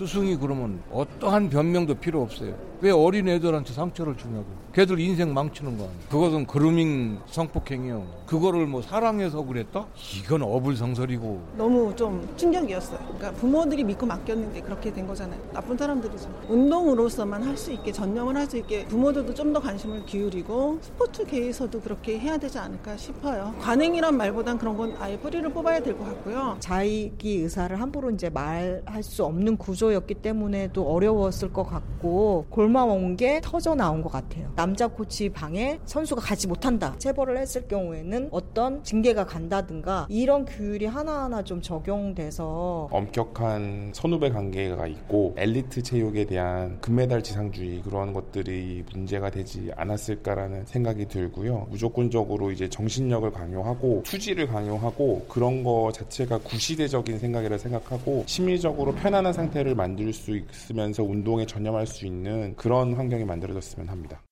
스승이 0.00 0.36
그러면 0.36 0.80
어떠한 0.90 1.50
변명도 1.50 1.96
필요 1.96 2.22
없어요. 2.22 2.54
왜 2.80 2.90
어린 2.90 3.28
애들한테 3.28 3.74
상처를 3.74 4.16
주냐고. 4.16 4.46
걔들 4.72 4.98
인생 4.98 5.34
망치는 5.34 5.76
거 5.76 5.84
아니야. 5.84 5.96
그것은 6.08 6.46
그루밍 6.46 7.18
성폭행이요. 7.26 8.06
그거를 8.24 8.66
뭐 8.66 8.80
사랑해서 8.80 9.42
그랬다? 9.42 9.84
이건 10.16 10.42
어불성설이고. 10.42 11.42
너무 11.58 11.94
좀 11.94 12.26
충격이었어요. 12.38 12.98
그러니까 13.18 13.32
부모들이 13.32 13.84
믿고 13.84 14.06
맡겼는데 14.06 14.62
그렇게 14.62 14.90
된 14.90 15.06
거잖아요. 15.06 15.38
나쁜 15.52 15.76
사람들이죠. 15.76 16.30
운동으로서만 16.48 17.42
할 17.42 17.54
수 17.58 17.70
있게 17.72 17.92
전념을 17.92 18.34
할 18.36 18.46
수 18.48 18.56
있게 18.56 18.86
부모들도 18.86 19.34
좀 19.34 19.52
더 19.52 19.60
관심을 19.60 20.06
기울이고 20.06 20.78
스포츠계에서도 20.80 21.78
그렇게 21.80 22.18
해야 22.18 22.38
되지 22.38 22.56
않을까 22.58 22.96
싶어요. 22.96 23.52
관행이란 23.60 24.16
말보단 24.16 24.56
그런 24.56 24.76
건 24.78 24.94
아예 25.00 25.18
뿌리를 25.18 25.46
뽑아야 25.52 25.80
될 25.80 25.98
것 25.98 26.04
같고요. 26.04 26.56
자기 26.60 27.12
의사를 27.24 27.78
함부로 27.78 28.10
이제 28.12 28.30
말할 28.30 29.02
수 29.02 29.24
없는 29.24 29.56
구조 29.58 29.89
였기 29.94 30.14
때문에도 30.14 30.90
어려웠을 30.90 31.52
것 31.52 31.64
같고 31.64 32.46
골마온 32.50 33.16
게 33.16 33.40
터져 33.42 33.74
나온 33.74 34.02
것 34.02 34.10
같아요. 34.10 34.52
남자 34.56 34.86
코치 34.88 35.28
방에 35.30 35.78
선수가 35.84 36.20
가지 36.20 36.46
못한다. 36.46 36.94
체벌을 36.98 37.38
했을 37.38 37.66
경우에는 37.68 38.28
어떤 38.30 38.82
징계가 38.82 39.26
간다든가 39.26 40.06
이런 40.08 40.44
규율이 40.44 40.86
하나하나 40.86 41.42
좀 41.42 41.60
적용돼서 41.60 42.88
엄격한 42.90 43.92
선후배 43.94 44.30
관계가 44.30 44.86
있고 44.86 45.34
엘리트 45.36 45.82
체육에 45.82 46.24
대한 46.24 46.80
금메달 46.80 47.22
지상주의 47.22 47.82
그런 47.82 48.12
것들이 48.12 48.84
문제가 48.92 49.30
되지 49.30 49.70
않았을까라는 49.76 50.66
생각이 50.66 51.06
들고요. 51.06 51.66
무조건적으로 51.70 52.50
이제 52.50 52.68
정신력을 52.68 53.30
강요하고 53.30 54.02
투지를 54.04 54.46
강요하고 54.48 55.26
그런 55.28 55.62
거 55.64 55.90
자체가 55.92 56.38
구시대적인 56.38 57.18
생각이라 57.18 57.58
생각하고 57.58 58.24
심리적으로 58.26 58.92
편안한 58.94 59.32
상태를 59.32 59.74
만들 59.80 60.12
수 60.12 60.36
있으면서 60.36 61.02
운동에 61.02 61.46
전념할 61.46 61.86
수 61.86 62.04
있는 62.04 62.54
그런 62.54 62.92
환경이 62.94 63.24
만들어졌으면 63.24 63.88
합니다. 63.88 64.22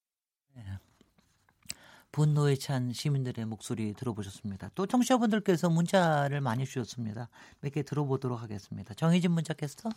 분노에 2.11 2.57
찬 2.57 2.92
시민들의 2.92 3.44
목소리 3.46 3.92
들어보셨습니다. 3.94 4.70
또 4.74 4.86
청취자분들께서 4.86 5.70
문자를 5.70 6.40
많이 6.40 6.64
주셨습니다. 6.66 7.28
몇 7.61 7.70
개 7.72 7.82
들어보도록 7.82 8.42
하겠습니다. 8.42 8.92
정희진 8.94 9.30
문자캐스터. 9.30 9.90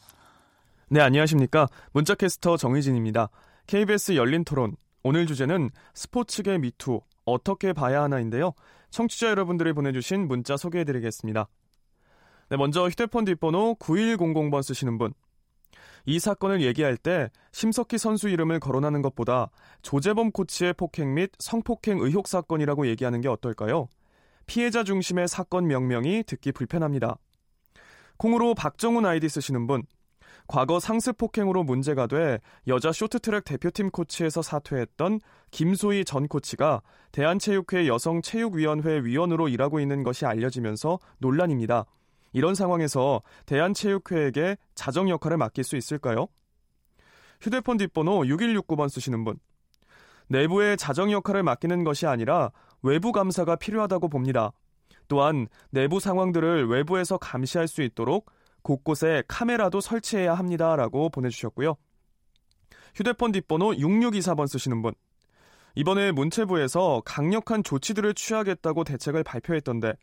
네, 0.89 0.99
안녕하십니까. 1.01 1.67
문자캐스터 1.93 2.57
정희진입니다. 2.57 3.29
KBS 3.67 4.15
열린 4.15 4.43
토론. 4.43 4.75
오늘 5.03 5.25
주제는 5.25 5.69
스포츠계 5.95 6.59
미투 6.59 7.01
어떻게 7.25 7.73
봐야 7.73 8.03
하나인데요. 8.03 8.53
청취자 8.91 9.29
여러분들이 9.29 9.73
보내주신 9.73 10.27
문자 10.27 10.57
소개해드리겠습니다. 10.57 11.47
네, 12.49 12.57
먼저 12.57 12.87
휴대폰 12.87 13.25
뒷번호 13.25 13.75
9100번 13.79 14.61
쓰시는 14.63 14.97
분. 14.97 15.13
이 16.05 16.19
사건을 16.19 16.61
얘기할 16.61 16.97
때 16.97 17.29
심석희 17.51 17.97
선수 17.97 18.29
이름을 18.29 18.59
거론하는 18.59 19.01
것보다 19.01 19.49
조재범 19.81 20.31
코치의 20.31 20.73
폭행 20.73 21.13
및 21.13 21.31
성폭행 21.39 21.99
의혹 21.99 22.27
사건이라고 22.27 22.87
얘기하는 22.87 23.21
게 23.21 23.27
어떨까요? 23.27 23.87
피해자 24.45 24.83
중심의 24.83 25.27
사건 25.27 25.67
명명이 25.67 26.23
듣기 26.27 26.51
불편합니다. 26.51 27.17
콩으로 28.17 28.53
박정훈 28.53 29.05
아이디 29.05 29.29
쓰시는 29.29 29.67
분. 29.67 29.83
과거 30.47 30.79
상습 30.79 31.17
폭행으로 31.17 31.63
문제가 31.63 32.07
돼 32.07 32.39
여자 32.67 32.91
쇼트트랙 32.91 33.45
대표팀 33.45 33.89
코치에서 33.91 34.41
사퇴했던 34.41 35.21
김소희 35.51 36.03
전 36.03 36.27
코치가 36.27 36.81
대한체육회 37.13 37.87
여성체육위원회 37.87 39.01
위원으로 39.03 39.47
일하고 39.47 39.79
있는 39.79 40.03
것이 40.03 40.25
알려지면서 40.25 40.99
논란입니다. 41.19 41.85
이런 42.33 42.55
상황에서 42.55 43.21
대한체육회에게 43.45 44.57
자정 44.75 45.09
역할을 45.09 45.37
맡길 45.37 45.63
수 45.63 45.75
있을까요? 45.75 46.27
휴대폰 47.41 47.77
뒷번호 47.77 48.21
6169번 48.21 48.89
쓰시는 48.89 49.23
분. 49.23 49.39
내부의 50.27 50.77
자정 50.77 51.11
역할을 51.11 51.43
맡기는 51.43 51.83
것이 51.83 52.07
아니라 52.07 52.51
외부 52.81 53.11
감사가 53.11 53.57
필요하다고 53.57 54.09
봅니다. 54.09 54.51
또한 55.07 55.47
내부 55.71 55.99
상황들을 55.99 56.69
외부에서 56.69 57.17
감시할 57.17 57.67
수 57.67 57.81
있도록 57.81 58.31
곳곳에 58.61 59.23
카메라도 59.27 59.81
설치해야 59.81 60.33
합니다라고 60.35 61.09
보내주셨고요. 61.09 61.75
휴대폰 62.95 63.31
뒷번호 63.31 63.71
6624번 63.71 64.47
쓰시는 64.47 64.81
분. 64.81 64.93
이번에 65.75 66.11
문체부에서 66.11 67.01
강력한 67.05 67.63
조치들을 67.63 68.13
취하겠다고 68.13 68.83
대책을 68.83 69.23
발표했던데 69.23 69.93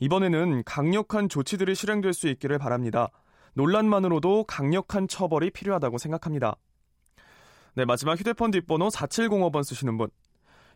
이번에는 0.00 0.64
강력한 0.64 1.28
조치들이 1.28 1.74
실행될 1.74 2.12
수 2.12 2.28
있기를 2.28 2.58
바랍니다. 2.58 3.08
논란만으로도 3.54 4.44
강력한 4.44 5.08
처벌이 5.08 5.50
필요하다고 5.50 5.98
생각합니다. 5.98 6.56
네, 7.74 7.84
마지막 7.84 8.18
휴대폰 8.18 8.50
뒷번호 8.50 8.88
4705번 8.88 9.64
쓰시는 9.64 9.96
분. 9.96 10.08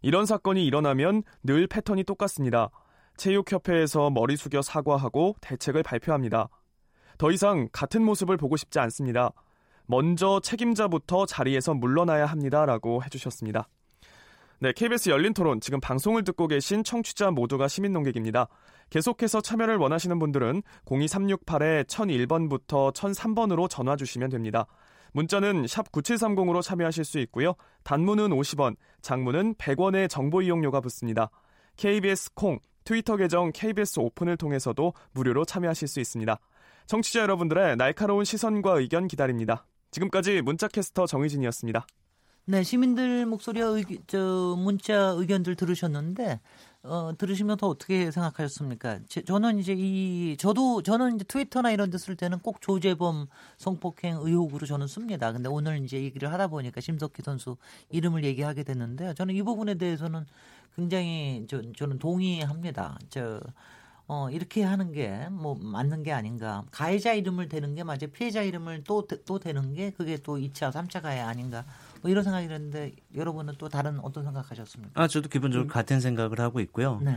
이런 0.02 0.26
사건이 0.26 0.64
일어나면 0.64 1.22
늘 1.42 1.66
패턴이 1.66 2.04
똑같습니다. 2.04 2.70
체육협회에서 3.16 4.10
머리 4.10 4.36
숙여 4.36 4.62
사과하고 4.62 5.36
대책을 5.40 5.82
발표합니다. 5.82 6.48
더 7.18 7.32
이상 7.32 7.68
같은 7.72 8.04
모습을 8.04 8.36
보고 8.36 8.56
싶지 8.56 8.78
않습니다. 8.78 9.32
먼저 9.86 10.40
책임자부터 10.40 11.26
자리에서 11.26 11.74
물러나야 11.74 12.26
합니다라고 12.26 13.02
해주셨습니다. 13.04 13.68
네, 14.60 14.72
KBS 14.72 15.10
열린 15.10 15.34
토론 15.34 15.60
지금 15.60 15.80
방송을 15.80 16.24
듣고 16.24 16.46
계신 16.46 16.84
청취자 16.84 17.30
모두가 17.30 17.68
시민 17.68 17.92
농객입니다. 17.92 18.48
계속해서 18.90 19.40
참여를 19.40 19.76
원하시는 19.76 20.18
분들은 20.18 20.62
02368-1001번부터 20.86 22.92
1003번으로 22.92 23.68
전화 23.68 23.96
주시면 23.96 24.30
됩니다. 24.30 24.66
문자는 25.12 25.66
샵 25.66 25.90
9730으로 25.90 26.62
참여하실 26.62 27.04
수 27.04 27.18
있고요. 27.20 27.54
단문은 27.82 28.30
50원, 28.30 28.76
장문은 29.00 29.54
100원의 29.54 30.08
정보 30.08 30.42
이용료가 30.42 30.80
붙습니다. 30.80 31.30
KBS 31.76 32.34
콩, 32.34 32.58
트위터 32.84 33.16
계정 33.16 33.52
KBS 33.52 34.00
오픈을 34.00 34.36
통해서도 34.36 34.92
무료로 35.12 35.44
참여하실 35.44 35.88
수 35.88 36.00
있습니다. 36.00 36.38
청취자 36.86 37.20
여러분들의 37.20 37.76
날카로운 37.76 38.24
시선과 38.24 38.78
의견 38.78 39.08
기다립니다. 39.08 39.66
지금까지 39.90 40.42
문자캐스터 40.42 41.06
정희진이었습니다. 41.06 41.86
네, 42.46 42.62
시민들 42.62 43.26
목소리와 43.26 43.68
의견, 43.68 43.98
저 44.06 44.56
문자 44.58 45.14
의견들 45.16 45.54
들으셨는데 45.54 46.40
어, 46.88 47.12
들으시면서 47.16 47.68
어떻게 47.68 48.10
생각하셨습니까? 48.10 49.00
제, 49.08 49.22
저는 49.22 49.58
이제 49.58 49.74
이 49.76 50.36
저도 50.38 50.82
저는 50.82 51.16
이제 51.16 51.24
트위터나 51.24 51.70
이런 51.70 51.90
데 51.90 51.98
쓸 51.98 52.16
때는 52.16 52.38
꼭 52.40 52.60
조재범 52.62 53.26
성폭행 53.58 54.18
의혹으로 54.22 54.66
저는 54.66 54.86
씁니다. 54.86 55.32
근데 55.32 55.48
오늘 55.48 55.84
이제 55.84 56.02
얘기를 56.02 56.32
하다 56.32 56.48
보니까 56.48 56.80
심석희 56.80 57.22
선수 57.24 57.56
이름을 57.90 58.24
얘기하게 58.24 58.62
됐는데 58.64 59.14
저는 59.14 59.34
이 59.34 59.42
부분에 59.42 59.74
대해서는 59.74 60.24
굉장히 60.76 61.46
저, 61.48 61.60
저는 61.76 61.98
동의합니다. 61.98 62.98
저 63.10 63.40
어, 64.06 64.30
이렇게 64.30 64.62
하는 64.62 64.92
게 64.92 65.28
뭐 65.30 65.54
맞는 65.60 66.02
게 66.02 66.12
아닌가. 66.12 66.64
가해자 66.70 67.12
이름을 67.12 67.48
대는 67.48 67.74
게 67.74 67.84
맞아. 67.84 68.06
피해자 68.06 68.42
이름을 68.42 68.84
또, 68.84 69.06
또 69.26 69.38
대는 69.38 69.74
게 69.74 69.90
그게 69.90 70.16
또 70.16 70.38
2차, 70.38 70.70
3차 70.72 71.00
가해 71.02 71.20
아닌가. 71.20 71.66
뭐 72.00 72.10
이런 72.10 72.24
생각이 72.24 72.46
들었는데 72.46 72.92
여러분은 73.14 73.54
또 73.58 73.68
다른 73.68 73.98
어떤 74.00 74.24
생각하셨습니까? 74.24 75.02
아 75.02 75.08
저도 75.08 75.28
기본적으로 75.28 75.66
음. 75.66 75.68
같은 75.68 76.00
생각을 76.00 76.40
하고 76.40 76.60
있고요. 76.60 77.00
네. 77.02 77.16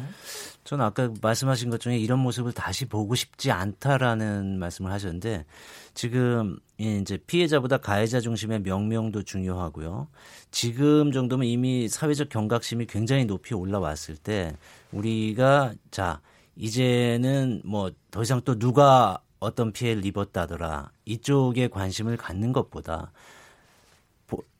저는 0.63 0.85
아까 0.85 1.11
말씀하신 1.21 1.69
것 1.69 1.79
중에 1.79 1.97
이런 1.97 2.19
모습을 2.19 2.51
다시 2.53 2.85
보고 2.85 3.15
싶지 3.15 3.51
않다라는 3.51 4.59
말씀을 4.59 4.91
하셨는데 4.91 5.45
지금 5.93 6.57
이제 6.77 7.17
피해자보다 7.17 7.77
가해자 7.77 8.19
중심의 8.19 8.61
명명도 8.61 9.23
중요하고요. 9.23 10.07
지금 10.51 11.11
정도면 11.11 11.47
이미 11.47 11.87
사회적 11.87 12.29
경각심이 12.29 12.85
굉장히 12.87 13.25
높이 13.25 13.53
올라왔을 13.53 14.15
때 14.17 14.55
우리가 14.91 15.73
자 15.91 16.21
이제는 16.55 17.61
뭐 17.65 17.91
더 18.11 18.21
이상 18.21 18.41
또 18.41 18.59
누가 18.59 19.19
어떤 19.39 19.71
피해를 19.71 20.05
입었다더라 20.05 20.91
이쪽에 21.05 21.69
관심을 21.69 22.17
갖는 22.17 22.51
것보다 22.51 23.11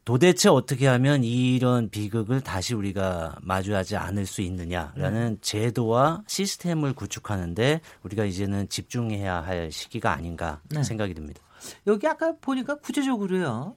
도대체 0.04 0.50
어떻게 0.50 0.88
하면 0.88 1.24
이런 1.24 1.90
비극을 1.90 2.42
다시 2.42 2.74
우리가 2.74 3.38
마주하지 3.42 3.98
않을 3.98 4.26
수 4.26 4.42
있느냐라는 4.42 5.36
네. 5.36 5.42
제도와 5.42 6.24
시스템을 6.28 6.94
구축하는데 6.94 7.82
우리가 8.04 8.26
이제는 8.26 8.68
집중해야 8.70 9.42
할 9.42 9.72
시기가 9.72 10.12
아닌가 10.12 10.60
네. 10.70 10.84
생각이 10.84 11.14
듭니다. 11.14 11.42
여기 11.86 12.08
아까 12.08 12.34
보니까 12.42 12.76
구체적으로요. 12.76 13.76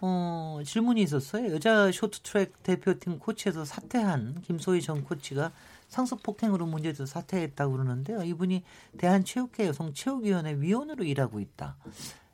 어, 0.00 0.60
질문이 0.66 1.00
있었어요. 1.02 1.52
여자 1.52 1.92
쇼트트랙 1.92 2.64
대표팀 2.64 3.20
코치에서 3.20 3.64
사퇴한 3.64 4.42
김소희 4.42 4.82
전 4.82 5.04
코치가 5.04 5.52
상습 5.88 6.24
폭행으로 6.24 6.66
문제돼서 6.66 7.06
사퇴했다고 7.06 7.72
그러는데요. 7.72 8.24
이분이 8.24 8.64
대한체육회 8.98 9.68
여성체육위원회 9.68 10.54
위원으로 10.54 11.04
일하고 11.04 11.38
있다. 11.38 11.76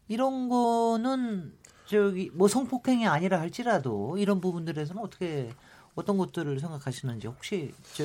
이런 0.08 0.48
거는 0.48 1.52
저기 1.88 2.30
뭐 2.34 2.48
성폭행이 2.48 3.06
아니라 3.06 3.40
할지라도 3.40 4.18
이런 4.18 4.40
부분들에서는 4.42 5.02
어떻게 5.02 5.48
어떤 5.94 6.18
것들을 6.18 6.60
생각하시는지 6.60 7.26
혹시 7.26 7.72
저 7.94 8.04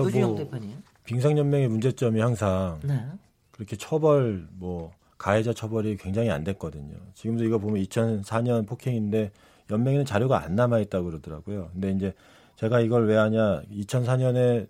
노준영 0.00 0.30
뭐 0.30 0.38
대표님 0.38 0.82
빙상연맹의 1.04 1.68
문제점이 1.68 2.18
항상 2.18 2.80
네. 2.82 3.04
그렇게 3.52 3.76
처벌 3.76 4.48
뭐 4.52 4.92
가해자 5.18 5.52
처벌이 5.52 5.98
굉장히 5.98 6.30
안 6.30 6.44
됐거든요. 6.44 6.94
지금도 7.14 7.44
이거 7.44 7.58
보면 7.58 7.82
2004년 7.82 8.66
폭행인데 8.66 9.30
연맹에는 9.70 10.06
자료가 10.06 10.42
안 10.42 10.54
남아 10.56 10.78
있다고 10.80 11.10
그러더라고요. 11.10 11.68
근데 11.74 11.90
이제 11.90 12.14
제가 12.56 12.80
이걸 12.80 13.06
왜 13.06 13.16
하냐 13.16 13.62
2004년에 13.70 14.66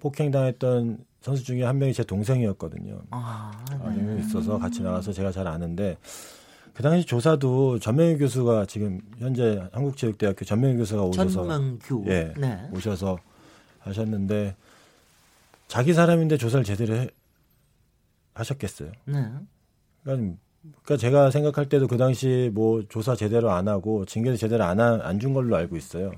폭행당했던 0.00 0.98
선수 1.22 1.42
중에 1.42 1.64
한 1.64 1.78
명이 1.78 1.94
제 1.94 2.04
동생이었거든요. 2.04 3.00
아, 3.10 3.64
네. 3.96 4.18
있어서 4.20 4.58
같이 4.58 4.82
나가서 4.82 5.14
제가 5.14 5.32
잘 5.32 5.48
아는데 5.48 5.96
그 6.74 6.82
당시 6.82 7.06
조사도 7.06 7.78
전명희 7.78 8.18
교수가 8.18 8.66
지금 8.66 9.00
현재 9.18 9.62
한국체육대학교 9.72 10.44
전명희 10.44 10.76
교수가 10.76 11.02
오셔서 11.04 11.46
전명규. 11.46 12.04
예, 12.08 12.34
네. 12.36 12.68
오셔서 12.74 13.16
하셨는데 13.78 14.56
자기 15.68 15.92
사람인데 15.94 16.36
조사를 16.36 16.64
제대로 16.64 16.96
해, 16.96 17.08
하셨겠어요. 18.34 18.90
네. 19.06 19.24
그러니까, 20.02 20.36
그러니까 20.82 20.96
제가 20.98 21.30
생각할 21.30 21.68
때도 21.68 21.86
그 21.86 21.96
당시 21.96 22.50
뭐 22.52 22.82
조사 22.88 23.14
제대로 23.14 23.50
안 23.52 23.68
하고 23.68 24.04
징계도 24.04 24.36
제대로 24.36 24.64
안안준 24.64 25.32
걸로 25.32 25.54
알고 25.56 25.76
있어요. 25.76 26.10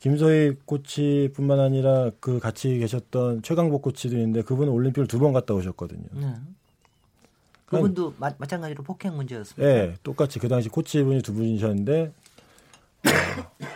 김소희 0.00 0.56
코치뿐만 0.64 1.58
아니라 1.58 2.10
그 2.20 2.38
같이 2.38 2.78
계셨던 2.78 3.42
최강복 3.42 3.82
코치도 3.82 4.16
있는데 4.16 4.42
그분은 4.42 4.72
올림픽을 4.72 5.08
두 5.08 5.18
번 5.18 5.32
갔다 5.32 5.54
오셨거든요. 5.54 6.06
네. 6.12 6.34
그분도 7.68 8.14
마, 8.18 8.30
마찬가지로 8.38 8.82
폭행 8.82 9.14
문제였습니다. 9.16 9.62
네, 9.72 9.94
똑같이 10.02 10.38
그 10.38 10.48
당시 10.48 10.68
코치분이 10.68 11.22
두 11.22 11.34
분이셨는데 11.34 12.12
어, 13.04 13.66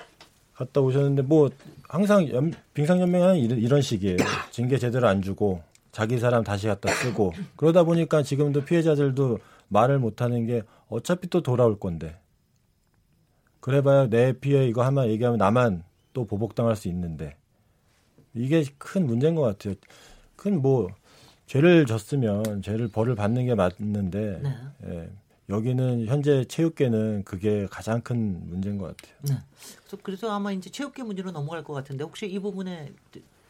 갔다 0.55 0.80
오셨는데 0.80 1.22
뭐 1.22 1.51
항상 1.88 2.28
연, 2.30 2.53
빙상연맹은 2.74 3.36
이런, 3.36 3.59
이런 3.59 3.82
식이에요. 3.82 4.16
징계 4.51 4.78
제대로 4.78 5.09
안 5.09 5.20
주고 5.20 5.62
자기 5.90 6.18
사람 6.18 6.43
다시 6.43 6.66
갖다 6.66 6.90
쓰고 6.93 7.32
그러다 7.57 7.84
보니까 7.84 8.22
지금도 8.22 8.64
피해자들도 8.64 9.38
말을 9.68 9.99
못하는 9.99 10.47
게 10.47 10.62
어차피 10.88 11.28
또 11.28 11.43
돌아올 11.43 11.78
건데 11.78 12.18
그래봐야 13.61 14.09
내 14.09 14.32
피해 14.32 14.66
이거 14.66 14.82
하나 14.84 15.07
얘기하면 15.07 15.38
나만 15.38 15.84
또 16.12 16.24
보복당할 16.26 16.76
수 16.76 16.88
있는데 16.88 17.36
이게 18.34 18.64
큰 18.78 19.07
문제인 19.07 19.34
것 19.34 19.43
같아요. 19.43 19.74
큰 20.36 20.61
뭐 20.62 20.88
죄를 21.47 21.86
졌으면 21.86 22.62
죄를 22.62 22.88
벌을 22.88 23.14
받는 23.14 23.47
게 23.47 23.55
맞는데 23.55 24.40
네. 24.43 24.57
예, 24.86 25.11
여기는 25.49 26.07
현재 26.07 26.45
체육계는 26.45 27.24
그게 27.24 27.66
가장 27.70 28.01
큰 28.01 28.49
문제인 28.49 28.78
것 28.78 28.97
같아요. 28.97 29.16
네. 29.22 29.34
그래서, 29.78 29.99
그래서 30.03 30.30
아마 30.30 30.53
이제 30.53 30.70
체육계 30.70 31.03
문제로 31.03 31.30
넘어갈 31.30 31.62
것 31.62 31.72
같은데 31.74 32.05
혹시 32.05 32.26
이 32.26 32.38
부분에 32.38 32.93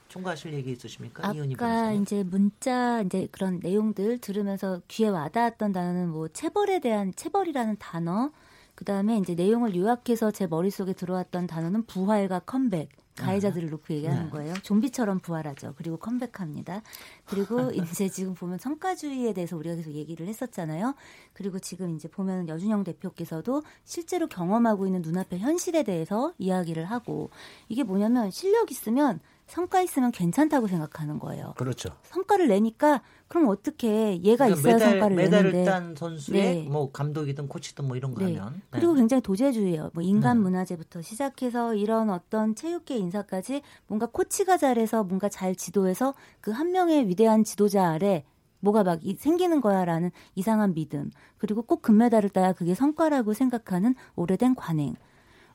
총괄하실 0.09 0.53
얘기 0.53 0.72
있으십니까? 0.72 1.26
아까 1.26 1.93
이제 1.93 2.22
문자 2.22 3.01
이제 3.01 3.28
그런 3.30 3.61
내용들 3.62 4.18
들으면서 4.18 4.82
귀에 4.88 5.09
와닿았던 5.09 5.72
단어는 5.72 6.11
뭐 6.11 6.28
체벌에 6.28 6.80
대한 6.80 7.14
체벌이라는 7.14 7.76
단어 7.78 8.30
그 8.75 8.85
다음에 8.85 9.18
이제 9.18 9.35
내용을 9.35 9.75
요약해서 9.77 10.31
제 10.31 10.47
머릿속에 10.47 10.93
들어왔던 10.93 11.47
단어는 11.47 11.85
부활과 11.85 12.41
컴백. 12.41 12.89
가해자들을 13.16 13.68
놓고 13.70 13.93
얘기하는 13.95 14.25
네. 14.25 14.31
거예요. 14.31 14.55
좀비처럼 14.62 15.20
부활하죠. 15.20 15.75
그리고 15.77 15.99
컴백합니다. 15.99 16.83
그리고 17.27 17.70
이제 17.73 18.09
지금 18.09 18.35
보면 18.35 18.59
성과주의에 18.59 19.35
대해서 19.35 19.57
우리가 19.57 19.77
계속 19.77 19.93
얘기를 19.93 20.27
했었잖아요. 20.27 20.95
그리고 21.35 21.59
지금 21.59 21.95
이제 21.95 22.09
보면 22.09 22.49
여준영 22.49 22.85
대표께서도 22.85 23.62
실제로 23.85 24.27
경험하고 24.29 24.87
있는 24.87 25.03
눈앞의 25.03 25.41
현실에 25.41 25.83
대해서 25.83 26.33
이야기를 26.39 26.87
하고 26.87 27.31
이게 27.68 27.83
뭐냐면 27.83 28.31
실력 28.31 28.70
있으면 28.70 29.20
성과 29.47 29.82
있으면 29.82 30.12
괜찮다고 30.12 30.66
생각하는 30.66 31.18
거예요. 31.18 31.53
그렇죠. 31.59 31.90
성과를 32.05 32.49
내니까 32.49 33.03
그럼 33.28 33.49
어떻게 33.49 34.22
얘가 34.22 34.47
그러니까 34.47 34.61
있어야 34.61 34.74
메달, 34.74 34.90
성과를 34.90 35.16
메달을 35.16 35.53
내는데 35.53 35.70
딴 35.70 35.95
선수의 35.95 36.43
네. 36.43 36.68
뭐 36.70 36.90
감독이든 36.90 37.49
코치든 37.49 37.86
뭐 37.86 37.97
이런 37.97 38.14
거 38.14 38.24
네. 38.24 38.36
하면 38.36 38.55
네. 38.55 38.61
그리고 38.70 38.95
굉장히 38.95 39.20
도제주의예요. 39.20 39.90
뭐 39.93 40.03
인간 40.03 40.38
네. 40.38 40.43
문화재부터 40.45 41.03
시작해서 41.03 41.74
이런 41.74 42.09
어떤 42.09 42.55
체육계 42.55 42.97
인사까지 42.97 43.61
뭔가 43.88 44.07
코치가 44.07 44.57
잘해서 44.57 45.05
뭔가 45.05 45.28
잘 45.28 45.55
지도해서 45.55 46.14
그 46.40 46.53
한 46.53 46.70
명의 46.70 47.09
위대한 47.09 47.45
지도자 47.45 47.88
아래 47.90 48.24
뭐가 48.61 48.84
막 48.84 49.01
생기는 49.18 49.61
거야라는 49.61 50.12
이상한 50.36 50.72
믿음 50.74 51.11
그리고 51.38 51.62
꼭 51.62 51.82
금메달을 51.82 52.30
따야 52.30 52.53
그게 52.53 52.74
성과라고 52.74 53.34
생각하는 53.34 53.95
오래된 54.14 54.55
관행. 54.55 54.95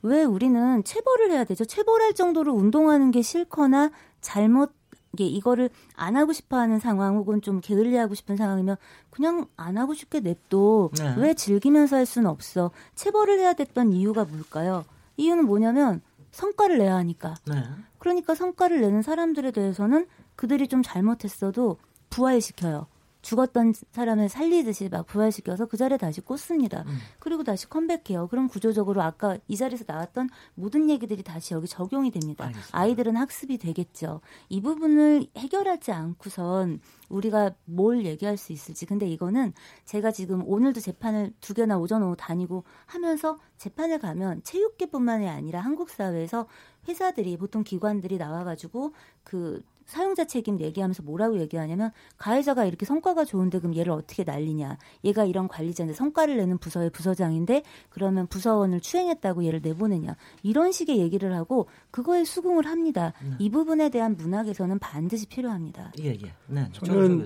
왜 0.08 0.24
우리는 0.24 0.84
체벌을 0.84 1.32
해야 1.32 1.44
되죠? 1.44 1.66
체벌할 1.66 2.14
정도로 2.14 2.54
운동하는 2.54 3.12
게 3.12 3.22
싫거나 3.22 3.92
잘못 4.22 4.74
이게 5.14 5.26
이거를 5.26 5.70
안 5.96 6.16
하고 6.16 6.32
싶어 6.32 6.58
하는 6.58 6.80
상황 6.80 7.16
혹은 7.16 7.42
좀 7.42 7.60
게을리하고 7.60 8.14
싶은 8.14 8.38
상황이면 8.38 8.78
그냥 9.10 9.48
안 9.56 9.78
하고 9.78 9.94
싶게 9.94 10.20
냅둬. 10.20 10.92
네. 10.98 11.16
왜 11.18 11.34
즐기면서 11.34 11.96
할 11.96 12.06
수는 12.06 12.30
없어? 12.30 12.72
체벌을 12.96 13.40
해야 13.40 13.54
됐던 13.54 13.94
이유가 13.94 14.26
뭘까요? 14.26 14.86
이유는 15.18 15.46
뭐냐면 15.46 16.02
성과를 16.32 16.78
내야 16.78 16.96
하니까. 16.96 17.36
네. 17.46 17.64
그러니까 17.98 18.36
성과를 18.36 18.82
내는 18.82 19.02
사람들에 19.02 19.52
대해서는 19.52 20.08
그들이 20.36 20.68
좀 20.68 20.84
잘못했어도 20.84 21.78
부활시켜요. 22.10 22.86
죽었던 23.28 23.74
사람을 23.92 24.30
살리듯이 24.30 24.88
막 24.88 25.06
부활시켜서 25.06 25.66
그 25.66 25.76
자리에 25.76 25.98
다시 25.98 26.22
꽂습니다. 26.22 26.86
음. 26.88 26.98
그리고 27.20 27.44
다시 27.44 27.70
컴백해요. 27.70 28.30
그럼 28.30 28.48
구조적으로 28.48 29.02
아까 29.02 29.38
이 29.50 29.58
자리에서 29.58 29.84
나왔던 29.86 30.30
모든 30.56 30.90
얘기들이 30.90 31.24
다시 31.24 31.54
여기 31.54 31.68
적용이 31.68 32.10
됩니다. 32.12 32.46
알겠습니다. 32.46 32.78
아이들은 32.78 33.18
학습이 33.18 33.58
되겠죠. 33.58 34.22
이 34.48 34.62
부분을 34.62 35.28
해결하지 35.36 35.92
않고선 35.92 36.80
우리가 37.10 37.54
뭘 37.66 38.06
얘기할 38.06 38.38
수 38.38 38.54
있을지. 38.54 38.86
근데 38.86 39.06
이거는 39.10 39.52
제가 39.84 40.12
지금 40.12 40.48
오늘도 40.48 40.80
재판을 40.80 41.34
두 41.42 41.54
개나 41.54 41.78
오전 41.78 42.04
오후 42.04 42.16
다니고 42.16 42.64
하면서 42.86 43.38
재판을 43.58 44.00
가면 44.00 44.44
체육계뿐만이 44.44 45.28
아니라 45.28 45.60
한국 45.60 45.90
사회에서 45.90 46.48
회사들이 46.88 47.36
보통 47.36 47.66
기관들이 47.66 48.18
나와가지고 48.18 48.94
그 49.26 49.62
사용자 49.88 50.26
책임 50.26 50.60
얘기하면서 50.60 51.02
뭐라고 51.04 51.40
얘기하냐면 51.40 51.92
가해자가 52.18 52.66
이렇게 52.66 52.86
성과가 52.86 53.26
좋은데 53.26 53.60
그럼 53.60 53.76
얘를 53.76 53.92
어떻게 53.94 54.24
날리냐. 54.24 54.78
얘가 55.06 55.26
이런 55.26 55.48
관리자인데 55.48 55.96
성과를 55.96 56.38
내는 56.38 56.58
부서의 56.60 56.92
부서장인데 56.92 57.64
그러면 57.90 58.28
부서원을 58.28 58.82
추행했다고 58.82 59.46
얘를 59.46 59.62
내보내냐. 59.64 60.16
이런 60.44 60.72
식의 60.72 61.00
얘기를 61.00 61.34
하고 61.34 61.68
그거에 61.90 62.26
수긍을 62.26 62.68
합니다. 62.68 63.14
네. 63.24 63.36
이 63.40 63.50
부분에 63.50 63.90
대한 63.90 64.16
개선은 64.46 64.80
반드시 64.80 65.26
필요합니다. 65.28 65.94
예, 66.00 66.10
예. 66.10 66.34
네. 66.48 66.70
저는 66.74 67.26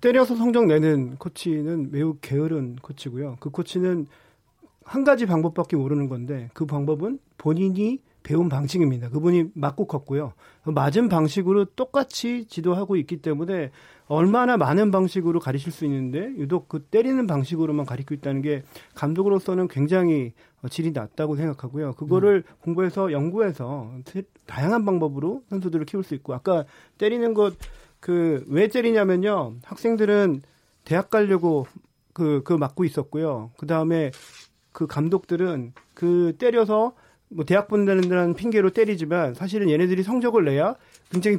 때려서 0.00 0.36
성적 0.36 0.66
내는 0.66 1.16
코치는 1.16 1.90
매우 1.90 2.16
게으른 2.20 2.76
코치고요. 2.76 3.38
그 3.40 3.50
코치는 3.50 4.06
한 4.84 5.04
가지 5.04 5.24
방법밖에 5.24 5.76
모르는 5.76 6.08
건데 6.08 6.50
그 6.52 6.66
방법은 6.66 7.18
본인이 7.38 8.00
배운 8.22 8.48
방식입니다. 8.48 9.08
그분이 9.10 9.50
맞고 9.54 9.86
컸고요. 9.86 10.32
맞은 10.64 11.08
방식으로 11.08 11.66
똑같이 11.76 12.46
지도하고 12.46 12.96
있기 12.96 13.18
때문에 13.18 13.70
얼마나 14.06 14.56
많은 14.56 14.90
방식으로 14.90 15.40
가르칠 15.40 15.72
수 15.72 15.84
있는데 15.84 16.18
유독 16.36 16.68
그 16.68 16.82
때리는 16.82 17.26
방식으로만 17.26 17.86
가르치고 17.86 18.14
있다는 18.14 18.42
게 18.42 18.62
감독으로서는 18.94 19.68
굉장히 19.68 20.32
질이 20.68 20.90
낮다고 20.92 21.36
생각하고요. 21.36 21.94
그거를 21.94 22.44
음. 22.46 22.54
공부해서 22.60 23.12
연구해서 23.12 23.92
다양한 24.46 24.84
방법으로 24.84 25.42
선수들을 25.48 25.86
키울 25.86 26.02
수 26.02 26.14
있고 26.14 26.34
아까 26.34 26.64
때리는 26.98 27.34
것 27.34 27.54
그 28.00 28.44
왜 28.48 28.68
때리냐면요. 28.68 29.56
학생들은 29.62 30.42
대학 30.84 31.10
가려고 31.10 31.66
그, 32.12 32.42
그 32.44 32.54
맞고 32.54 32.84
있었고요. 32.84 33.52
그 33.58 33.66
다음에 33.66 34.10
그 34.72 34.86
감독들은 34.86 35.74
그 35.94 36.34
때려서 36.38 36.94
뭐 37.30 37.44
대학 37.44 37.68
본다는 37.68 38.34
핑계로 38.34 38.70
때리지만 38.70 39.34
사실은 39.34 39.70
얘네들이 39.70 40.02
성적을 40.02 40.44
내야 40.44 40.74
굉장히 41.10 41.38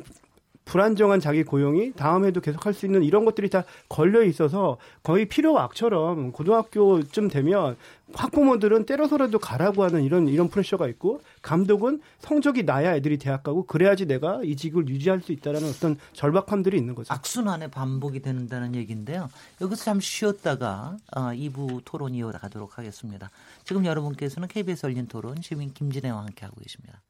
불안정한 0.66 1.20
자기 1.20 1.44
고용이 1.44 1.94
다음에도 1.94 2.40
계속 2.42 2.66
할 2.66 2.72
수 2.74 2.86
있는 2.86 3.04
이런 3.04 3.26
것들이 3.26 3.50
다 3.50 3.64
걸려 3.90 4.24
있어서 4.24 4.78
거의 5.04 5.26
필요 5.26 5.60
악처럼 5.60 6.32
고등학교쯤 6.32 7.28
되면 7.28 7.76
학부모들은 8.14 8.86
때려서라도 8.86 9.40
가라고 9.40 9.84
하는 9.84 10.04
이런 10.04 10.28
이런 10.28 10.50
프레셔가 10.50 10.88
있고 10.88 11.22
감독은 11.42 12.02
성적이 12.20 12.64
나야 12.64 12.96
애들이 12.96 13.18
대학 13.18 13.44
가고 13.44 13.66
그래야지 13.66 14.06
내가 14.06 14.42
이 14.44 14.56
직을 14.56 14.88
유지할 14.88 15.22
수 15.22 15.32
있다라는 15.32 15.70
어떤 15.70 15.98
절박함들이 16.14 16.78
있는 16.78 16.96
거죠. 16.96 17.14
악순환의 17.14 17.72
반복이 17.72 18.22
된다는 18.22 18.76
얘기인데요. 18.76 19.30
여기서 19.60 19.84
잠시 19.84 20.10
쉬었다가 20.12 20.98
어, 21.16 21.22
2부 21.32 21.82
토론 21.86 22.14
이어가도록 22.16 22.78
하겠습니다. 22.78 23.30
지금 23.64 23.86
여러분께서는 23.86 24.48
KBS 24.48 24.86
열린 24.86 25.08
토론 25.08 25.42
시민 25.42 25.74
김진애와 25.74 26.20
함께 26.22 26.46
하고 26.46 26.60
계십니다. 26.62 27.02